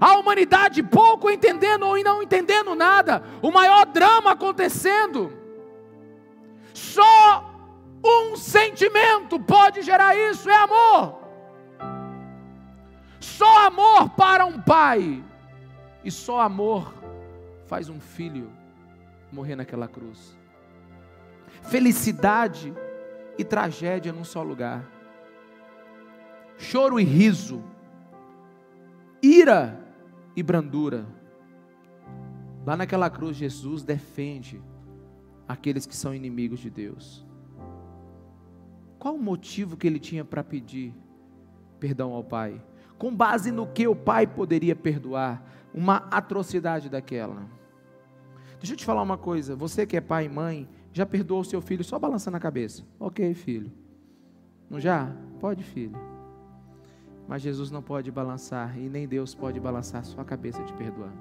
a 0.01 0.17
humanidade 0.19 0.83
pouco 0.83 1.31
entendendo 1.31 1.87
ou 1.87 2.03
não 2.03 2.21
entendendo 2.21 2.75
nada, 2.75 3.23
o 3.41 3.53
maior 3.53 3.87
drama 3.87 4.33
acontecendo. 4.33 5.33
Só 6.75 7.49
um 8.05 8.35
sentimento 8.35 9.39
pode 9.39 9.83
gerar 9.83 10.17
isso: 10.17 10.51
é 10.51 10.57
amor. 10.57 11.21
Só 13.21 13.67
amor 13.67 14.11
para 14.11 14.45
um 14.45 14.61
pai, 14.61 15.23
e 16.07 16.11
só 16.13 16.41
amor 16.41 16.95
faz 17.65 17.89
um 17.89 17.99
filho 17.99 18.49
morrer 19.33 19.57
naquela 19.57 19.89
cruz. 19.89 20.39
Felicidade 21.63 22.73
e 23.37 23.43
tragédia 23.43 24.13
num 24.13 24.23
só 24.23 24.41
lugar. 24.41 24.89
Choro 26.59 27.01
e 27.01 27.03
riso. 27.03 27.61
Ira 29.21 29.85
e 30.37 30.45
brandura. 30.45 31.05
Lá 32.65 32.77
naquela 32.77 33.11
cruz, 33.11 33.37
Jesus 33.37 33.83
defende 33.83 34.63
aqueles 35.49 35.87
que 35.87 35.97
são 35.97 36.15
inimigos 36.15 36.61
de 36.61 36.71
Deus. 36.71 37.27
Qual 38.97 39.17
o 39.17 39.23
motivo 39.23 39.77
que 39.77 39.89
ele 39.89 39.99
tinha 39.99 40.25
para 40.25 40.45
pedir 40.45 40.95
perdão 41.81 42.13
ao 42.13 42.23
Pai? 42.23 42.63
Com 42.97 43.13
base 43.13 43.51
no 43.51 43.67
que 43.67 43.89
o 43.89 43.97
Pai 43.97 44.25
poderia 44.25 44.77
perdoar 44.77 45.56
uma 45.77 45.97
atrocidade 46.11 46.89
daquela? 46.89 47.47
Deixa 48.59 48.73
eu 48.73 48.77
te 48.77 48.85
falar 48.85 49.03
uma 49.03 49.19
coisa. 49.19 49.55
Você 49.55 49.87
que 49.87 49.97
é 49.97 50.01
pai 50.01 50.25
e 50.25 50.29
mãe, 50.29 50.69
já 50.93 51.05
perdoou 51.05 51.43
o 51.43 51.45
seu 51.45 51.61
filho 51.61 51.85
só 51.85 51.99
balançando 51.99 52.39
a 52.39 52.41
cabeça? 52.41 52.83
Ok, 52.99 53.35
filho. 53.35 53.71
Não 54.71 54.81
já? 54.81 55.13
Pode, 55.39 55.63
filho. 55.63 55.95
Mas 57.29 57.43
Jesus 57.43 57.71
não 57.71 57.83
pode 57.83 58.11
balançar 58.11 58.79
e 58.79 58.89
nem 58.89 59.07
Deus 59.07 59.35
pode 59.35 59.61
balançar 59.61 60.05
sua 60.05 60.25
cabeça 60.25 60.63
de 60.63 60.73
perdoar. 60.73 61.13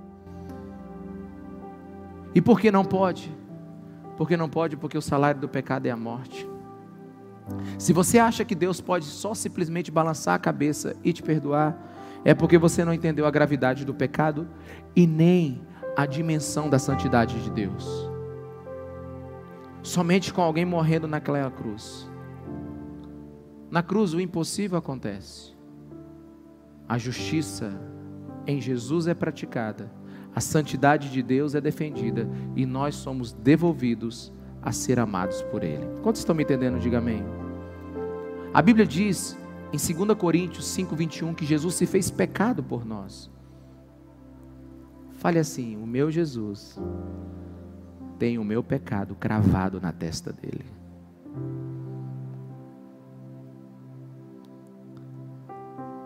E 2.33 2.41
por 2.41 2.59
que 2.59 2.71
não 2.71 2.85
pode? 2.85 3.35
Porque 4.15 4.37
não 4.37 4.49
pode, 4.49 4.77
porque 4.77 4.97
o 4.97 5.01
salário 5.01 5.41
do 5.41 5.49
pecado 5.49 5.85
é 5.85 5.91
a 5.91 5.97
morte. 5.97 6.47
Se 7.77 7.93
você 7.93 8.17
acha 8.17 8.45
que 8.45 8.55
Deus 8.55 8.81
pode 8.81 9.05
só 9.05 9.33
simplesmente 9.33 9.91
balançar 9.91 10.35
a 10.35 10.39
cabeça 10.39 10.95
e 11.03 11.11
te 11.11 11.21
perdoar, 11.21 11.77
é 12.25 12.33
porque 12.33 12.57
você 12.57 12.83
não 12.83 12.91
entendeu 12.91 13.27
a 13.27 13.31
gravidade 13.31 13.85
do 13.85 13.93
pecado 13.93 14.47
e 14.95 15.05
nem 15.05 15.61
a 15.95 16.07
dimensão 16.07 16.67
da 16.67 16.79
santidade 16.79 17.41
de 17.43 17.51
Deus. 17.51 18.09
Somente 19.83 20.33
com 20.33 20.41
alguém 20.41 20.65
morrendo 20.65 21.07
naquela 21.07 21.51
cruz. 21.51 22.09
Na 23.69 23.83
cruz 23.83 24.15
o 24.15 24.19
impossível 24.19 24.77
acontece. 24.77 25.53
A 26.89 26.97
justiça 26.97 27.79
em 28.47 28.59
Jesus 28.59 29.07
é 29.07 29.13
praticada, 29.13 29.91
a 30.33 30.41
santidade 30.41 31.11
de 31.11 31.21
Deus 31.21 31.53
é 31.53 31.61
defendida 31.61 32.27
e 32.55 32.65
nós 32.65 32.95
somos 32.95 33.33
devolvidos 33.33 34.33
a 34.61 34.71
ser 34.71 34.99
amados 34.99 35.43
por 35.43 35.63
Ele. 35.63 35.87
Quantos 36.01 36.21
estão 36.21 36.35
me 36.35 36.43
entendendo? 36.43 36.79
Diga 36.79 36.97
amém. 36.97 37.23
A 38.51 38.61
Bíblia 38.61 38.85
diz 38.85 39.37
em 39.75 39.93
2 39.93 40.17
Coríntios 40.17 40.65
5,21 40.77 41.35
que 41.35 41.45
Jesus 41.45 41.75
se 41.75 41.85
fez 41.85 42.09
pecado 42.09 42.63
por 42.63 42.85
nós. 42.85 43.29
Fale 45.11 45.37
assim: 45.37 45.75
o 45.75 45.85
meu 45.85 46.09
Jesus 46.09 46.79
tem 48.17 48.37
o 48.37 48.45
meu 48.45 48.63
pecado 48.63 49.15
cravado 49.15 49.81
na 49.81 49.91
testa 49.91 50.31
dele. 50.31 50.65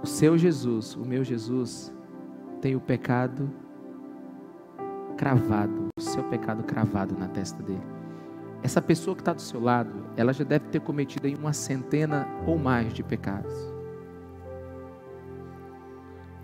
O 0.01 0.07
seu 0.07 0.35
Jesus, 0.37 0.95
o 0.95 1.05
meu 1.05 1.23
Jesus, 1.23 1.93
tem 2.61 2.75
o 2.75 2.79
pecado 2.79 3.51
cravado, 5.15 5.89
o 5.95 6.01
seu 6.01 6.23
pecado 6.23 6.63
cravado 6.63 7.15
na 7.15 7.27
testa 7.27 7.61
dele. 7.61 7.98
Essa 8.61 8.81
pessoa 8.81 9.15
que 9.15 9.21
está 9.21 9.33
do 9.33 9.41
seu 9.41 9.61
lado, 9.61 9.91
ela 10.17 10.33
já 10.33 10.43
deve 10.43 10.67
ter 10.67 10.81
cometido 10.81 11.27
aí 11.27 11.35
uma 11.35 11.53
centena 11.53 12.27
ou 12.45 12.57
mais 12.57 12.93
de 12.93 13.01
pecados. 13.01 13.53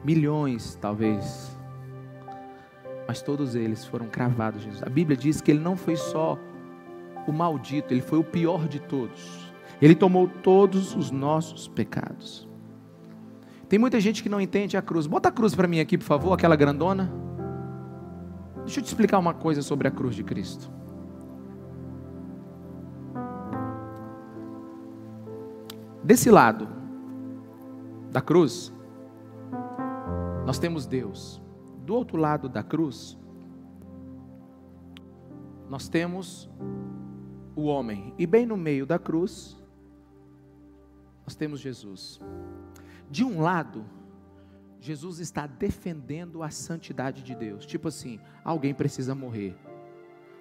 Milhões, 0.04 0.78
talvez. 0.80 1.58
Mas 3.08 3.22
todos 3.22 3.56
eles 3.56 3.86
foram 3.86 4.08
cravados, 4.08 4.62
Jesus. 4.62 4.84
A 4.84 4.90
Bíblia 4.90 5.18
diz 5.18 5.42
que 5.42 5.52
ele 5.52 5.60
não 5.60 5.76
foi 5.76 5.96
só 5.96 6.40
o 7.28 7.32
maldito, 7.32 7.94
ele 7.94 8.02
foi 8.02 8.20
o 8.20 8.24
pior 8.24 8.68
de 8.68 8.80
todos. 8.80 9.54
Ele 9.82 9.96
tomou 9.96 10.28
todos 10.28 10.96
os 10.96 11.12
nossos 11.12 11.68
pecados. 11.68 12.48
Tem 13.68 13.78
muita 13.78 14.00
gente 14.00 14.24
que 14.24 14.30
não 14.30 14.40
entende 14.40 14.78
a 14.78 14.82
cruz. 14.82 15.08
Bota 15.08 15.30
a 15.30 15.32
cruz 15.32 15.54
para 15.54 15.68
mim 15.68 15.80
aqui, 15.80 15.98
por 15.98 16.06
favor, 16.06 16.34
aquela 16.34 16.56
grandona. 16.56 17.12
Deixa 18.64 18.80
eu 18.80 18.84
te 18.84 18.88
explicar 18.88 19.20
uma 19.20 19.34
coisa 19.34 19.62
sobre 19.62 19.88
a 19.88 19.92
cruz 19.92 20.16
de 20.16 20.24
Cristo. 20.24 20.72
Desse 26.06 26.30
lado 26.30 26.68
da 28.12 28.22
cruz, 28.22 28.72
nós 30.46 30.60
temos 30.60 30.86
Deus. 30.86 31.42
Do 31.84 31.96
outro 31.96 32.16
lado 32.16 32.48
da 32.48 32.62
cruz, 32.62 33.18
nós 35.68 35.90
temos 35.90 36.48
o 37.56 37.64
homem. 37.64 38.14
E 38.20 38.28
bem 38.28 38.46
no 38.46 38.56
meio 38.56 38.86
da 38.86 39.00
cruz, 39.00 39.60
nós 41.26 41.34
temos 41.34 41.60
Jesus. 41.60 42.22
De 43.10 43.24
um 43.24 43.42
lado, 43.42 43.84
Jesus 44.80 45.20
está 45.20 45.48
defendendo 45.48 46.44
a 46.44 46.52
santidade 46.52 47.24
de 47.24 47.34
Deus. 47.34 47.66
Tipo 47.66 47.88
assim, 47.88 48.20
alguém 48.44 48.76
precisa 48.76 49.16
morrer. 49.16 49.58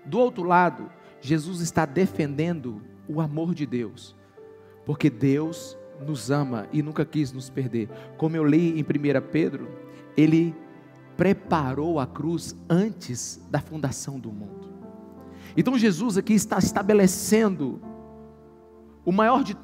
Do 0.05 0.18
outro 0.18 0.42
lado, 0.42 0.92
Jesus 1.22 1.62
está 1.62 1.87
defendendo 1.87 2.83
o 3.09 3.18
amor 3.18 3.55
de 3.55 3.64
Deus. 3.64 4.14
Porque 4.85 5.09
Deus 5.09 5.77
nos 6.07 6.31
ama 6.31 6.66
e 6.73 6.83
nunca 6.83 7.05
quis 7.05 7.33
nos 7.33 7.49
perder. 7.49 7.88
Como 8.16 8.37
eu 8.37 8.44
li 8.44 8.79
em 8.79 8.83
1 8.83 8.87
Pedro, 9.31 9.68
ele 10.16 10.55
preparou 11.16 11.99
a 11.99 12.07
cruz 12.07 12.57
antes 12.68 13.40
da 13.51 13.61
fundação 13.61 14.18
do 14.18 14.31
mundo. 14.31 14.68
Então 15.57 15.79
Jesus 15.79 16.18
aqui 16.18 16.35
está 16.35 16.59
estabelecendo 16.59 17.81
o 19.05 19.12
maior 19.12 19.44
de 19.44 19.57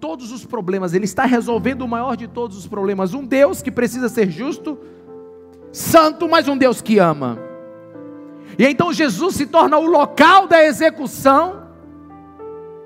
todos 0.00 0.30
os 0.30 0.44
problemas, 0.44 0.94
ele 0.94 1.04
está 1.04 1.24
resolvendo 1.24 1.82
o 1.82 1.88
maior 1.88 2.16
de 2.16 2.28
todos 2.28 2.56
os 2.56 2.66
problemas. 2.66 3.14
Um 3.14 3.24
Deus 3.24 3.62
que 3.62 3.70
precisa 3.70 4.08
ser 4.08 4.30
justo, 4.30 4.78
santo, 5.72 6.28
mas 6.28 6.46
um 6.46 6.56
Deus 6.56 6.80
que 6.80 6.98
ama. 6.98 7.38
E 8.58 8.66
então 8.66 8.92
Jesus 8.92 9.34
se 9.36 9.46
torna 9.46 9.78
o 9.78 9.86
local 9.86 10.46
da 10.46 10.64
execução 10.64 11.68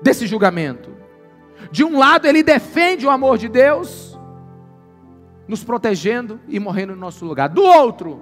desse 0.01 0.27
julgamento. 0.27 0.92
De 1.73 1.83
um 1.83 1.97
lado, 1.97 2.27
ele 2.27 2.43
defende 2.43 3.03
o 3.03 3.09
amor 3.09 3.35
de 3.35 3.49
Deus, 3.49 4.15
nos 5.47 5.63
protegendo 5.63 6.39
e 6.47 6.59
morrendo 6.59 6.93
no 6.93 7.01
nosso 7.01 7.25
lugar. 7.25 7.49
Do 7.49 7.63
outro, 7.63 8.19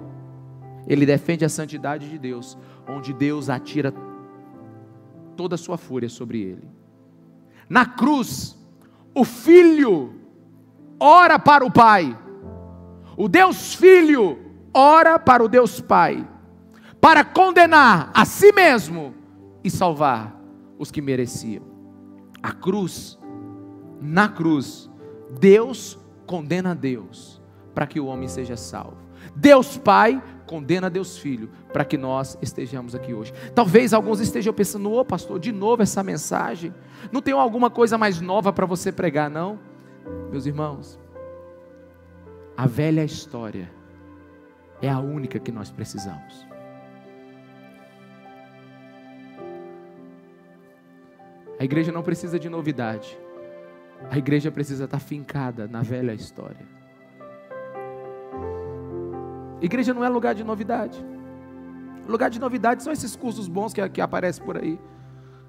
ele 0.86 1.04
defende 1.04 1.44
a 1.44 1.50
santidade 1.50 2.08
de 2.08 2.18
Deus, 2.18 2.56
onde 2.88 3.12
Deus 3.12 3.50
atira 3.50 3.92
toda 5.36 5.56
a 5.56 5.58
sua 5.58 5.76
fúria 5.76 6.08
sobre 6.08 6.40
ele. 6.40 6.66
Na 7.68 7.84
cruz, 7.84 8.58
o 9.14 9.22
filho 9.22 10.14
ora 10.98 11.38
para 11.38 11.62
o 11.62 11.70
pai, 11.70 12.18
o 13.18 13.28
Deus 13.28 13.74
Filho 13.74 14.38
ora 14.72 15.18
para 15.18 15.44
o 15.44 15.48
Deus 15.48 15.78
Pai, 15.78 16.26
para 17.02 17.22
condenar 17.22 18.10
a 18.14 18.24
si 18.24 18.50
mesmo 18.50 19.12
e 19.62 19.68
salvar 19.68 20.40
os 20.78 20.90
que 20.90 21.02
mereciam. 21.02 21.64
A 22.42 22.50
cruz, 22.50 23.18
na 24.02 24.28
cruz, 24.28 24.90
Deus 25.38 25.98
condena 26.26 26.74
Deus 26.74 27.40
para 27.74 27.86
que 27.86 28.00
o 28.00 28.06
homem 28.06 28.28
seja 28.28 28.56
salvo. 28.56 28.96
Deus 29.34 29.78
Pai 29.78 30.22
condena 30.46 30.90
Deus 30.90 31.16
Filho 31.16 31.48
para 31.72 31.84
que 31.84 31.96
nós 31.96 32.36
estejamos 32.42 32.94
aqui 32.94 33.14
hoje. 33.14 33.32
Talvez 33.54 33.94
alguns 33.94 34.20
estejam 34.20 34.52
pensando, 34.52 34.90
ô 34.90 35.00
oh, 35.00 35.04
pastor, 35.04 35.38
de 35.38 35.52
novo 35.52 35.82
essa 35.82 36.02
mensagem. 36.02 36.74
Não 37.10 37.22
tem 37.22 37.32
alguma 37.32 37.70
coisa 37.70 37.96
mais 37.96 38.20
nova 38.20 38.52
para 38.52 38.66
você 38.66 38.90
pregar, 38.90 39.30
não? 39.30 39.58
Meus 40.30 40.44
irmãos, 40.44 40.98
a 42.56 42.66
velha 42.66 43.04
história 43.04 43.70
é 44.80 44.90
a 44.90 44.98
única 44.98 45.38
que 45.38 45.52
nós 45.52 45.70
precisamos. 45.70 46.46
A 51.58 51.64
igreja 51.64 51.92
não 51.92 52.02
precisa 52.02 52.38
de 52.40 52.48
novidade. 52.48 53.16
A 54.10 54.18
igreja 54.18 54.50
precisa 54.50 54.84
estar 54.84 54.98
fincada 54.98 55.66
na 55.66 55.82
velha 55.82 56.12
história. 56.12 56.66
Igreja 59.60 59.94
não 59.94 60.04
é 60.04 60.08
lugar 60.08 60.34
de 60.34 60.42
novidade. 60.42 61.02
Lugar 62.08 62.28
de 62.28 62.40
novidade 62.40 62.82
são 62.82 62.92
esses 62.92 63.14
cursos 63.14 63.46
bons 63.46 63.72
que, 63.72 63.88
que 63.88 64.00
aparecem 64.00 64.44
por 64.44 64.56
aí. 64.58 64.78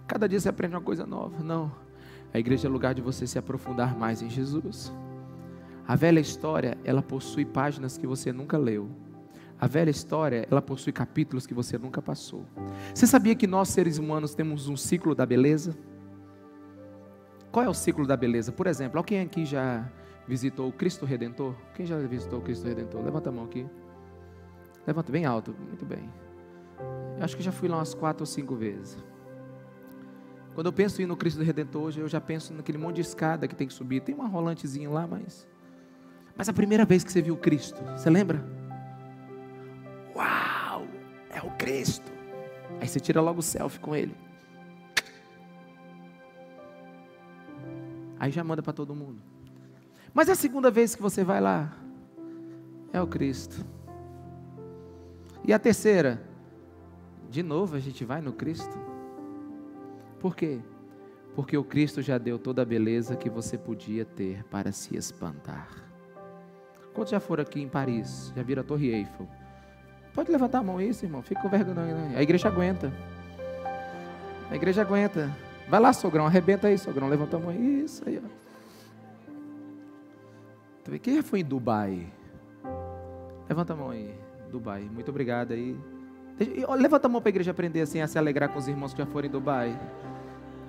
Cada 0.07 0.27
dia 0.27 0.39
você 0.39 0.49
aprende 0.49 0.75
uma 0.75 0.81
coisa 0.81 1.05
nova. 1.05 1.43
Não. 1.43 1.71
A 2.33 2.39
igreja 2.39 2.67
é 2.67 2.71
lugar 2.71 2.93
de 2.93 3.01
você 3.01 3.25
se 3.25 3.39
aprofundar 3.39 3.97
mais 3.97 4.21
em 4.21 4.29
Jesus. 4.29 4.93
A 5.87 5.95
velha 5.95 6.19
história, 6.19 6.77
ela 6.83 7.01
possui 7.01 7.43
páginas 7.43 7.97
que 7.97 8.07
você 8.07 8.31
nunca 8.31 8.57
leu. 8.57 8.89
A 9.59 9.67
velha 9.67 9.89
história, 9.89 10.47
ela 10.49 10.61
possui 10.61 10.93
capítulos 10.93 11.47
que 11.47 11.53
você 11.53 11.77
nunca 11.77 12.01
passou. 12.01 12.45
Você 12.93 13.07
sabia 13.07 13.35
que 13.35 13.47
nós, 13.47 13.69
seres 13.69 13.97
humanos, 13.97 14.35
temos 14.35 14.67
um 14.67 14.77
ciclo 14.77 15.15
da 15.15 15.25
beleza? 15.25 15.75
Qual 17.53 17.63
é 17.63 17.69
o 17.69 17.73
ciclo 17.73 18.07
da 18.07 18.17
beleza? 18.17 18.51
Por 18.51 18.65
exemplo, 18.65 18.97
alguém 18.97 19.21
aqui 19.21 19.45
já 19.45 19.87
visitou 20.27 20.69
o 20.69 20.73
Cristo 20.73 21.05
Redentor? 21.05 21.53
Quem 21.75 21.85
já 21.85 21.95
visitou 21.99 22.39
o 22.39 22.41
Cristo 22.41 22.67
Redentor? 22.67 23.03
Levanta 23.03 23.29
a 23.29 23.31
mão 23.31 23.45
aqui. 23.45 23.63
Levanta 24.87 25.11
bem 25.11 25.23
alto. 25.23 25.55
Muito 25.67 25.85
bem. 25.85 26.09
Eu 27.15 27.23
acho 27.23 27.37
que 27.37 27.43
já 27.43 27.51
fui 27.51 27.69
lá 27.69 27.77
umas 27.77 27.93
quatro 27.93 28.23
ou 28.23 28.25
cinco 28.25 28.55
vezes. 28.55 28.97
Quando 30.55 30.65
eu 30.65 30.73
penso 30.73 30.99
em 30.99 31.03
ir 31.03 31.07
no 31.07 31.15
Cristo 31.15 31.43
Redentor, 31.43 31.83
hoje 31.83 31.99
eu 31.99 32.07
já 32.07 32.19
penso 32.19 32.55
naquele 32.55 32.79
monte 32.79 32.95
de 32.95 33.01
escada 33.01 33.47
que 33.47 33.55
tem 33.55 33.67
que 33.67 33.73
subir. 33.73 34.01
Tem 34.01 34.15
uma 34.15 34.27
rolantezinha 34.27 34.89
lá, 34.89 35.05
mas. 35.05 35.47
Mas 36.35 36.49
a 36.49 36.53
primeira 36.53 36.85
vez 36.85 37.03
que 37.03 37.11
você 37.11 37.21
viu 37.21 37.37
Cristo, 37.37 37.83
você 37.95 38.09
lembra? 38.09 38.43
Uau! 40.15 40.87
É 41.29 41.39
o 41.39 41.51
Cristo. 41.51 42.11
Aí 42.81 42.87
você 42.87 42.99
tira 42.99 43.21
logo 43.21 43.41
o 43.41 43.43
selfie 43.43 43.79
com 43.79 43.95
ele. 43.95 44.15
Aí 48.23 48.31
já 48.31 48.41
manda 48.41 48.63
para 48.63 48.71
todo 48.71 48.95
mundo. 48.95 49.21
Mas 50.13 50.29
a 50.29 50.35
segunda 50.35 50.71
vez 50.71 50.95
que 50.95 51.01
você 51.01 51.25
vai 51.25 51.41
lá, 51.41 51.73
é 52.93 53.01
o 53.01 53.05
Cristo. 53.05 53.65
E 55.43 55.51
a 55.51 55.59
terceira, 55.59 56.23
de 57.29 57.43
novo 57.43 57.75
a 57.75 57.81
gente 57.81 58.05
vai 58.05 58.21
no 58.21 58.31
Cristo. 58.31 58.79
Por 60.21 60.37
quê? 60.37 60.61
Porque 61.35 61.57
o 61.57 61.65
Cristo 61.65 62.01
já 62.01 62.17
deu 62.17 62.39
toda 62.39 62.61
a 62.61 62.65
beleza 62.65 63.17
que 63.17 63.29
você 63.29 63.57
podia 63.57 64.05
ter 64.05 64.45
para 64.45 64.71
se 64.71 64.95
espantar. 64.95 65.67
Quantos 66.93 67.11
já 67.11 67.19
foram 67.19 67.43
aqui 67.43 67.61
em 67.61 67.67
Paris? 67.67 68.31
Já 68.33 68.41
viram 68.41 68.61
a 68.61 68.63
Torre 68.63 68.87
Eiffel? 68.87 69.27
Pode 70.13 70.31
levantar 70.31 70.59
a 70.59 70.63
mão 70.63 70.79
isso, 70.79 71.03
irmão. 71.03 71.21
Fica 71.21 71.41
com 71.41 71.49
vergonha. 71.49 71.93
Né? 71.93 72.13
A 72.15 72.23
igreja 72.23 72.47
aguenta. 72.47 72.89
A 74.49 74.55
igreja 74.55 74.81
aguenta. 74.81 75.29
Vai 75.69 75.79
lá, 75.79 75.93
sogrão. 75.93 76.25
Arrebenta 76.25 76.67
aí, 76.67 76.77
sogrão. 76.77 77.07
Levanta 77.07 77.37
a 77.37 77.39
mão. 77.39 77.51
Isso 77.51 78.03
aí, 78.07 78.21
ó. 78.23 78.43
Quem 80.99 81.15
já 81.15 81.23
foi 81.23 81.39
em 81.39 81.45
Dubai? 81.45 82.11
Levanta 83.47 83.73
a 83.73 83.75
mão 83.75 83.89
aí. 83.89 84.13
Dubai. 84.51 84.81
Muito 84.81 85.09
obrigado 85.09 85.53
aí. 85.53 85.75
Levanta 86.77 87.07
a 87.07 87.09
mão 87.09 87.21
para 87.21 87.29
a 87.29 87.31
igreja 87.31 87.51
aprender 87.51 87.81
assim 87.81 88.01
a 88.01 88.07
se 88.07 88.17
alegrar 88.17 88.49
com 88.49 88.59
os 88.59 88.67
irmãos 88.67 88.93
que 88.93 88.99
já 88.99 89.05
foram 89.05 89.27
em 89.27 89.31
Dubai. 89.31 89.79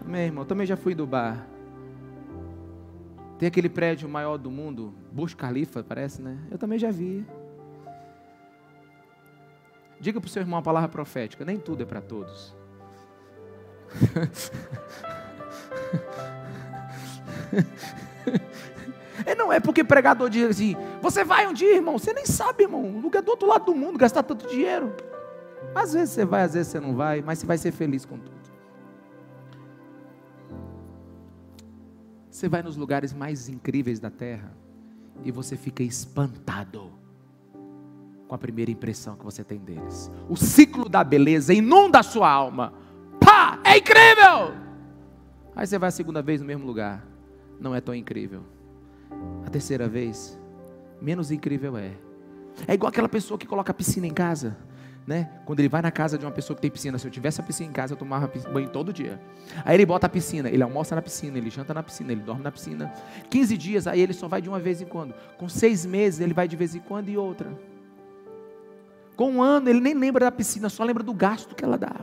Amém, 0.04 0.26
irmão. 0.26 0.44
Também 0.44 0.66
já 0.66 0.76
fui 0.76 0.92
em 0.92 0.96
Dubai. 0.96 1.38
Tem 3.38 3.48
aquele 3.48 3.68
prédio 3.68 4.08
maior 4.08 4.38
do 4.38 4.50
mundo, 4.50 4.94
Burj 5.10 5.34
Khalifa, 5.34 5.82
parece, 5.82 6.22
né? 6.22 6.38
Eu 6.50 6.56
também 6.56 6.78
já 6.78 6.90
vi. 6.90 7.26
Diga 9.98 10.20
para 10.20 10.28
o 10.28 10.30
seu 10.30 10.40
irmão 10.40 10.58
a 10.58 10.62
palavra 10.62 10.88
profética: 10.88 11.44
nem 11.44 11.58
tudo 11.58 11.82
é 11.82 11.86
para 11.86 12.00
todos. 12.00 12.54
É, 19.26 19.34
não 19.34 19.52
é 19.52 19.60
porque 19.60 19.82
pregador 19.82 20.28
diz 20.28 20.50
assim: 20.50 20.76
você 21.00 21.24
vai 21.24 21.46
um 21.46 21.52
dia, 21.52 21.76
irmão, 21.76 21.98
você 21.98 22.12
nem 22.12 22.26
sabe, 22.26 22.64
irmão. 22.64 22.82
O 22.82 23.00
lugar 23.00 23.22
do 23.22 23.30
outro 23.30 23.48
lado 23.48 23.66
do 23.66 23.74
mundo, 23.74 23.98
gastar 23.98 24.22
tanto 24.22 24.48
dinheiro. 24.48 24.94
Às 25.74 25.92
vezes 25.92 26.10
você 26.10 26.24
vai, 26.24 26.42
às 26.42 26.54
vezes 26.54 26.72
você 26.72 26.80
não 26.80 26.94
vai, 26.94 27.22
mas 27.22 27.38
você 27.38 27.46
vai 27.46 27.56
ser 27.56 27.72
feliz 27.72 28.04
com 28.04 28.18
tudo. 28.18 28.34
Você 32.30 32.48
vai 32.48 32.62
nos 32.62 32.76
lugares 32.76 33.12
mais 33.12 33.48
incríveis 33.48 34.00
da 34.00 34.10
terra 34.10 34.52
e 35.22 35.30
você 35.30 35.56
fica 35.56 35.82
espantado 35.82 36.90
com 38.26 38.34
a 38.34 38.38
primeira 38.38 38.70
impressão 38.70 39.16
que 39.16 39.24
você 39.24 39.44
tem 39.44 39.58
deles. 39.58 40.10
O 40.28 40.36
ciclo 40.36 40.88
da 40.88 41.04
beleza 41.04 41.54
inunda 41.54 42.00
a 42.00 42.02
sua 42.02 42.28
alma. 42.28 42.72
É 43.74 43.78
incrível! 43.78 44.54
Aí 45.56 45.66
você 45.66 45.78
vai 45.78 45.88
a 45.88 45.92
segunda 45.92 46.22
vez 46.22 46.40
no 46.40 46.46
mesmo 46.46 46.64
lugar. 46.64 47.04
Não 47.58 47.74
é 47.74 47.80
tão 47.80 47.92
incrível. 47.92 48.44
A 49.44 49.50
terceira 49.50 49.88
vez, 49.88 50.38
menos 51.02 51.32
incrível 51.32 51.76
é. 51.76 51.92
É 52.68 52.74
igual 52.74 52.88
aquela 52.88 53.08
pessoa 53.08 53.36
que 53.36 53.48
coloca 53.48 53.72
a 53.72 53.74
piscina 53.74 54.06
em 54.06 54.14
casa 54.14 54.56
né? 55.06 55.28
Quando 55.44 55.60
ele 55.60 55.68
vai 55.68 55.82
na 55.82 55.90
casa 55.90 56.16
de 56.16 56.24
uma 56.24 56.32
pessoa 56.32 56.54
que 56.54 56.62
tem 56.62 56.70
piscina, 56.70 56.98
se 56.98 57.06
eu 57.06 57.10
tivesse 57.10 57.40
a 57.40 57.44
piscina 57.44 57.68
em 57.68 57.72
casa, 57.72 57.92
eu 57.92 57.96
tomava 57.96 58.30
banho 58.50 58.68
todo 58.70 58.92
dia. 58.92 59.20
Aí 59.64 59.76
ele 59.76 59.84
bota 59.84 60.06
a 60.06 60.08
piscina, 60.08 60.48
ele 60.48 60.62
almoça 60.62 60.94
na 60.94 61.02
piscina, 61.02 61.36
ele 61.36 61.50
janta 61.50 61.74
na 61.74 61.82
piscina, 61.82 62.12
ele 62.12 62.22
dorme 62.22 62.42
na 62.42 62.50
piscina. 62.50 62.92
15 63.28 63.56
dias, 63.56 63.86
aí 63.86 64.00
ele 64.00 64.14
só 64.14 64.28
vai 64.28 64.40
de 64.40 64.48
uma 64.48 64.58
vez 64.58 64.80
em 64.80 64.86
quando. 64.86 65.14
Com 65.36 65.48
seis 65.48 65.84
meses, 65.84 66.20
ele 66.20 66.32
vai 66.32 66.48
de 66.48 66.56
vez 66.56 66.74
em 66.74 66.80
quando 66.80 67.08
e 67.08 67.18
outra. 67.18 67.52
Com 69.14 69.32
um 69.32 69.42
ano, 69.42 69.68
ele 69.68 69.80
nem 69.80 69.94
lembra 69.94 70.24
da 70.24 70.32
piscina, 70.32 70.68
só 70.68 70.82
lembra 70.84 71.02
do 71.02 71.12
gasto 71.12 71.54
que 71.54 71.64
ela 71.64 71.76
dá. 71.76 71.94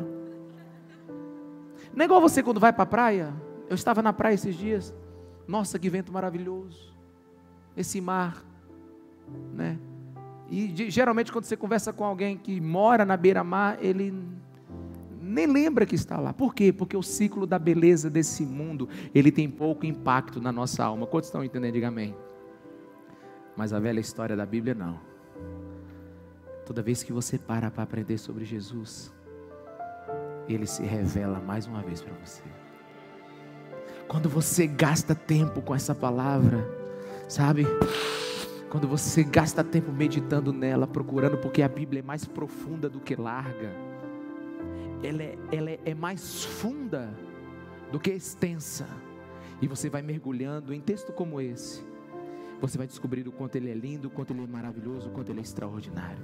Não 1.96 2.04
é 2.04 2.06
igual 2.06 2.22
você 2.22 2.42
quando 2.42 2.60
vai 2.60 2.72
para 2.72 2.84
a 2.84 2.88
praia. 2.88 3.34
Eu 3.70 3.76
estava 3.76 4.02
na 4.02 4.14
praia 4.14 4.34
esses 4.34 4.56
dias. 4.56 4.94
Nossa, 5.48 5.78
que 5.80 5.90
vento 5.90 6.12
maravilhoso. 6.12 6.96
Esse 7.76 8.02
mar, 8.02 8.44
né? 9.54 9.80
E 10.50 10.90
geralmente 10.90 11.32
quando 11.32 11.46
você 11.46 11.56
conversa 11.56 11.94
com 11.94 12.04
alguém 12.04 12.38
que 12.38 12.60
mora 12.60 13.06
na 13.06 13.16
beira-mar, 13.16 13.78
ele 13.82 14.14
nem 15.22 15.48
lembra 15.48 15.86
que 15.86 15.96
está 15.96 16.20
lá. 16.20 16.34
Por 16.34 16.54
quê? 16.54 16.74
Porque 16.74 16.98
o 16.98 17.02
ciclo 17.02 17.48
da 17.48 17.58
beleza 17.58 18.10
desse 18.10 18.46
mundo, 18.46 18.90
ele 19.16 19.32
tem 19.32 19.50
pouco 19.50 19.86
impacto 19.86 20.42
na 20.42 20.52
nossa 20.52 20.84
alma. 20.84 21.08
Quantos 21.08 21.30
estão 21.30 21.44
entendendo? 21.44 21.74
Diga 21.74 21.88
amém. 21.88 22.14
Mas 23.56 23.72
a 23.72 23.80
velha 23.80 24.00
história 24.02 24.36
da 24.36 24.46
Bíblia 24.46 24.76
não. 24.76 25.00
Toda 26.66 26.82
vez 26.82 27.02
que 27.04 27.14
você 27.14 27.38
para 27.38 27.72
para 27.72 27.84
aprender 27.84 28.18
sobre 28.18 28.44
Jesus, 28.44 29.14
ele 30.54 30.66
se 30.66 30.84
revela 30.84 31.40
mais 31.40 31.66
uma 31.68 31.82
vez 31.82 32.02
para 32.02 32.14
você. 32.24 32.44
Quando 34.08 34.30
você 34.30 34.68
gasta 34.68 35.16
tempo 35.16 35.62
com 35.62 35.74
essa 35.74 35.96
palavra, 35.96 36.68
sabe? 37.28 37.66
Quando 38.70 38.88
você 38.88 39.24
gasta 39.24 39.64
tempo 39.64 39.92
meditando 39.92 40.54
nela, 40.54 40.88
procurando, 40.88 41.38
porque 41.38 41.62
a 41.62 41.68
Bíblia 41.68 42.00
é 42.00 42.04
mais 42.04 42.26
profunda 42.26 42.90
do 42.90 43.00
que 43.00 43.16
larga, 43.16 43.74
ela 45.04 45.24
é, 45.24 45.38
ela 45.52 45.72
é, 45.86 45.94
mais 45.94 46.44
funda 46.44 47.10
do 47.92 48.00
que 48.00 48.12
extensa, 48.12 48.88
e 49.62 49.68
você 49.68 49.90
vai 49.90 50.02
mergulhando 50.02 50.74
em 50.74 50.80
texto 50.80 51.12
como 51.12 51.42
esse, 51.42 51.84
você 52.62 52.78
vai 52.78 52.88
descobrir 52.88 53.28
o 53.28 53.32
quanto 53.32 53.56
ele 53.56 53.70
é 53.70 53.74
lindo, 53.74 54.08
o 54.08 54.12
quanto 54.12 54.32
ele 54.32 54.44
é 54.44 54.48
maravilhoso, 54.48 55.10
o 55.10 55.12
quanto 55.12 55.32
ele 55.32 55.40
é 55.40 55.44
extraordinário. 55.44 56.24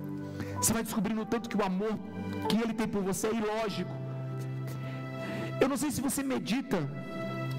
Você 0.58 0.72
vai 0.72 0.84
descobrindo 0.84 1.22
o 1.22 1.26
tanto 1.26 1.50
que 1.50 1.58
o 1.58 1.66
amor 1.66 1.98
que 2.48 2.62
ele 2.62 2.74
tem 2.74 2.88
por 2.88 3.02
você 3.02 3.28
é 3.28 3.34
ilógico. 3.34 4.07
Eu 5.62 5.67
não 5.67 5.78
sei 5.78 5.89
se 5.91 6.02
você 6.02 6.22
medita 6.24 6.78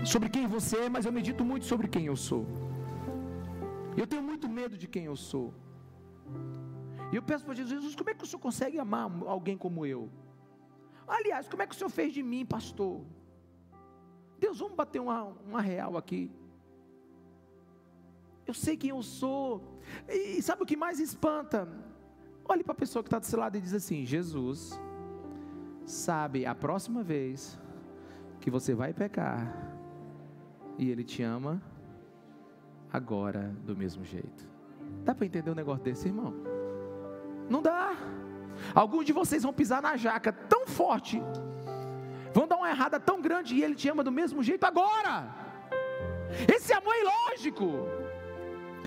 sobre 0.05 0.29
quem 0.29 0.47
você 0.47 0.77
é, 0.85 0.89
mas 0.89 1.05
eu 1.05 1.13
medito 1.13 1.45
muito 1.45 1.67
sobre 1.67 1.89
quem 1.89 2.07
eu 2.07 2.17
sou. 2.17 2.47
Eu 3.97 4.07
tenho 4.07 4.23
muito 4.23 4.49
medo 4.49 4.77
de 4.83 4.87
quem 4.87 5.05
eu 5.07 5.17
sou. 5.17 5.53
E 7.13 7.17
eu 7.17 7.23
peço 7.23 7.45
para 7.45 7.55
Jesus, 7.55 7.75
Jesus, 7.81 7.97
como 7.97 8.11
é 8.11 8.15
que 8.15 8.25
o 8.25 8.27
Senhor 8.27 8.41
consegue 8.41 8.79
amar 8.79 9.11
alguém 9.27 9.57
como 9.57 9.85
eu? 9.85 10.09
Aliás, 11.07 11.49
como 11.49 11.63
é 11.63 11.67
que 11.67 11.75
o 11.75 11.79
Senhor 11.79 11.91
fez 11.91 12.13
de 12.13 12.23
mim, 12.23 12.45
pastor? 12.45 13.05
Deus, 14.39 14.59
vamos 14.59 14.77
bater 14.77 15.01
uma, 15.01 15.25
uma 15.25 15.61
real 15.61 15.97
aqui. 15.97 16.31
Eu 18.47 18.55
sei 18.55 18.77
quem 18.77 18.91
eu 18.91 19.03
sou. 19.03 19.81
E 20.09 20.41
sabe 20.43 20.63
o 20.63 20.67
que 20.67 20.77
mais 20.77 21.01
espanta? 21.01 21.69
Olhe 22.49 22.63
para 22.63 22.73
a 22.73 22.83
pessoa 22.83 23.03
que 23.03 23.09
está 23.09 23.19
do 23.19 23.27
seu 23.27 23.39
lado 23.39 23.57
e 23.57 23.61
diz 23.61 23.75
assim: 23.75 24.07
Jesus 24.07 24.81
sabe 25.85 26.47
a 26.47 26.55
próxima 26.55 27.03
vez 27.03 27.59
que 28.49 28.51
você 28.51 28.75
vai 28.75 28.95
pecar 28.95 29.47
e 30.79 30.91
Ele 30.91 31.05
te 31.05 31.23
ama 31.23 31.61
agora 32.91 33.55
do 33.63 33.77
mesmo 33.77 34.03
jeito. 34.03 34.49
Dá 35.05 35.15
para 35.15 35.27
entender 35.27 35.51
um 35.51 35.55
negócio 35.55 35.85
desse, 35.85 36.09
irmão? 36.09 36.33
Não 37.51 37.61
dá. 37.61 37.95
Alguns 38.75 39.05
de 39.05 39.13
vocês 39.13 39.43
vão 39.43 39.53
pisar 39.53 39.83
na 39.83 39.99
jaca 39.99 40.33
tão 40.33 40.67
forte, 40.67 41.21
vão 42.33 42.49
dar 42.49 42.57
uma 42.57 42.71
errada 42.71 42.99
tão 42.99 43.21
grande 43.21 43.55
e 43.55 43.63
ele 43.63 43.75
te 43.75 43.87
ama 43.87 44.03
do 44.03 44.11
mesmo 44.11 44.43
jeito 44.43 44.65
agora. 44.65 45.29
Esse 46.51 46.73
amor 46.73 46.95
é 46.95 47.03
ilógico. 47.03 47.71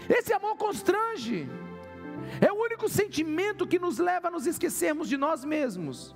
Esse 0.10 0.34
amor 0.34 0.56
constrange. 0.56 1.48
É 2.42 2.52
o 2.52 2.56
único 2.56 2.90
sentimento 2.90 3.68
que 3.68 3.78
nos 3.78 4.00
leva 4.00 4.30
a 4.30 4.32
nos 4.32 4.48
esquecermos 4.48 5.08
de 5.08 5.18
nós 5.18 5.46
mesmos 5.46 6.16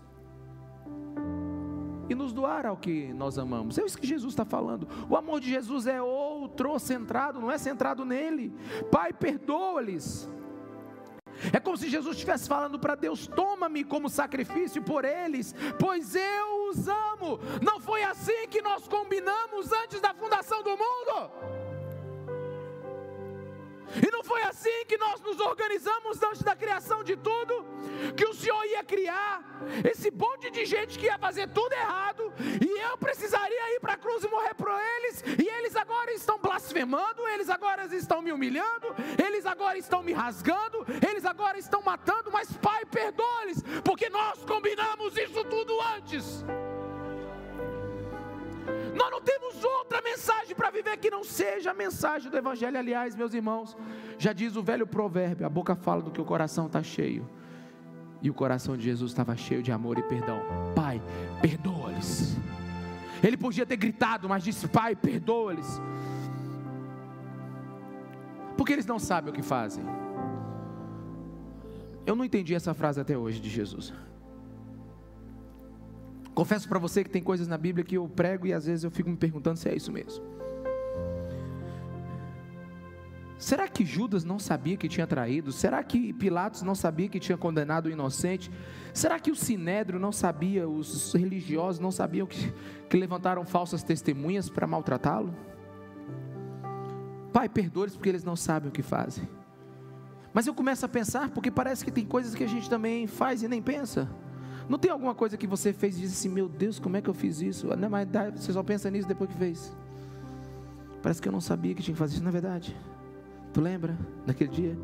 e 2.10 2.16
nos 2.16 2.32
doar 2.32 2.66
ao 2.66 2.78
que 2.78 3.14
nós 3.14 3.38
amamos. 3.38 3.78
É 3.78 3.84
isso 3.84 3.98
que 3.98 4.08
Jesus 4.08 4.34
está 4.34 4.46
falando. 4.46 4.88
O 5.10 5.16
amor 5.16 5.40
de 5.40 5.50
Jesus 5.50 5.88
é 5.88 6.02
outro 6.02 6.78
centrado, 6.80 7.40
não 7.40 7.52
é 7.52 7.58
centrado 7.58 8.06
nele. 8.06 8.54
Pai, 8.92 9.14
perdoa-lhes. 9.14 10.30
É 11.52 11.60
como 11.60 11.78
se 11.78 11.90
Jesus 11.90 12.16
estivesse 12.16 12.48
falando 12.48 12.80
para 12.80 12.96
Deus: 12.96 13.28
toma-me 13.28 13.84
como 13.84 14.10
sacrifício 14.10 14.82
por 14.82 15.04
eles, 15.04 15.54
pois 15.80 16.16
eu 16.16 16.70
os 16.70 16.88
amo. 16.88 17.40
Não 17.62 17.80
foi 17.80 18.04
assim 18.04 18.48
que 18.50 18.62
nós 18.62 18.88
combinamos 18.88 19.72
antes 19.72 20.00
da 20.00 20.14
fundação 20.14 20.64
do 20.64 20.72
mundo? 20.72 21.55
E 24.06 24.12
não 24.12 24.24
foi 24.24 24.42
assim 24.44 24.86
que 24.86 24.98
nós 24.98 25.22
nos 25.22 25.40
organizamos 25.40 26.22
antes 26.24 26.42
da 26.42 26.56
criação 26.56 27.04
de 27.04 27.16
tudo, 27.16 27.66
que 28.16 28.26
o 28.26 28.34
Senhor 28.34 28.66
ia 28.66 28.84
criar 28.84 29.44
esse 29.84 30.12
bonde 30.12 30.50
de 30.52 30.66
gente 30.66 30.98
que 31.00 31.06
ia 31.06 31.18
fazer 31.18 31.48
tudo 31.50 31.74
errado, 31.74 32.34
e 32.40 32.80
eu 32.80 32.98
precisaria 32.98 33.76
ir 33.76 33.80
para 33.80 33.94
a 33.94 33.98
cruz 33.98 34.24
e 34.24 34.28
morrer 34.28 34.54
por 34.54 34.70
eles, 34.70 35.24
e 35.40 35.48
eles 35.48 35.76
agora 35.76 36.12
estão 36.12 36.38
blasfemando, 36.40 37.28
eles 37.30 37.50
agora 37.50 37.86
estão 37.96 38.22
me 38.22 38.32
humilhando, 38.32 38.96
eles 39.24 39.46
agora 39.46 39.78
estão 39.78 40.04
me 40.04 40.14
rasgando, 40.14 40.86
eles 41.08 41.26
agora 41.26 41.58
estão 41.58 41.82
matando, 41.82 42.32
mas 42.32 42.52
Pai, 42.58 42.86
perdoa-lhes, 42.86 43.64
porque 43.84 44.10
nós 44.10 44.44
combinamos 44.46 45.18
isso 45.18 45.44
tudo 45.46 45.80
antes. 45.96 46.44
Nós 48.96 49.12
não 49.12 49.22
temos 49.22 49.64
outra 49.64 50.02
mensagem 50.02 50.56
para 50.56 50.70
viver 50.70 50.98
que 50.98 51.10
não 51.10 51.24
seja 51.24 51.72
a 51.72 51.74
mensagem 51.74 52.30
do 52.30 52.38
Evangelho. 52.38 52.78
Aliás, 52.78 53.16
meus 53.16 53.34
irmãos, 53.34 53.76
já 54.18 54.34
diz 54.34 54.56
o 54.56 54.64
velho 54.64 54.88
provérbio: 54.88 55.46
a 55.46 55.50
boca 55.50 55.76
fala 55.76 56.02
do 56.02 56.12
que 56.12 56.22
o 56.22 56.26
coração 56.26 56.68
está 56.68 56.82
cheio. 56.82 57.28
E 58.22 58.30
o 58.30 58.34
coração 58.34 58.76
de 58.76 58.84
Jesus 58.84 59.12
estava 59.12 59.36
cheio 59.36 59.62
de 59.62 59.72
amor 59.72 60.00
e 60.00 60.04
perdão. 60.04 60.42
Pai, 60.76 61.02
perdoa-lhes. 61.42 62.36
Ele 63.22 63.38
podia 63.38 63.66
ter 63.66 63.76
gritado, 63.76 64.28
mas 64.28 64.44
disse: 64.44 64.68
Pai, 64.68 64.96
perdoa-lhes. 64.96 65.82
Porque 68.58 68.74
eles 68.74 68.86
não 68.86 68.98
sabem 68.98 69.32
o 69.32 69.34
que 69.34 69.44
fazem. 69.44 69.84
Eu 72.06 72.16
não 72.16 72.24
entendi 72.24 72.54
essa 72.54 72.74
frase 72.74 73.00
até 73.00 73.18
hoje 73.18 73.40
de 73.40 73.50
Jesus. 73.50 73.94
Confesso 76.36 76.68
para 76.68 76.78
você 76.78 77.02
que 77.02 77.10
tem 77.10 77.24
coisas 77.24 77.48
na 77.48 77.58
Bíblia 77.58 77.86
que 77.86 77.96
eu 77.96 78.08
prego 78.10 78.46
e 78.46 78.52
às 78.52 78.66
vezes 78.66 78.84
eu 78.84 78.92
fico 78.92 79.10
me 79.10 79.16
perguntando 79.16 79.58
se 79.58 79.70
é 79.70 79.76
isso 79.76 79.90
mesmo. 79.90 80.22
Será 83.38 83.68
que 83.68 83.86
Judas 83.86 84.26
não 84.26 84.38
sabia 84.38 84.76
que 84.76 84.90
tinha 84.90 85.08
traído? 85.08 85.52
Será 85.52 85.82
que 85.82 86.12
Pilatos 86.14 86.62
não 86.62 86.76
sabia 86.76 87.08
que 87.08 87.20
tinha 87.20 87.38
condenado 87.38 87.86
o 87.86 87.90
inocente? 87.90 88.52
Será 88.94 89.18
que 89.18 89.32
o 89.32 89.36
Sinédrio 89.36 89.98
não 89.98 90.12
sabia, 90.12 90.68
os 90.68 91.14
religiosos 91.14 91.80
não 91.80 91.92
sabiam 91.92 92.28
que, 92.28 92.54
que 92.90 92.98
levantaram 92.98 93.46
falsas 93.46 93.82
testemunhas 93.82 94.50
para 94.50 94.68
maltratá-lo? 94.68 95.34
Pai, 97.32 97.48
perdoe-os 97.48 97.96
porque 97.96 98.10
eles 98.10 98.24
não 98.24 98.36
sabem 98.36 98.70
o 98.70 98.72
que 98.72 98.82
fazem. 98.82 99.28
Mas 100.34 100.48
eu 100.48 100.54
começo 100.54 100.86
a 100.86 100.90
pensar, 100.90 101.30
porque 101.30 101.52
parece 101.52 101.86
que 101.86 101.92
tem 101.92 102.06
coisas 102.06 102.36
que 102.36 102.44
a 102.44 102.48
gente 102.48 102.70
também 102.70 103.08
faz 103.08 103.42
e 103.42 103.48
nem 103.48 103.62
pensa. 103.62 104.10
Não 104.68 104.80
tem 104.80 104.90
alguma 104.90 105.14
coisa 105.14 105.38
que 105.38 105.46
você 105.46 105.72
fez 105.72 105.98
e 105.98 106.02
disse 106.02 106.14
assim, 106.14 106.30
meu 106.30 106.48
Deus, 106.48 106.80
como 106.80 106.98
é 106.98 107.02
que 107.02 107.10
eu 107.10 107.14
fiz 107.14 107.42
isso? 107.42 107.68
Não, 107.76 107.90
mas 107.90 108.08
você 108.36 108.52
só 108.52 108.64
pensa 108.64 108.90
nisso 108.90 109.08
depois 109.08 109.30
que 109.30 109.38
fez. 109.38 109.76
Parece 111.02 111.22
que 111.22 111.28
eu 111.28 111.32
não 111.32 111.42
sabia 111.42 111.74
que 111.76 111.84
tinha 111.84 111.94
que 111.94 112.00
fazer 112.00 112.16
isso, 112.16 112.24
na 112.24 112.30
é 112.30 112.34
verdade. 112.34 112.76
Tu 113.54 113.62
lembra 113.62 113.98
daquele 114.26 114.50
dia? 114.50 114.78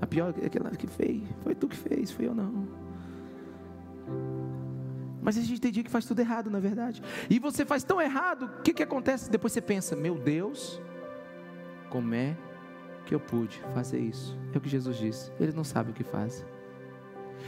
A 0.00 0.06
pior 0.06 0.32
é 0.40 0.46
aquela 0.46 0.70
que 0.70 0.86
fez, 0.86 1.22
foi 1.42 1.54
tu 1.54 1.68
que 1.68 1.76
fez, 1.76 2.10
foi 2.10 2.26
eu 2.26 2.34
não. 2.34 2.68
Mas 5.20 5.36
a 5.36 5.42
gente 5.42 5.60
tem 5.60 5.70
dia 5.70 5.84
que 5.84 5.90
faz 5.90 6.04
tudo 6.06 6.20
errado, 6.20 6.48
na 6.48 6.58
é 6.58 6.60
verdade. 6.60 7.02
E 7.28 7.38
você 7.38 7.64
faz 7.64 7.84
tão 7.84 8.00
errado, 8.00 8.44
o 8.46 8.62
que, 8.62 8.72
que 8.72 8.82
acontece? 8.82 9.30
Depois 9.30 9.52
você 9.52 9.60
pensa, 9.60 9.94
meu 9.94 10.14
Deus, 10.14 10.80
como 11.90 12.14
é 12.14 12.36
que 13.04 13.14
eu 13.14 13.20
pude 13.20 13.60
fazer 13.74 13.98
isso? 13.98 14.38
É 14.54 14.58
o 14.58 14.60
que 14.60 14.68
Jesus 14.68 14.96
disse. 14.96 15.32
Eles 15.38 15.54
não 15.54 15.64
sabem 15.64 15.92
o 15.92 15.94
que 15.94 16.04
fazem. 16.04 16.46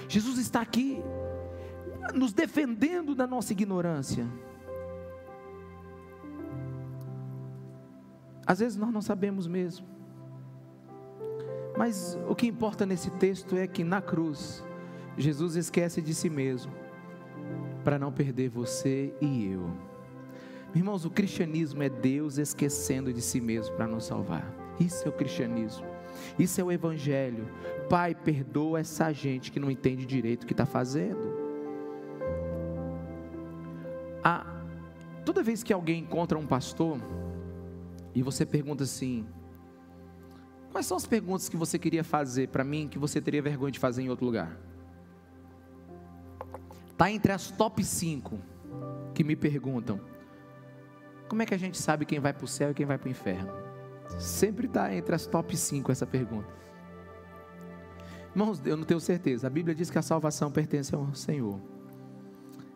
Jesus 0.08 0.38
está 0.38 0.60
aqui 0.60 1.02
nos 2.12 2.32
defendendo 2.32 3.14
da 3.14 3.26
nossa 3.26 3.52
ignorância. 3.52 4.26
Às 8.46 8.58
vezes 8.58 8.76
nós 8.76 8.92
não 8.92 9.00
sabemos 9.00 9.46
mesmo. 9.46 9.86
Mas 11.76 12.18
o 12.28 12.34
que 12.34 12.46
importa 12.46 12.84
nesse 12.84 13.10
texto 13.12 13.56
é 13.56 13.66
que 13.66 13.82
na 13.82 14.00
cruz, 14.00 14.62
Jesus 15.16 15.56
esquece 15.56 16.02
de 16.02 16.14
si 16.14 16.28
mesmo, 16.28 16.72
para 17.82 17.98
não 17.98 18.12
perder 18.12 18.48
você 18.50 19.14
e 19.20 19.46
eu. 19.46 19.70
Irmãos, 20.74 21.04
o 21.04 21.10
cristianismo 21.10 21.82
é 21.82 21.88
Deus 21.88 22.38
esquecendo 22.38 23.12
de 23.12 23.20
si 23.20 23.40
mesmo 23.40 23.74
para 23.76 23.86
nos 23.86 24.04
salvar. 24.04 24.50
Isso 24.80 25.06
é 25.06 25.08
o 25.08 25.12
cristianismo. 25.12 25.86
Isso 26.38 26.60
é 26.60 26.64
o 26.64 26.72
evangelho. 26.72 27.46
Pai, 27.88 28.14
perdoa 28.14 28.80
essa 28.80 29.12
gente 29.12 29.50
que 29.50 29.60
não 29.60 29.70
entende 29.70 30.06
direito 30.06 30.44
o 30.44 30.46
que 30.46 30.52
está 30.52 30.66
fazendo. 30.66 31.31
Ah, 34.22 34.46
toda 35.24 35.42
vez 35.42 35.62
que 35.62 35.72
alguém 35.72 36.02
encontra 36.02 36.38
um 36.38 36.46
pastor 36.46 36.98
e 38.14 38.22
você 38.22 38.46
pergunta 38.46 38.84
assim: 38.84 39.26
quais 40.70 40.86
são 40.86 40.96
as 40.96 41.06
perguntas 41.06 41.48
que 41.48 41.56
você 41.56 41.78
queria 41.78 42.04
fazer 42.04 42.48
para 42.48 42.64
mim 42.64 42.88
que 42.88 42.98
você 42.98 43.20
teria 43.20 43.42
vergonha 43.42 43.72
de 43.72 43.78
fazer 43.78 44.02
em 44.02 44.08
outro 44.08 44.24
lugar? 44.24 44.56
Está 46.90 47.10
entre 47.10 47.32
as 47.32 47.50
top 47.50 47.82
5 47.82 48.38
que 49.14 49.24
me 49.24 49.34
perguntam: 49.34 50.00
como 51.28 51.42
é 51.42 51.46
que 51.46 51.54
a 51.54 51.58
gente 51.58 51.78
sabe 51.78 52.04
quem 52.04 52.20
vai 52.20 52.32
para 52.32 52.44
o 52.44 52.48
céu 52.48 52.70
e 52.70 52.74
quem 52.74 52.86
vai 52.86 52.98
para 52.98 53.08
o 53.08 53.10
inferno? 53.10 53.52
Sempre 54.18 54.66
está 54.66 54.94
entre 54.94 55.14
as 55.14 55.26
top 55.26 55.56
5 55.56 55.90
essa 55.90 56.06
pergunta. 56.06 56.48
Irmãos, 58.34 58.60
eu 58.64 58.76
não 58.76 58.84
tenho 58.84 59.00
certeza. 59.00 59.46
A 59.46 59.50
Bíblia 59.50 59.74
diz 59.74 59.90
que 59.90 59.98
a 59.98 60.02
salvação 60.02 60.50
pertence 60.50 60.94
ao 60.94 61.14
Senhor. 61.14 61.60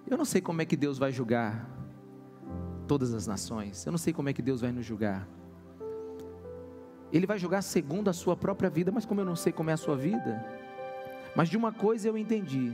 Eu 0.08 0.16
não 0.16 0.24
sei 0.24 0.40
como 0.40 0.62
é 0.62 0.64
que 0.64 0.76
Deus 0.76 0.98
vai 0.98 1.10
julgar 1.10 1.68
todas 2.86 3.12
as 3.12 3.26
nações. 3.26 3.84
Eu 3.84 3.90
não 3.90 3.98
sei 3.98 4.12
como 4.12 4.28
é 4.28 4.32
que 4.32 4.42
Deus 4.42 4.60
vai 4.60 4.70
nos 4.70 4.86
julgar. 4.86 5.26
Ele 7.12 7.26
vai 7.26 7.38
julgar 7.38 7.62
segundo 7.62 8.08
a 8.08 8.12
sua 8.12 8.36
própria 8.36 8.70
vida, 8.70 8.92
mas 8.92 9.04
como 9.04 9.20
eu 9.20 9.24
não 9.24 9.36
sei 9.36 9.52
como 9.52 9.70
é 9.70 9.72
a 9.72 9.76
sua 9.76 9.96
vida, 9.96 10.44
mas 11.34 11.48
de 11.48 11.56
uma 11.56 11.72
coisa 11.72 12.08
eu 12.08 12.16
entendi. 12.16 12.72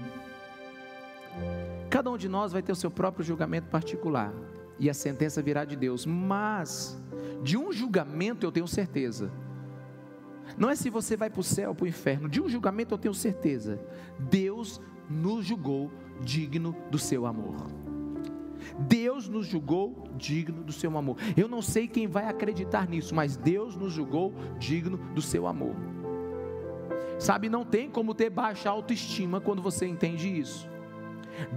Cada 1.89 2.11
um 2.11 2.17
de 2.17 2.29
nós 2.29 2.53
vai 2.53 2.63
ter 2.63 2.73
o 2.73 2.77
seu 2.77 2.91
próprio 2.91 3.25
julgamento 3.25 3.69
particular 3.69 4.33
e 4.79 4.89
a 4.89 4.95
sentença 4.95 5.43
virá 5.43 5.65
de 5.65 5.77
Deus, 5.77 6.05
mas 6.05 6.99
de 7.43 7.57
um 7.57 7.73
julgamento 7.73 8.45
eu 8.45 8.53
tenho 8.53 8.67
certeza. 8.67 9.31
Não 10.57 10.69
é 10.69 10.75
se 10.75 10.91
você 10.91 11.17
vai 11.17 11.31
para 11.31 11.41
o 11.41 11.45
céu 11.45 11.71
ou 11.71 11.75
para 11.75 11.85
o 11.85 11.89
inferno, 11.89 12.29
de 12.29 12.41
um 12.41 12.49
julgamento 12.49 12.95
eu 12.95 12.99
tenho 12.99 13.15
certeza. 13.15 13.79
Deus 14.19 14.81
nos 15.09 15.45
julgou 15.45 15.91
digno 16.21 16.75
do 16.91 16.99
seu 16.99 17.27
amor. 17.27 17.57
Deus 18.79 19.29
nos 19.29 19.47
julgou 19.47 20.05
digno 20.17 20.63
do 20.63 20.73
seu 20.73 20.97
amor. 20.97 21.17
Eu 21.37 21.49
não 21.49 21.61
sei 21.61 21.87
quem 21.89 22.07
vai 22.07 22.27
acreditar 22.29 22.89
nisso, 22.89 23.15
mas 23.15 23.37
Deus 23.37 23.77
nos 23.77 23.93
julgou 23.93 24.33
digno 24.59 24.97
do 24.97 25.21
seu 25.21 25.47
amor. 25.47 25.75
Sabe, 27.19 27.49
não 27.49 27.65
tem 27.65 27.89
como 27.89 28.15
ter 28.15 28.31
baixa 28.31 28.71
autoestima 28.71 29.41
quando 29.41 29.63
você 29.63 29.87
entende 29.87 30.29
isso. 30.29 30.69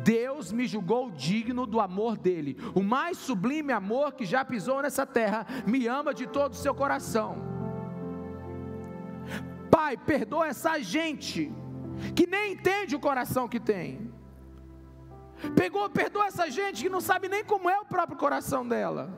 Deus 0.04 0.52
me 0.52 0.68
julgou 0.68 1.12
digno 1.12 1.66
do 1.66 1.80
amor 1.80 2.18
dele. 2.18 2.58
O 2.74 2.82
mais 2.82 3.18
sublime 3.18 3.74
amor 3.74 4.14
que 4.14 4.26
já 4.26 4.46
pisou 4.46 4.82
nessa 4.82 5.06
terra 5.06 5.46
me 5.66 5.88
ama 5.88 6.14
de 6.14 6.28
todo 6.28 6.54
o 6.54 6.58
seu 6.58 6.74
coração. 6.74 7.38
Pai, 9.70 9.98
perdoa 9.98 10.48
essa 10.48 10.80
gente 10.80 11.52
que 12.16 12.26
nem 12.28 12.54
entende 12.54 12.96
o 12.96 13.00
coração 13.00 13.48
que 13.48 13.60
tem. 13.60 14.05
Pegou, 15.56 15.90
perdoa 15.90 16.28
essa 16.28 16.50
gente 16.50 16.84
que 16.84 16.90
não 16.90 17.02
sabe 17.02 17.28
nem 17.28 17.44
como 17.44 17.70
é 17.70 17.80
o 17.80 17.86
próprio 17.86 18.18
coração 18.18 18.68
dela. 18.68 19.14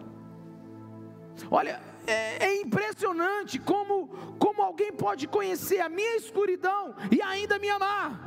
Olha, 1.51 1.79
é, 2.05 2.45
é, 2.45 2.61
impressionante 2.61 3.59
como, 3.59 4.07
como 4.39 4.61
alguém 4.61 4.91
pode 4.91 5.27
conhecer 5.27 5.79
a 5.79 5.89
minha 5.89 6.15
escuridão 6.15 6.95
e 7.11 7.21
ainda 7.21 7.59
me 7.59 7.69
amar. 7.69 8.19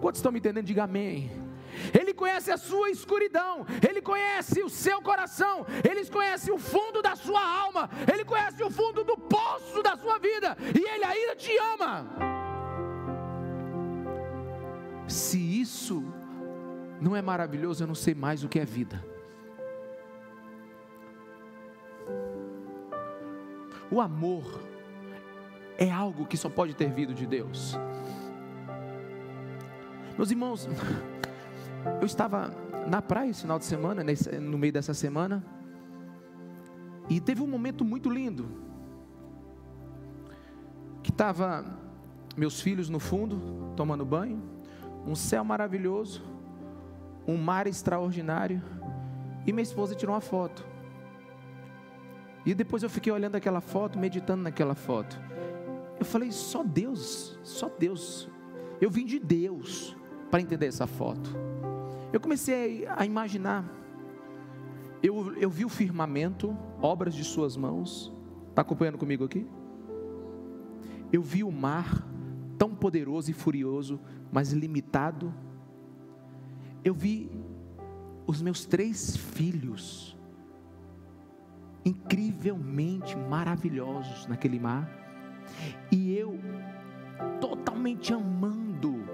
Quantos 0.00 0.18
estão 0.18 0.32
me 0.32 0.38
entendendo? 0.38 0.66
Diga 0.66 0.84
amém. 0.84 1.30
Ele 1.98 2.12
conhece 2.12 2.50
a 2.50 2.56
sua 2.56 2.90
escuridão, 2.90 3.64
Ele 3.88 4.02
conhece 4.02 4.62
o 4.62 4.68
seu 4.68 5.00
coração, 5.00 5.64
Ele 5.88 6.04
conhece 6.06 6.50
o 6.50 6.58
fundo 6.58 7.00
da 7.00 7.14
sua 7.14 7.40
alma, 7.40 7.88
Ele 8.12 8.24
conhece 8.24 8.62
o 8.64 8.70
fundo 8.70 9.04
do 9.04 9.16
poço 9.16 9.82
da 9.82 9.96
sua 9.96 10.18
vida, 10.18 10.56
e 10.74 10.78
Ele 10.78 11.04
ainda 11.04 11.36
te 11.36 11.56
ama. 11.56 12.37
Não 17.08 17.16
é 17.16 17.22
maravilhoso, 17.22 17.82
eu 17.82 17.86
não 17.86 17.94
sei 17.94 18.14
mais 18.14 18.44
o 18.44 18.48
que 18.48 18.60
é 18.60 18.66
vida. 18.66 19.02
O 23.90 23.98
amor 23.98 24.60
é 25.78 25.90
algo 25.90 26.26
que 26.26 26.36
só 26.36 26.50
pode 26.50 26.74
ter 26.74 26.92
vindo 26.92 27.14
de 27.14 27.26
Deus. 27.26 27.78
Meus 30.18 30.30
irmãos, 30.30 30.68
eu 31.98 32.04
estava 32.04 32.54
na 32.86 33.00
praia 33.00 33.30
esse 33.30 33.40
final 33.40 33.58
de 33.58 33.64
semana, 33.64 34.04
no 34.38 34.58
meio 34.58 34.72
dessa 34.72 34.92
semana, 34.92 35.42
e 37.08 37.20
teve 37.20 37.40
um 37.40 37.46
momento 37.46 37.86
muito 37.86 38.10
lindo. 38.10 38.50
Que 41.02 41.10
estava 41.10 41.64
meus 42.36 42.60
filhos 42.60 42.90
no 42.90 43.00
fundo, 43.00 43.72
tomando 43.74 44.04
banho, 44.04 44.42
um 45.06 45.14
céu 45.14 45.42
maravilhoso, 45.42 46.22
um 47.28 47.36
mar 47.36 47.66
extraordinário, 47.66 48.62
e 49.46 49.52
minha 49.52 49.62
esposa 49.62 49.94
tirou 49.94 50.14
uma 50.14 50.20
foto. 50.20 50.66
E 52.46 52.54
depois 52.54 52.82
eu 52.82 52.88
fiquei 52.88 53.12
olhando 53.12 53.34
aquela 53.34 53.60
foto, 53.60 53.98
meditando 53.98 54.42
naquela 54.42 54.74
foto. 54.74 55.20
Eu 55.98 56.06
falei, 56.06 56.32
só 56.32 56.64
Deus, 56.64 57.38
só 57.42 57.68
Deus. 57.68 58.30
Eu 58.80 58.90
vim 58.90 59.04
de 59.04 59.18
Deus 59.18 59.94
para 60.30 60.40
entender 60.40 60.66
essa 60.66 60.86
foto. 60.86 61.36
Eu 62.10 62.20
comecei 62.20 62.86
a 62.86 63.04
imaginar. 63.04 63.64
Eu, 65.02 65.34
eu 65.36 65.50
vi 65.50 65.66
o 65.66 65.68
firmamento, 65.68 66.56
obras 66.80 67.14
de 67.14 67.24
suas 67.24 67.56
mãos. 67.56 68.10
Está 68.48 68.62
acompanhando 68.62 68.96
comigo 68.96 69.24
aqui? 69.24 69.46
Eu 71.12 71.20
vi 71.20 71.44
o 71.44 71.52
mar, 71.52 72.06
tão 72.56 72.74
poderoso 72.74 73.30
e 73.30 73.34
furioso, 73.34 74.00
mas 74.32 74.52
limitado. 74.52 75.34
Eu 76.88 76.94
vi 76.94 77.30
os 78.26 78.40
meus 78.40 78.64
três 78.64 79.14
filhos, 79.14 80.16
incrivelmente 81.84 83.14
maravilhosos 83.14 84.26
naquele 84.26 84.58
mar, 84.58 84.88
e 85.92 86.16
eu 86.16 86.40
totalmente 87.42 88.14
amando 88.14 89.04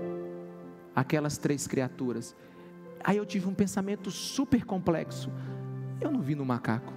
aquelas 0.95 1.37
três 1.37 1.66
criaturas. 1.66 2.37
Aí 3.03 3.16
eu 3.16 3.27
tive 3.27 3.49
um 3.49 3.55
pensamento 3.55 4.09
super 4.09 4.64
complexo. 4.64 5.29
Eu 6.01 6.12
não 6.12 6.20
vi 6.20 6.37
no 6.37 6.45
macaco. 6.45 6.93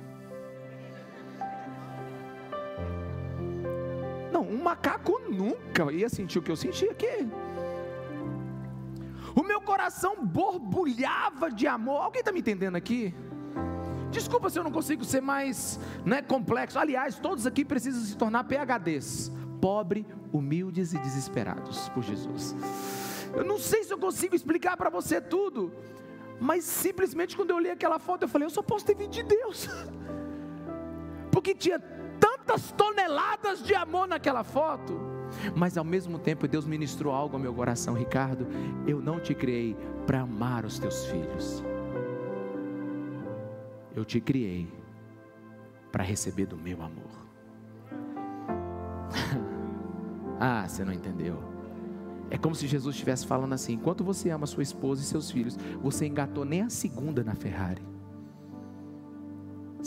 Não, 4.32 4.43
um 4.43 4.61
macaco 4.61 5.19
nunca 5.28 5.91
ia 5.91 6.07
sentir 6.07 6.38
o 6.38 6.41
que 6.43 6.51
eu 6.51 6.55
senti 6.55 6.86
aqui. 6.86 7.28
Coração 9.88 10.17
borbulhava 10.21 11.49
de 11.49 11.65
amor. 11.65 12.01
Alguém 12.01 12.19
está 12.19 12.29
me 12.29 12.41
entendendo 12.41 12.75
aqui? 12.75 13.15
Desculpa 14.11 14.49
se 14.49 14.59
eu 14.59 14.63
não 14.65 14.71
consigo 14.71 15.05
ser 15.05 15.21
mais 15.21 15.79
né, 16.03 16.21
complexo. 16.21 16.77
Aliás, 16.77 17.17
todos 17.17 17.47
aqui 17.47 17.63
precisam 17.63 18.01
se 18.01 18.17
tornar 18.17 18.43
PHDs 18.43 19.31
pobre, 19.61 20.05
humildes 20.33 20.91
e 20.91 20.97
desesperados 20.97 21.88
por 21.89 22.03
Jesus. 22.03 22.53
Eu 23.33 23.45
não 23.45 23.57
sei 23.57 23.85
se 23.85 23.93
eu 23.93 23.97
consigo 23.97 24.35
explicar 24.35 24.75
para 24.75 24.89
você 24.89 25.21
tudo, 25.21 25.71
mas 26.38 26.65
simplesmente 26.65 27.38
quando 27.38 27.51
eu 27.51 27.59
li 27.59 27.69
aquela 27.69 27.97
foto, 27.97 28.23
eu 28.23 28.27
falei: 28.27 28.45
eu 28.45 28.51
só 28.51 28.61
posso 28.61 28.85
ter 28.85 28.93
vindo 28.93 29.11
de 29.11 29.23
Deus, 29.23 29.69
porque 31.31 31.55
tinha 31.55 31.79
tantas 32.19 32.73
toneladas 32.73 33.63
de 33.63 33.73
amor 33.73 34.05
naquela 34.05 34.43
foto. 34.43 35.07
Mas 35.55 35.78
ao 35.78 35.84
mesmo 35.84 36.19
tempo 36.19 36.47
Deus 36.47 36.65
ministrou 36.65 37.13
algo 37.13 37.36
ao 37.36 37.41
meu 37.41 37.53
coração, 37.53 37.93
Ricardo. 37.93 38.47
Eu 38.88 39.01
não 39.01 39.19
te 39.19 39.34
criei 39.34 39.75
para 40.05 40.21
amar 40.21 40.65
os 40.65 40.80
teus 40.80 41.05
filhos. 41.05 41.63
Eu 43.95 44.05
te 44.05 44.21
criei 44.21 44.71
para 45.91 46.03
receber 46.03 46.45
do 46.45 46.57
meu 46.57 46.82
amor. 46.82 47.28
ah, 50.39 50.67
você 50.67 50.86
não 50.86 50.93
entendeu. 50.93 51.41
É 52.30 52.38
como 52.38 52.53
se 52.53 52.67
Jesus 52.67 52.95
estivesse 52.95 53.25
falando 53.25 53.53
assim: 53.53 53.73
enquanto 53.73 54.03
você 54.03 54.30
ama 54.30 54.45
sua 54.45 54.63
esposa 54.63 55.01
e 55.01 55.05
seus 55.05 55.32
filhos, 55.32 55.57
você 55.82 56.05
engatou 56.05 56.45
nem 56.45 56.61
a 56.61 56.69
segunda 56.69 57.23
na 57.23 57.36
Ferrari. 57.36 57.97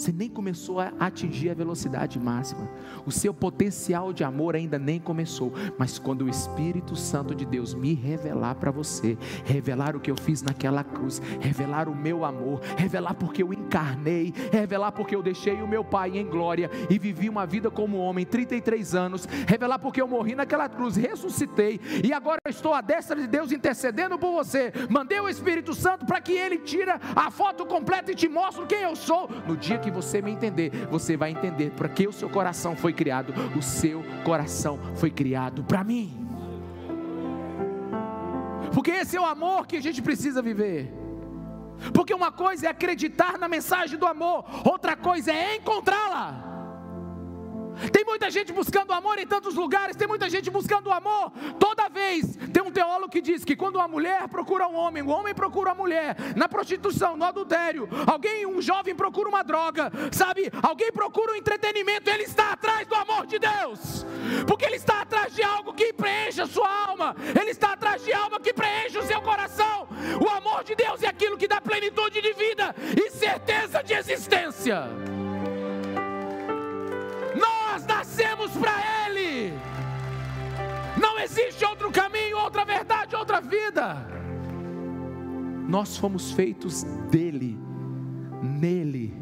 Você 0.01 0.13
nem 0.13 0.31
começou 0.31 0.81
a 0.81 0.95
atingir 0.99 1.51
a 1.51 1.55
velocidade 1.55 2.19
máxima. 2.19 2.67
O 3.05 3.13
seu 3.13 3.35
potencial 3.35 4.15
de 4.15 4.25
amor 4.25 4.57
ainda 4.57 4.79
nem 4.79 4.99
começou. 4.99 5.53
Mas 5.77 5.99
quando 5.99 6.23
o 6.23 6.29
Espírito 6.31 6.97
Santo 6.97 7.35
de 7.35 7.45
Deus 7.45 7.75
me 7.75 7.93
revelar 7.93 8.55
para 8.55 8.71
você, 8.71 9.19
revelar 9.45 9.95
o 9.95 10.01
que 10.01 10.11
eu 10.11 10.17
fiz 10.17 10.41
naquela 10.41 10.83
cruz, 10.83 11.21
revelar 11.39 11.87
o 11.87 11.95
meu 11.95 12.25
amor, 12.25 12.61
revelar 12.79 13.13
porque 13.13 13.43
eu 13.43 13.53
encarnei, 13.53 14.33
revelar 14.51 14.91
porque 14.93 15.15
eu 15.15 15.23
deixei 15.23 15.61
o 15.61 15.69
meu 15.69 15.85
Pai 15.85 16.17
em 16.17 16.27
glória 16.27 16.71
e 16.89 16.99
vivi 16.99 17.29
uma 17.29 17.45
vida 17.45 17.71
como 17.71 17.99
homem, 17.99 18.25
33 18.25 18.95
anos, 18.95 19.27
revelar 19.47 19.79
porque 19.79 20.01
eu 20.01 20.09
morri 20.09 20.35
naquela 20.35 20.67
cruz, 20.67 20.97
ressuscitei 20.97 21.79
e 22.03 22.11
agora 22.11 22.39
estou 22.49 22.73
à 22.73 22.81
destra 22.81 23.21
de 23.21 23.27
Deus 23.27 23.53
intercedendo 23.53 24.19
por 24.19 24.33
você. 24.33 24.73
Mandei 24.89 25.21
o 25.21 25.29
Espírito 25.29 25.75
Santo 25.75 26.07
para 26.07 26.23
que 26.23 26.33
ele 26.33 26.57
tira 26.57 26.99
a 27.15 27.31
foto 27.31 27.67
completa 27.67 28.13
e 28.13 28.15
te 28.15 28.31
mostre 28.31 28.65
quem 28.65 28.81
eu 28.81 28.97
sou. 28.97 29.29
No 29.47 29.59
dia 29.59 29.79
que 29.79 29.90
você 29.91 30.23
me 30.23 30.31
entender, 30.31 30.71
você 30.91 31.17
vai 31.17 31.31
entender 31.31 31.71
para 31.71 31.89
que 31.89 32.07
o 32.07 32.13
seu 32.13 32.29
coração 32.29 32.77
foi 32.77 32.93
criado. 32.93 33.33
O 33.57 33.63
seu 33.63 34.05
coração 34.25 34.79
foi 34.97 35.11
criado 35.11 35.65
para 35.65 35.85
mim. 35.85 36.27
Porque 38.73 38.91
esse 38.91 39.17
é 39.17 39.21
o 39.21 39.25
amor 39.25 39.67
que 39.67 39.77
a 39.77 39.83
gente 39.83 40.01
precisa 40.01 40.41
viver. 40.41 40.93
Porque 41.93 42.13
uma 42.13 42.31
coisa 42.31 42.67
é 42.67 42.71
acreditar 42.71 43.39
na 43.39 43.49
mensagem 43.49 43.99
do 43.99 44.07
amor, 44.07 44.45
outra 44.65 44.97
coisa 44.97 45.33
é 45.33 45.57
encontrá-la. 45.57 46.50
Tem 47.93 48.05
muita 48.05 48.31
gente 48.31 48.53
buscando 48.53 48.93
amor 48.93 49.19
em 49.19 49.27
tantos 49.27 49.55
lugares, 49.55 49.97
tem 49.97 50.07
muita 50.07 50.29
gente 50.29 50.51
buscando 50.51 50.93
amor 50.93 51.33
toda 51.59 51.89
vez. 51.89 52.37
Tem 52.53 52.63
um 52.63 52.71
teólogo 52.71 53.11
que 53.11 53.21
diz 53.21 53.45
que 53.45 53.57
quando 53.57 53.77
uma 53.77 53.89
mulher 53.89 54.29
procura 54.29 54.69
um 54.69 54.75
homem, 54.75 55.03
o 55.03 55.09
homem 55.09 55.35
procura 55.35 55.71
uma 55.71 55.77
mulher, 55.77 56.17
na 56.37 56.49
prostituição, 56.49 57.17
no 57.17 57.25
adultério, 57.25 57.89
alguém, 58.07 58.47
um 58.47 58.61
jovem 58.61 58.95
procura 58.95 59.29
uma 59.29 59.43
droga, 59.43 59.91
sabe? 60.13 60.51
Alguém 60.63 60.93
procura 60.93 61.33
um 61.33 61.37
entretenimento, 61.37 62.11
ele 62.11 62.25
está 62.25 62.53
atrás 62.53 62.87
do 62.87 62.95
amor 62.95 63.27
de 63.27 63.39
Deus, 63.39 64.05
porque 64.47 64.65
ele 64.65 64.77
está 64.77 65.03
atrás 65.03 65.35
de 65.35 65.43
algo 65.43 65.73
que 65.73 65.93
preenche 65.93 66.43
a 66.43 66.47
sua 66.47 66.69
alma, 66.89 67.17
ele 67.41 67.51
está 67.51 67.73
atrás 67.73 68.05
de 68.05 68.13
algo 68.13 68.41
que 68.41 68.53
preenche 68.53 68.99
o 68.99 69.07
seu 69.07 69.21
coração. 69.23 69.89
O 70.21 70.29
amor 70.29 70.65
de 70.65 70.75
Deus 70.75 71.03
é 71.03 71.07
aquilo 71.07 71.37
que 71.37 71.49
dá 71.49 71.61
plenitude 71.61 72.21
de 72.21 72.33
vida 72.33 72.75
e 72.97 73.11
certeza 73.11 73.83
de 73.83 73.95
existência 73.95 74.89
nós 77.41 77.87
nascemos 77.87 78.53
para 78.53 79.07
Ele. 79.07 79.53
Não 81.01 81.19
existe 81.19 81.65
outro 81.65 81.91
caminho, 81.91 82.39
outra 82.39 82.65
verdade, 82.65 83.17
outra 83.17 83.41
vida. 83.41 84.07
Nós 85.69 85.97
fomos 85.97 86.33
feitos 86.33 86.83
dele, 87.11 87.59
nele, 88.43 89.15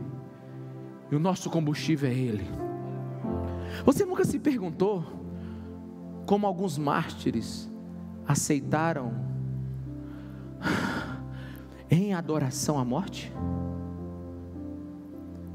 e 1.11 1.15
o 1.15 1.19
nosso 1.19 1.49
combustível 1.51 2.11
é 2.11 2.15
Ele. 2.15 2.47
Você 3.85 4.05
nunca 4.05 4.25
se 4.25 4.39
perguntou 4.39 5.05
como 6.27 6.47
alguns 6.47 6.77
mártires 6.77 7.71
aceitaram 8.27 9.13
em 11.91 12.15
adoração 12.15 12.79
à 12.79 12.85
morte? 12.85 13.33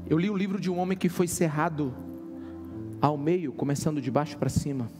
Eu 0.06 0.18
li 0.18 0.28
o 0.28 0.36
livro 0.36 0.60
de 0.60 0.70
um 0.70 0.78
homem 0.78 0.96
que 0.96 1.08
foi 1.08 1.26
cerrado 1.26 1.94
ao 3.04 3.18
meio, 3.18 3.52
começando 3.52 4.00
de 4.00 4.10
baixo 4.10 4.38
para 4.38 4.48
cima. 4.48 4.90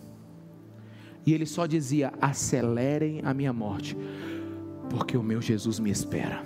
E 1.25 1.33
ele 1.33 1.47
só 1.47 1.65
dizia: 1.65 2.13
acelerem 2.21 3.23
a 3.25 3.33
minha 3.33 3.53
morte, 3.53 3.97
porque 4.91 5.17
o 5.17 5.23
meu 5.23 5.41
Jesus 5.41 5.79
me 5.79 5.91
espera. 5.91 6.45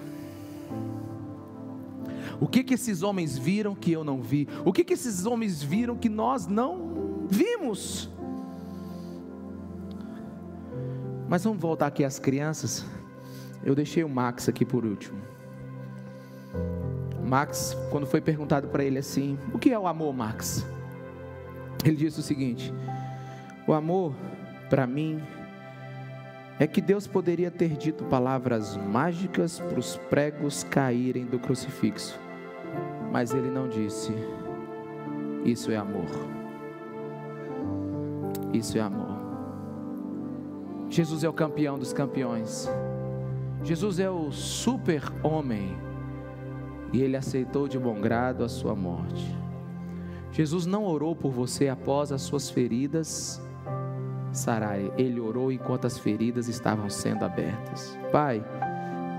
O 2.40 2.46
que 2.46 2.62
que 2.62 2.74
esses 2.74 3.02
homens 3.02 3.36
viram 3.36 3.74
que 3.74 3.90
eu 3.90 4.04
não 4.04 4.22
vi? 4.22 4.46
O 4.64 4.72
que 4.72 4.84
que 4.84 4.92
esses 4.92 5.26
homens 5.26 5.60
viram 5.60 5.96
que 5.96 6.08
nós 6.08 6.46
não 6.46 7.26
vimos? 7.28 8.08
Mas 11.28 11.42
vamos 11.42 11.60
voltar 11.60 11.88
aqui 11.88 12.04
às 12.04 12.20
crianças. 12.20 12.86
Eu 13.64 13.74
deixei 13.74 14.04
o 14.04 14.08
Max 14.08 14.48
aqui 14.48 14.64
por 14.64 14.84
último. 14.84 15.18
Max, 17.26 17.76
quando 17.90 18.06
foi 18.06 18.20
perguntado 18.20 18.68
para 18.68 18.84
ele 18.84 18.98
assim: 18.98 19.36
O 19.52 19.58
que 19.58 19.72
é 19.72 19.78
o 19.78 19.88
amor, 19.88 20.14
Max? 20.14 20.64
Ele 21.84 21.96
disse 21.96 22.20
o 22.20 22.22
seguinte: 22.22 22.72
O 23.66 23.72
amor, 23.72 24.14
para 24.68 24.86
mim, 24.86 25.22
é 26.58 26.66
que 26.66 26.80
Deus 26.80 27.06
poderia 27.06 27.50
ter 27.50 27.76
dito 27.76 28.04
palavras 28.04 28.76
mágicas 28.76 29.60
para 29.60 29.78
os 29.78 29.96
pregos 29.96 30.64
caírem 30.64 31.24
do 31.24 31.38
crucifixo, 31.38 32.18
mas 33.12 33.32
Ele 33.32 33.50
não 33.50 33.68
disse. 33.68 34.12
Isso 35.44 35.70
é 35.70 35.76
amor. 35.76 36.08
Isso 38.52 38.76
é 38.76 38.80
amor. 38.80 39.16
Jesus 40.90 41.22
é 41.22 41.28
o 41.28 41.32
campeão 41.32 41.78
dos 41.78 41.92
campeões. 41.92 42.68
Jesus 43.62 43.98
é 43.98 44.10
o 44.10 44.32
super 44.32 45.02
homem. 45.22 45.76
E 46.92 47.02
ele 47.02 47.16
aceitou 47.16 47.68
de 47.68 47.78
bom 47.78 48.00
grado 48.00 48.42
a 48.42 48.48
sua 48.48 48.74
morte. 48.74 49.36
Jesus 50.32 50.66
não 50.66 50.84
orou 50.84 51.16
por 51.16 51.32
você 51.32 51.68
após 51.68 52.12
as 52.12 52.22
suas 52.22 52.50
feridas 52.50 53.40
sarai, 54.32 54.92
ele 54.96 55.20
orou 55.20 55.50
enquanto 55.50 55.86
as 55.86 55.98
feridas 55.98 56.48
estavam 56.48 56.88
sendo 56.88 57.24
abertas. 57.24 57.98
Pai, 58.12 58.44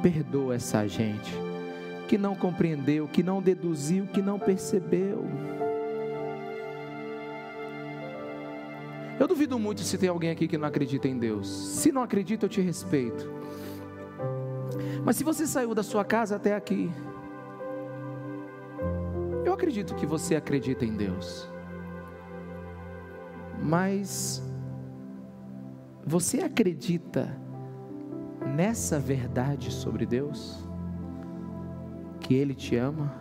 perdoa 0.01 0.55
essa 0.55 0.87
gente 0.87 1.31
que 2.07 2.17
não 2.17 2.33
compreendeu, 2.35 3.07
que 3.07 3.21
não 3.21 3.41
deduziu, 3.41 4.07
que 4.07 4.21
não 4.21 4.39
percebeu. 4.39 5.25
Eu 9.19 9.27
duvido 9.27 9.59
muito 9.59 9.81
se 9.81 9.97
tem 9.97 10.09
alguém 10.09 10.31
aqui 10.31 10.47
que 10.47 10.57
não 10.57 10.67
acredita 10.67 11.07
em 11.07 11.17
Deus. 11.17 11.47
Se 11.47 11.91
não 11.91 12.01
acredita, 12.01 12.45
eu 12.45 12.49
te 12.49 12.61
respeito. 12.61 13.29
Mas 15.03 15.17
se 15.17 15.23
você 15.23 15.45
saiu 15.45 15.75
da 15.75 15.83
sua 15.83 16.03
casa 16.03 16.37
até 16.37 16.55
aqui, 16.55 16.89
acredito 19.59 19.93
que 19.95 20.05
você 20.05 20.37
acredita 20.37 20.85
em 20.85 20.95
Deus. 20.95 21.49
Mas 23.61 24.41
Você 26.05 26.41
acredita 26.41 27.37
nessa 28.55 28.97
verdade 28.99 29.69
sobre 29.71 30.05
Deus? 30.07 30.67
Que 32.21 32.33
Ele 32.35 32.55
te 32.55 32.77
ama? 32.77 33.13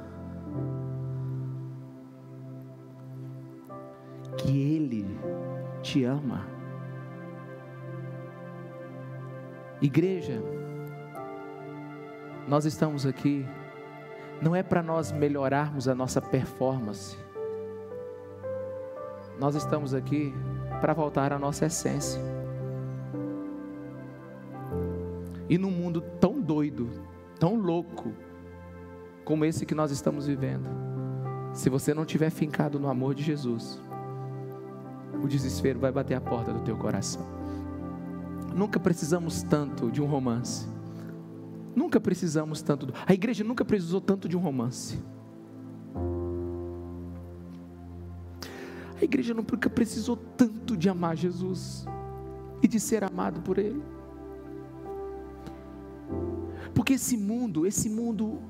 Que 4.38 4.58
Ele 4.76 5.04
te 5.82 6.04
ama? 6.04 6.46
Igreja, 9.82 10.42
nós 12.48 12.64
estamos 12.64 13.04
aqui, 13.04 13.44
não 14.40 14.54
é 14.54 14.62
para 14.62 14.82
nós 14.82 15.10
melhorarmos 15.10 15.88
a 15.88 15.94
nossa 15.94 16.20
performance, 16.20 17.16
nós 19.38 19.54
estamos 19.54 19.94
aqui 19.94 20.34
para 20.80 20.92
voltar 20.92 21.32
à 21.32 21.38
nossa 21.38 21.66
essência. 21.66 22.20
E 25.48 25.56
num 25.56 25.70
mundo 25.70 26.00
tão 26.20 26.40
doido, 26.40 26.88
tão 27.38 27.54
louco, 27.54 28.12
como 29.24 29.44
esse 29.44 29.64
que 29.64 29.74
nós 29.74 29.90
estamos 29.90 30.26
vivendo, 30.26 30.68
se 31.52 31.70
você 31.70 31.94
não 31.94 32.04
tiver 32.04 32.30
fincado 32.30 32.78
no 32.78 32.88
amor 32.88 33.14
de 33.14 33.22
Jesus, 33.22 33.80
o 35.22 35.26
desespero 35.26 35.78
vai 35.78 35.90
bater 35.90 36.14
a 36.14 36.20
porta 36.20 36.52
do 36.52 36.60
teu 36.60 36.76
coração. 36.76 37.22
Nunca 38.54 38.78
precisamos 38.78 39.42
tanto 39.42 39.90
de 39.90 40.02
um 40.02 40.06
romance. 40.06 40.68
Nunca 41.78 42.00
precisamos 42.00 42.60
tanto. 42.60 42.86
Do... 42.86 42.94
A 43.06 43.14
igreja 43.14 43.44
nunca 43.44 43.64
precisou 43.64 44.00
tanto 44.00 44.28
de 44.28 44.36
um 44.36 44.40
romance. 44.40 44.98
A 49.00 49.04
igreja 49.04 49.32
nunca 49.32 49.70
precisou 49.70 50.16
tanto 50.16 50.76
de 50.76 50.88
amar 50.88 51.16
Jesus 51.16 51.86
e 52.60 52.66
de 52.66 52.80
ser 52.80 53.04
amado 53.04 53.40
por 53.42 53.58
Ele. 53.58 53.80
Porque 56.74 56.94
esse 56.94 57.16
mundo, 57.16 57.64
esse 57.64 57.88
mundo, 57.88 58.40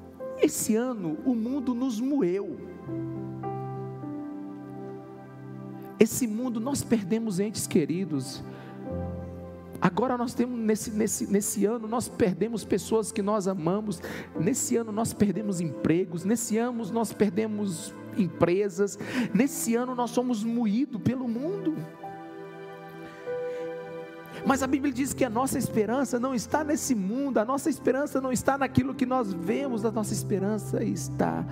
esse 0.41 0.75
ano, 0.75 1.19
o 1.27 1.35
mundo 1.35 1.75
nos 1.75 2.01
moeu. 2.01 2.57
Esse 6.01 6.27
mundo, 6.27 6.59
nós 6.59 6.83
perdemos 6.83 7.39
entes 7.39 7.67
queridos. 7.67 8.43
Agora 9.99 10.17
nós 10.17 10.33
temos, 10.33 10.57
nesse, 10.57 10.93
nesse, 10.93 11.27
nesse 11.27 11.65
ano, 11.65 11.89
nós 11.89 12.09
perdemos 12.09 12.65
pessoas 12.65 13.11
que 13.11 13.21
nós 13.21 13.49
amamos. 13.49 14.01
Nesse 14.39 14.77
ano 14.77 14.93
nós 14.93 15.13
perdemos 15.13 15.61
empregos. 15.61 16.25
Nesse 16.25 16.57
ano 16.57 16.87
nós 16.93 17.13
perdemos 17.13 17.93
empresas. 18.17 18.97
Nesse 19.35 19.75
ano 19.75 19.97
nós 19.97 20.11
somos 20.11 20.45
moídos 20.45 21.03
pelo 21.03 21.27
mundo. 21.27 21.75
Mas 24.47 24.63
a 24.63 24.69
Bíblia 24.69 24.93
diz 24.93 25.13
que 25.13 25.25
a 25.25 25.29
nossa 25.29 25.59
esperança 25.59 26.21
não 26.21 26.33
está 26.33 26.63
nesse 26.63 26.95
mundo, 26.95 27.39
a 27.39 27.45
nossa 27.45 27.69
esperança 27.69 28.21
não 28.21 28.31
está 28.31 28.57
naquilo 28.57 28.95
que 28.95 29.05
nós 29.05 29.33
vemos, 29.33 29.85
a 29.85 29.91
nossa 29.91 30.15
esperança 30.15 30.81
está 30.81 31.45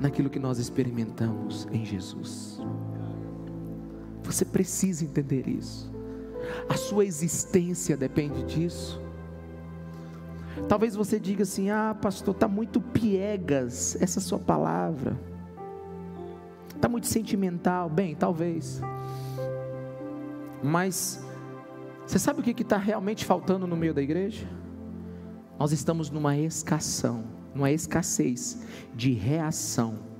naquilo 0.00 0.30
que 0.30 0.38
nós 0.38 0.58
experimentamos 0.58 1.68
em 1.70 1.84
Jesus. 1.84 2.58
Você 4.22 4.46
precisa 4.46 5.04
entender 5.04 5.46
isso. 5.46 5.94
A 6.68 6.74
sua 6.74 7.04
existência 7.04 7.96
depende 7.96 8.42
disso. 8.44 9.00
Talvez 10.68 10.94
você 10.96 11.18
diga 11.20 11.42
assim: 11.42 11.70
ah, 11.70 11.96
pastor, 12.00 12.34
está 12.34 12.48
muito 12.48 12.80
piegas 12.80 13.96
essa 14.00 14.20
sua 14.20 14.38
palavra. 14.38 15.18
Está 16.74 16.88
muito 16.88 17.06
sentimental. 17.06 17.88
Bem, 17.88 18.14
talvez. 18.14 18.80
Mas, 20.62 21.24
você 22.06 22.18
sabe 22.18 22.40
o 22.40 22.42
que 22.42 22.62
está 22.62 22.76
realmente 22.76 23.24
faltando 23.24 23.66
no 23.66 23.76
meio 23.76 23.94
da 23.94 24.02
igreja? 24.02 24.46
Nós 25.58 25.72
estamos 25.72 26.10
numa 26.10 26.36
escassão, 26.36 27.24
numa 27.54 27.70
escassez 27.70 28.62
de 28.94 29.12
reação 29.12 30.15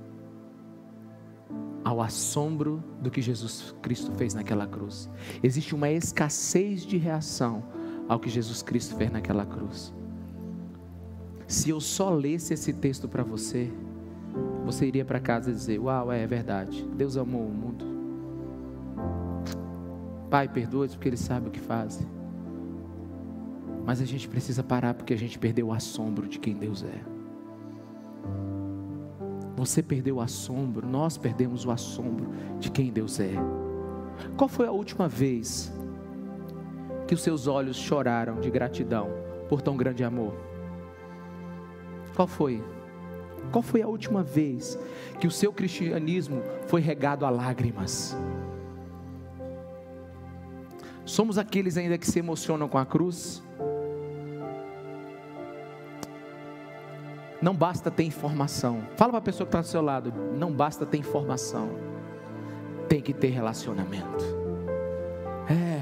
ao 1.87 2.01
assombro 2.01 2.83
do 3.01 3.09
que 3.09 3.21
Jesus 3.21 3.73
Cristo 3.81 4.11
fez 4.11 4.33
naquela 4.33 4.67
cruz. 4.67 5.09
Existe 5.41 5.73
uma 5.73 5.89
escassez 5.89 6.85
de 6.85 6.97
reação 6.97 7.63
ao 8.09 8.19
que 8.19 8.29
Jesus 8.29 8.61
Cristo 8.61 8.97
fez 8.97 9.09
naquela 9.09 9.45
cruz. 9.45 9.93
Se 11.47 11.69
eu 11.69 11.79
só 11.79 12.09
lesse 12.09 12.53
esse 12.53 12.73
texto 12.73 13.07
para 13.07 13.23
você, 13.23 13.71
você 14.65 14.85
iria 14.85 15.05
para 15.05 15.21
casa 15.21 15.49
e 15.49 15.53
dizer: 15.53 15.79
Uau, 15.79 16.11
é, 16.11 16.23
é 16.23 16.27
verdade. 16.27 16.85
Deus 16.93 17.15
amou 17.15 17.47
o 17.47 17.53
mundo. 17.53 17.85
Pai, 20.29 20.49
perdoa-os 20.49 20.93
porque 20.93 21.07
eles 21.07 21.21
sabem 21.21 21.47
o 21.47 21.51
que 21.51 21.61
fazem. 21.61 22.05
Mas 23.85 24.01
a 24.01 24.05
gente 24.05 24.27
precisa 24.27 24.61
parar 24.61 24.93
porque 24.93 25.13
a 25.13 25.17
gente 25.17 25.39
perdeu 25.39 25.67
o 25.67 25.73
assombro 25.73 26.27
de 26.27 26.37
quem 26.37 26.53
Deus 26.53 26.83
é. 26.83 27.16
Você 29.57 29.81
perdeu 29.81 30.17
o 30.17 30.21
assombro, 30.21 30.87
nós 30.87 31.17
perdemos 31.17 31.65
o 31.65 31.71
assombro 31.71 32.29
de 32.59 32.69
quem 32.69 32.91
Deus 32.91 33.19
é. 33.19 33.33
Qual 34.37 34.47
foi 34.47 34.67
a 34.67 34.71
última 34.71 35.07
vez 35.07 35.73
que 37.07 37.15
os 37.15 37.23
seus 37.23 37.47
olhos 37.47 37.75
choraram 37.75 38.39
de 38.39 38.51
gratidão 38.51 39.09
por 39.49 39.63
tão 39.63 39.75
grande 39.75 40.03
amor? 40.03 40.35
Qual 42.15 42.27
foi? 42.27 42.63
Qual 43.51 43.63
foi 43.63 43.81
a 43.81 43.87
última 43.87 44.21
vez 44.21 44.77
que 45.19 45.25
o 45.25 45.31
seu 45.31 45.51
cristianismo 45.51 46.43
foi 46.67 46.79
regado 46.79 47.25
a 47.25 47.31
lágrimas? 47.31 48.15
Somos 51.03 51.39
aqueles 51.39 51.77
ainda 51.77 51.97
que 51.97 52.05
se 52.05 52.19
emocionam 52.19 52.69
com 52.69 52.77
a 52.77 52.85
cruz? 52.85 53.41
Não 57.41 57.53
basta 57.53 57.91
ter 57.91 58.03
informação. 58.03 58.87
Fala 58.95 59.11
para 59.11 59.19
a 59.19 59.21
pessoa 59.21 59.45
que 59.45 59.49
está 59.49 59.61
do 59.61 59.67
seu 59.67 59.81
lado: 59.81 60.13
não 60.37 60.51
basta 60.51 60.85
ter 60.85 60.97
informação, 60.97 61.69
tem 62.87 63.01
que 63.01 63.13
ter 63.13 63.29
relacionamento. 63.29 64.25
É, 65.49 65.81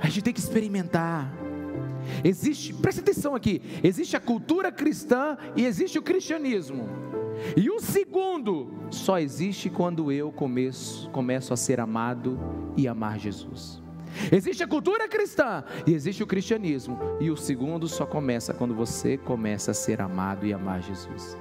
a 0.00 0.06
gente 0.06 0.22
tem 0.22 0.32
que 0.32 0.40
experimentar. 0.40 1.32
Existe, 2.24 2.72
presta 2.74 3.00
atenção 3.00 3.34
aqui: 3.34 3.60
existe 3.82 4.16
a 4.16 4.20
cultura 4.20 4.72
cristã 4.72 5.36
e 5.54 5.64
existe 5.64 5.98
o 5.98 6.02
cristianismo. 6.02 6.88
E 7.56 7.70
o 7.70 7.80
segundo 7.80 8.68
só 8.90 9.18
existe 9.18 9.70
quando 9.70 10.12
eu 10.12 10.30
começo, 10.32 11.08
começo 11.10 11.52
a 11.52 11.56
ser 11.56 11.80
amado 11.80 12.38
e 12.76 12.86
amar 12.86 13.18
Jesus. 13.18 13.79
Existe 14.32 14.62
a 14.62 14.68
cultura 14.68 15.08
cristã 15.08 15.64
e 15.86 15.94
existe 15.94 16.22
o 16.22 16.26
cristianismo. 16.26 16.98
E 17.20 17.30
o 17.30 17.36
segundo 17.36 17.88
só 17.88 18.06
começa 18.06 18.54
quando 18.54 18.74
você 18.74 19.16
começa 19.16 19.70
a 19.70 19.74
ser 19.74 20.00
amado 20.00 20.46
e 20.46 20.52
amar 20.52 20.82
Jesus. 20.82 21.36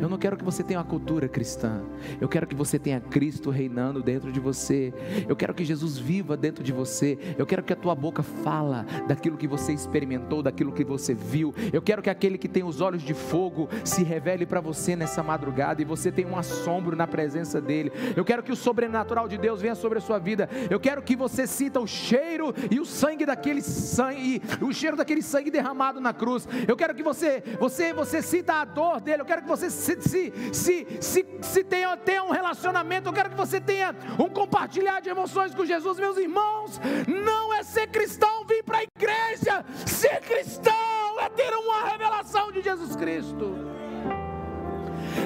Eu 0.00 0.08
não 0.08 0.18
quero 0.18 0.36
que 0.36 0.44
você 0.44 0.62
tenha 0.62 0.78
uma 0.78 0.84
cultura 0.84 1.28
cristã. 1.28 1.82
Eu 2.20 2.28
quero 2.28 2.46
que 2.46 2.54
você 2.54 2.78
tenha 2.78 3.00
Cristo 3.00 3.50
reinando 3.50 4.02
dentro 4.02 4.32
de 4.32 4.40
você. 4.40 4.92
Eu 5.28 5.36
quero 5.36 5.54
que 5.54 5.64
Jesus 5.64 5.98
viva 5.98 6.36
dentro 6.36 6.62
de 6.62 6.72
você. 6.72 7.18
Eu 7.36 7.46
quero 7.46 7.62
que 7.62 7.72
a 7.72 7.76
tua 7.76 7.94
boca 7.94 8.22
fala 8.22 8.84
daquilo 9.06 9.36
que 9.36 9.46
você 9.46 9.72
experimentou, 9.72 10.42
daquilo 10.42 10.72
que 10.72 10.84
você 10.84 11.14
viu. 11.14 11.54
Eu 11.72 11.82
quero 11.82 12.02
que 12.02 12.10
aquele 12.10 12.38
que 12.38 12.48
tem 12.48 12.64
os 12.64 12.80
olhos 12.80 13.02
de 13.02 13.14
fogo 13.14 13.68
se 13.84 14.02
revele 14.02 14.46
para 14.46 14.60
você 14.60 14.96
nessa 14.96 15.22
madrugada 15.22 15.82
e 15.82 15.84
você 15.84 16.10
tenha 16.10 16.28
um 16.28 16.36
assombro 16.36 16.96
na 16.96 17.06
presença 17.06 17.60
dele. 17.60 17.92
Eu 18.16 18.24
quero 18.24 18.42
que 18.42 18.52
o 18.52 18.56
sobrenatural 18.56 19.28
de 19.28 19.38
Deus 19.38 19.60
venha 19.60 19.74
sobre 19.74 19.98
a 19.98 20.00
sua 20.00 20.18
vida. 20.18 20.48
Eu 20.70 20.80
quero 20.80 21.02
que 21.02 21.16
você 21.16 21.46
sinta 21.46 21.80
o 21.80 21.86
cheiro 21.86 22.54
e 22.70 22.80
o 22.80 22.84
sangue 22.84 23.26
daquele 23.26 23.62
sangue, 23.62 24.42
o 24.60 24.72
cheiro 24.72 24.96
daquele 24.96 25.22
sangue 25.22 25.50
derramado 25.50 26.00
na 26.00 26.12
cruz. 26.12 26.46
Eu 26.66 26.76
quero 26.76 26.94
que 26.94 27.02
você, 27.02 27.42
você, 27.58 27.92
você 27.92 28.22
sinta 28.22 28.54
a 28.54 28.64
dor 28.64 29.00
dele. 29.00 29.22
Eu 29.22 29.26
quero 29.26 29.42
que 29.42 29.48
você 29.48 29.70
se, 29.78 30.00
se, 30.00 30.32
se, 30.52 30.86
se, 31.00 31.26
se 31.40 31.64
tenha, 31.64 31.96
tenha 31.96 32.24
um 32.24 32.30
relacionamento, 32.30 33.08
eu 33.08 33.12
quero 33.12 33.30
que 33.30 33.36
você 33.36 33.60
tenha 33.60 33.94
um 34.18 34.28
compartilhar 34.28 35.00
de 35.00 35.08
emoções 35.08 35.54
com 35.54 35.64
Jesus, 35.64 35.98
meus 35.98 36.18
irmãos. 36.18 36.80
Não 37.06 37.54
é 37.54 37.62
ser 37.62 37.86
cristão 37.86 38.44
vir 38.44 38.64
para 38.64 38.78
a 38.78 38.82
igreja, 38.82 39.64
ser 39.86 40.20
cristão 40.20 41.20
é 41.20 41.28
ter 41.28 41.54
uma 41.54 41.84
revelação 41.84 42.50
de 42.50 42.60
Jesus 42.60 42.96
Cristo, 42.96 43.54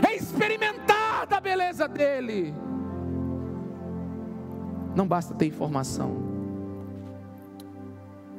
é 0.07 0.15
experimentar 0.15 1.27
da 1.27 1.41
beleza 1.41 1.89
dEle. 1.89 2.55
Não 4.95 5.09
basta 5.09 5.35
ter 5.35 5.47
informação. 5.47 6.31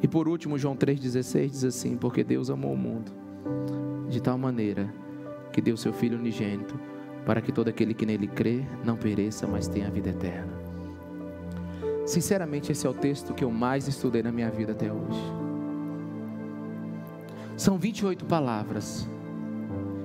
E 0.01 0.07
por 0.07 0.27
último, 0.27 0.59
João 0.59 0.75
3,16 0.75 1.49
diz 1.49 1.63
assim: 1.63 1.97
Porque 1.97 2.23
Deus 2.23 2.51
amou 2.51 2.73
o 2.73 2.77
mundo 2.77 3.11
de 4.09 4.21
tal 4.21 4.37
maneira 4.37 4.93
que 5.53 5.61
deu 5.61 5.77
seu 5.77 5.93
Filho 5.93 6.17
unigênito, 6.17 6.77
para 7.25 7.39
que 7.39 7.53
todo 7.53 7.69
aquele 7.69 7.93
que 7.93 8.05
nele 8.05 8.27
crê 8.27 8.65
não 8.83 8.97
pereça, 8.97 9.47
mas 9.47 9.69
tenha 9.69 9.87
a 9.87 9.91
vida 9.91 10.09
eterna. 10.09 10.51
Sinceramente, 12.05 12.71
esse 12.71 12.85
é 12.85 12.89
o 12.89 12.93
texto 12.93 13.33
que 13.33 13.45
eu 13.45 13.51
mais 13.51 13.87
estudei 13.87 14.21
na 14.21 14.31
minha 14.31 14.51
vida 14.51 14.73
até 14.73 14.91
hoje. 14.91 15.21
São 17.55 17.77
28 17.77 18.25
palavras, 18.25 19.07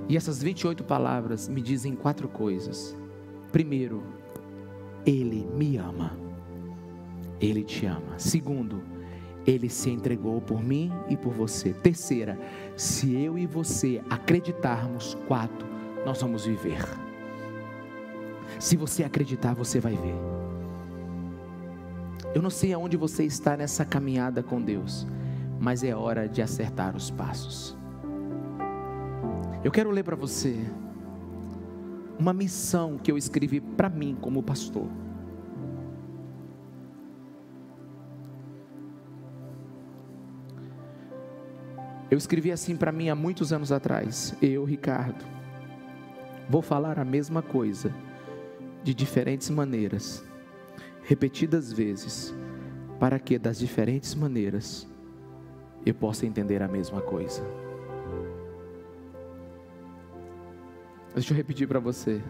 e 0.07 0.15
essas 0.15 0.41
28 0.41 0.83
palavras 0.83 1.49
me 1.49 1.61
dizem 1.61 1.95
quatro 1.95 2.27
coisas. 2.27 2.95
Primeiro, 3.51 4.01
Ele 5.05 5.45
me 5.55 5.77
ama. 5.77 6.17
Ele 7.39 7.63
te 7.63 7.85
ama. 7.85 8.17
Segundo, 8.17 8.81
Ele 9.45 9.69
se 9.69 9.89
entregou 9.89 10.39
por 10.41 10.63
mim 10.63 10.91
e 11.09 11.17
por 11.17 11.33
você. 11.33 11.73
Terceira, 11.73 12.39
se 12.79 13.13
eu 13.13 13.37
e 13.37 13.45
você 13.45 14.01
acreditarmos, 14.09 15.13
quatro, 15.27 15.67
nós 16.05 16.21
vamos 16.21 16.45
viver. 16.45 16.81
Se 18.57 18.77
você 18.77 19.03
acreditar, 19.03 19.53
você 19.53 19.81
vai 19.81 19.97
ver. 19.97 20.15
Eu 22.33 22.41
não 22.41 22.49
sei 22.49 22.71
aonde 22.71 22.95
você 22.95 23.25
está 23.25 23.57
nessa 23.57 23.83
caminhada 23.83 24.41
com 24.41 24.61
Deus, 24.61 25.05
mas 25.59 25.83
é 25.83 25.93
hora 25.93 26.25
de 26.29 26.41
acertar 26.41 26.95
os 26.95 27.11
passos. 27.11 27.77
Eu 29.61 29.71
quero 29.71 29.91
ler 29.91 30.05
para 30.05 30.15
você 30.15 30.57
uma 32.17 32.31
missão 32.31 32.97
que 32.97 33.11
eu 33.11 33.17
escrevi 33.17 33.59
para 33.59 33.89
mim 33.89 34.17
como 34.21 34.41
pastor. 34.41 34.87
Eu 42.11 42.17
escrevi 42.17 42.51
assim 42.51 42.75
para 42.75 42.91
mim 42.91 43.09
há 43.09 43.15
muitos 43.15 43.53
anos 43.53 43.71
atrás. 43.71 44.35
Eu, 44.41 44.63
Ricardo, 44.65 45.23
vou 46.49 46.61
falar 46.61 46.97
a 46.97 47.05
mesma 47.05 47.43
coisa 47.43 47.93
de 48.83 48.95
diferentes 48.95 49.49
maneiras, 49.51 50.25
repetidas 51.03 51.71
vezes, 51.71 52.33
para 52.99 53.19
que 53.19 53.37
das 53.37 53.59
diferentes 53.59 54.15
maneiras 54.15 54.87
eu 55.85 55.93
possa 55.93 56.25
entender 56.25 56.63
a 56.63 56.67
mesma 56.67 56.99
coisa. 56.99 57.43
Deixa 61.13 61.31
eu 61.31 61.37
repetir 61.37 61.67
para 61.67 61.79
você. 61.79 62.21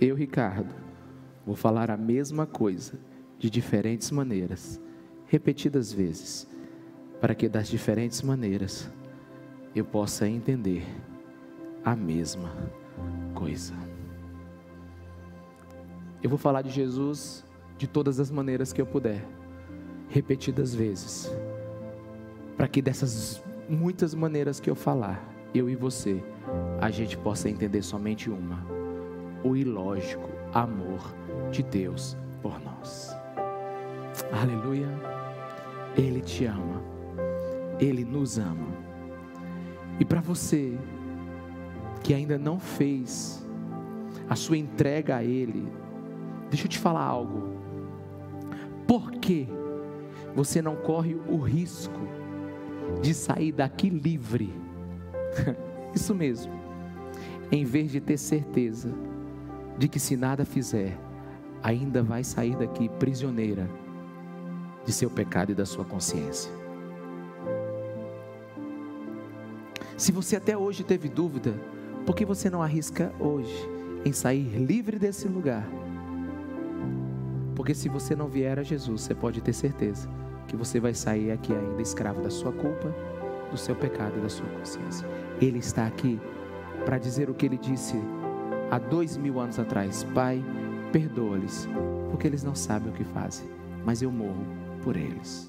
Eu, 0.00 0.16
Ricardo, 0.16 0.74
vou 1.46 1.54
falar 1.54 1.92
a 1.92 1.96
mesma 1.96 2.44
coisa 2.44 2.98
de 3.38 3.48
diferentes 3.48 4.10
maneiras, 4.10 4.80
repetidas 5.26 5.92
vezes, 5.92 6.48
para 7.20 7.36
que 7.36 7.48
das 7.48 7.68
diferentes 7.68 8.20
maneiras 8.22 8.90
eu 9.74 9.84
possa 9.84 10.28
entender 10.28 10.84
a 11.84 11.96
mesma 11.96 12.52
coisa. 13.34 13.74
Eu 16.22 16.30
vou 16.30 16.38
falar 16.38 16.62
de 16.62 16.70
Jesus 16.70 17.44
de 17.76 17.86
todas 17.86 18.20
as 18.20 18.30
maneiras 18.30 18.72
que 18.72 18.80
eu 18.80 18.86
puder, 18.86 19.26
repetidas 20.08 20.74
vezes, 20.74 21.34
para 22.56 22.68
que 22.68 22.80
dessas 22.80 23.42
muitas 23.68 24.14
maneiras 24.14 24.60
que 24.60 24.70
eu 24.70 24.74
falar, 24.74 25.26
eu 25.54 25.68
e 25.68 25.74
você, 25.74 26.22
a 26.80 26.90
gente 26.90 27.16
possa 27.16 27.48
entender 27.48 27.82
somente 27.82 28.30
uma: 28.30 28.64
o 29.42 29.56
ilógico 29.56 30.28
amor 30.52 31.00
de 31.50 31.62
Deus 31.62 32.16
por 32.40 32.60
nós. 32.60 33.16
Aleluia. 34.30 34.88
Ele 35.96 36.20
te 36.20 36.44
ama. 36.44 36.82
Ele 37.80 38.04
nos 38.04 38.38
ama. 38.38 38.91
E 40.02 40.04
para 40.04 40.20
você 40.20 40.76
que 42.02 42.12
ainda 42.12 42.36
não 42.36 42.58
fez 42.58 43.46
a 44.28 44.34
sua 44.34 44.58
entrega 44.58 45.14
a 45.14 45.22
Ele, 45.22 45.64
deixa 46.50 46.66
eu 46.66 46.68
te 46.68 46.76
falar 46.76 47.04
algo. 47.04 47.52
Por 48.84 49.12
que 49.12 49.46
você 50.34 50.60
não 50.60 50.74
corre 50.74 51.14
o 51.14 51.36
risco 51.36 52.00
de 53.00 53.14
sair 53.14 53.52
daqui 53.52 53.90
livre? 53.90 54.52
Isso 55.94 56.16
mesmo. 56.16 56.52
Em 57.52 57.64
vez 57.64 57.92
de 57.92 58.00
ter 58.00 58.18
certeza 58.18 58.92
de 59.78 59.86
que 59.86 60.00
se 60.00 60.16
nada 60.16 60.44
fizer, 60.44 60.98
ainda 61.62 62.02
vai 62.02 62.24
sair 62.24 62.56
daqui 62.56 62.88
prisioneira 62.88 63.70
de 64.84 64.92
seu 64.92 65.08
pecado 65.08 65.52
e 65.52 65.54
da 65.54 65.64
sua 65.64 65.84
consciência. 65.84 66.61
Se 70.02 70.10
você 70.10 70.34
até 70.34 70.58
hoje 70.58 70.82
teve 70.82 71.08
dúvida, 71.08 71.54
por 72.04 72.16
que 72.16 72.24
você 72.24 72.50
não 72.50 72.60
arrisca 72.60 73.12
hoje 73.20 73.54
em 74.04 74.12
sair 74.12 74.58
livre 74.58 74.98
desse 74.98 75.28
lugar? 75.28 75.64
Porque 77.54 77.72
se 77.72 77.88
você 77.88 78.16
não 78.16 78.26
vier 78.26 78.58
a 78.58 78.64
Jesus, 78.64 79.02
você 79.02 79.14
pode 79.14 79.40
ter 79.40 79.52
certeza 79.52 80.08
que 80.48 80.56
você 80.56 80.80
vai 80.80 80.92
sair 80.92 81.30
aqui 81.30 81.54
ainda 81.54 81.80
escravo 81.80 82.20
da 82.20 82.30
sua 82.30 82.50
culpa, 82.50 82.92
do 83.48 83.56
seu 83.56 83.76
pecado 83.76 84.18
e 84.18 84.22
da 84.22 84.28
sua 84.28 84.48
consciência. 84.58 85.06
Ele 85.40 85.58
está 85.58 85.86
aqui 85.86 86.20
para 86.84 86.98
dizer 86.98 87.30
o 87.30 87.34
que 87.34 87.46
ele 87.46 87.56
disse 87.56 87.94
há 88.72 88.80
dois 88.80 89.16
mil 89.16 89.38
anos 89.38 89.60
atrás: 89.60 90.02
Pai, 90.12 90.44
perdoa-lhes, 90.90 91.68
porque 92.10 92.26
eles 92.26 92.42
não 92.42 92.56
sabem 92.56 92.90
o 92.90 92.92
que 92.92 93.04
fazem, 93.04 93.48
mas 93.84 94.02
eu 94.02 94.10
morro 94.10 94.44
por 94.82 94.96
eles. 94.96 95.48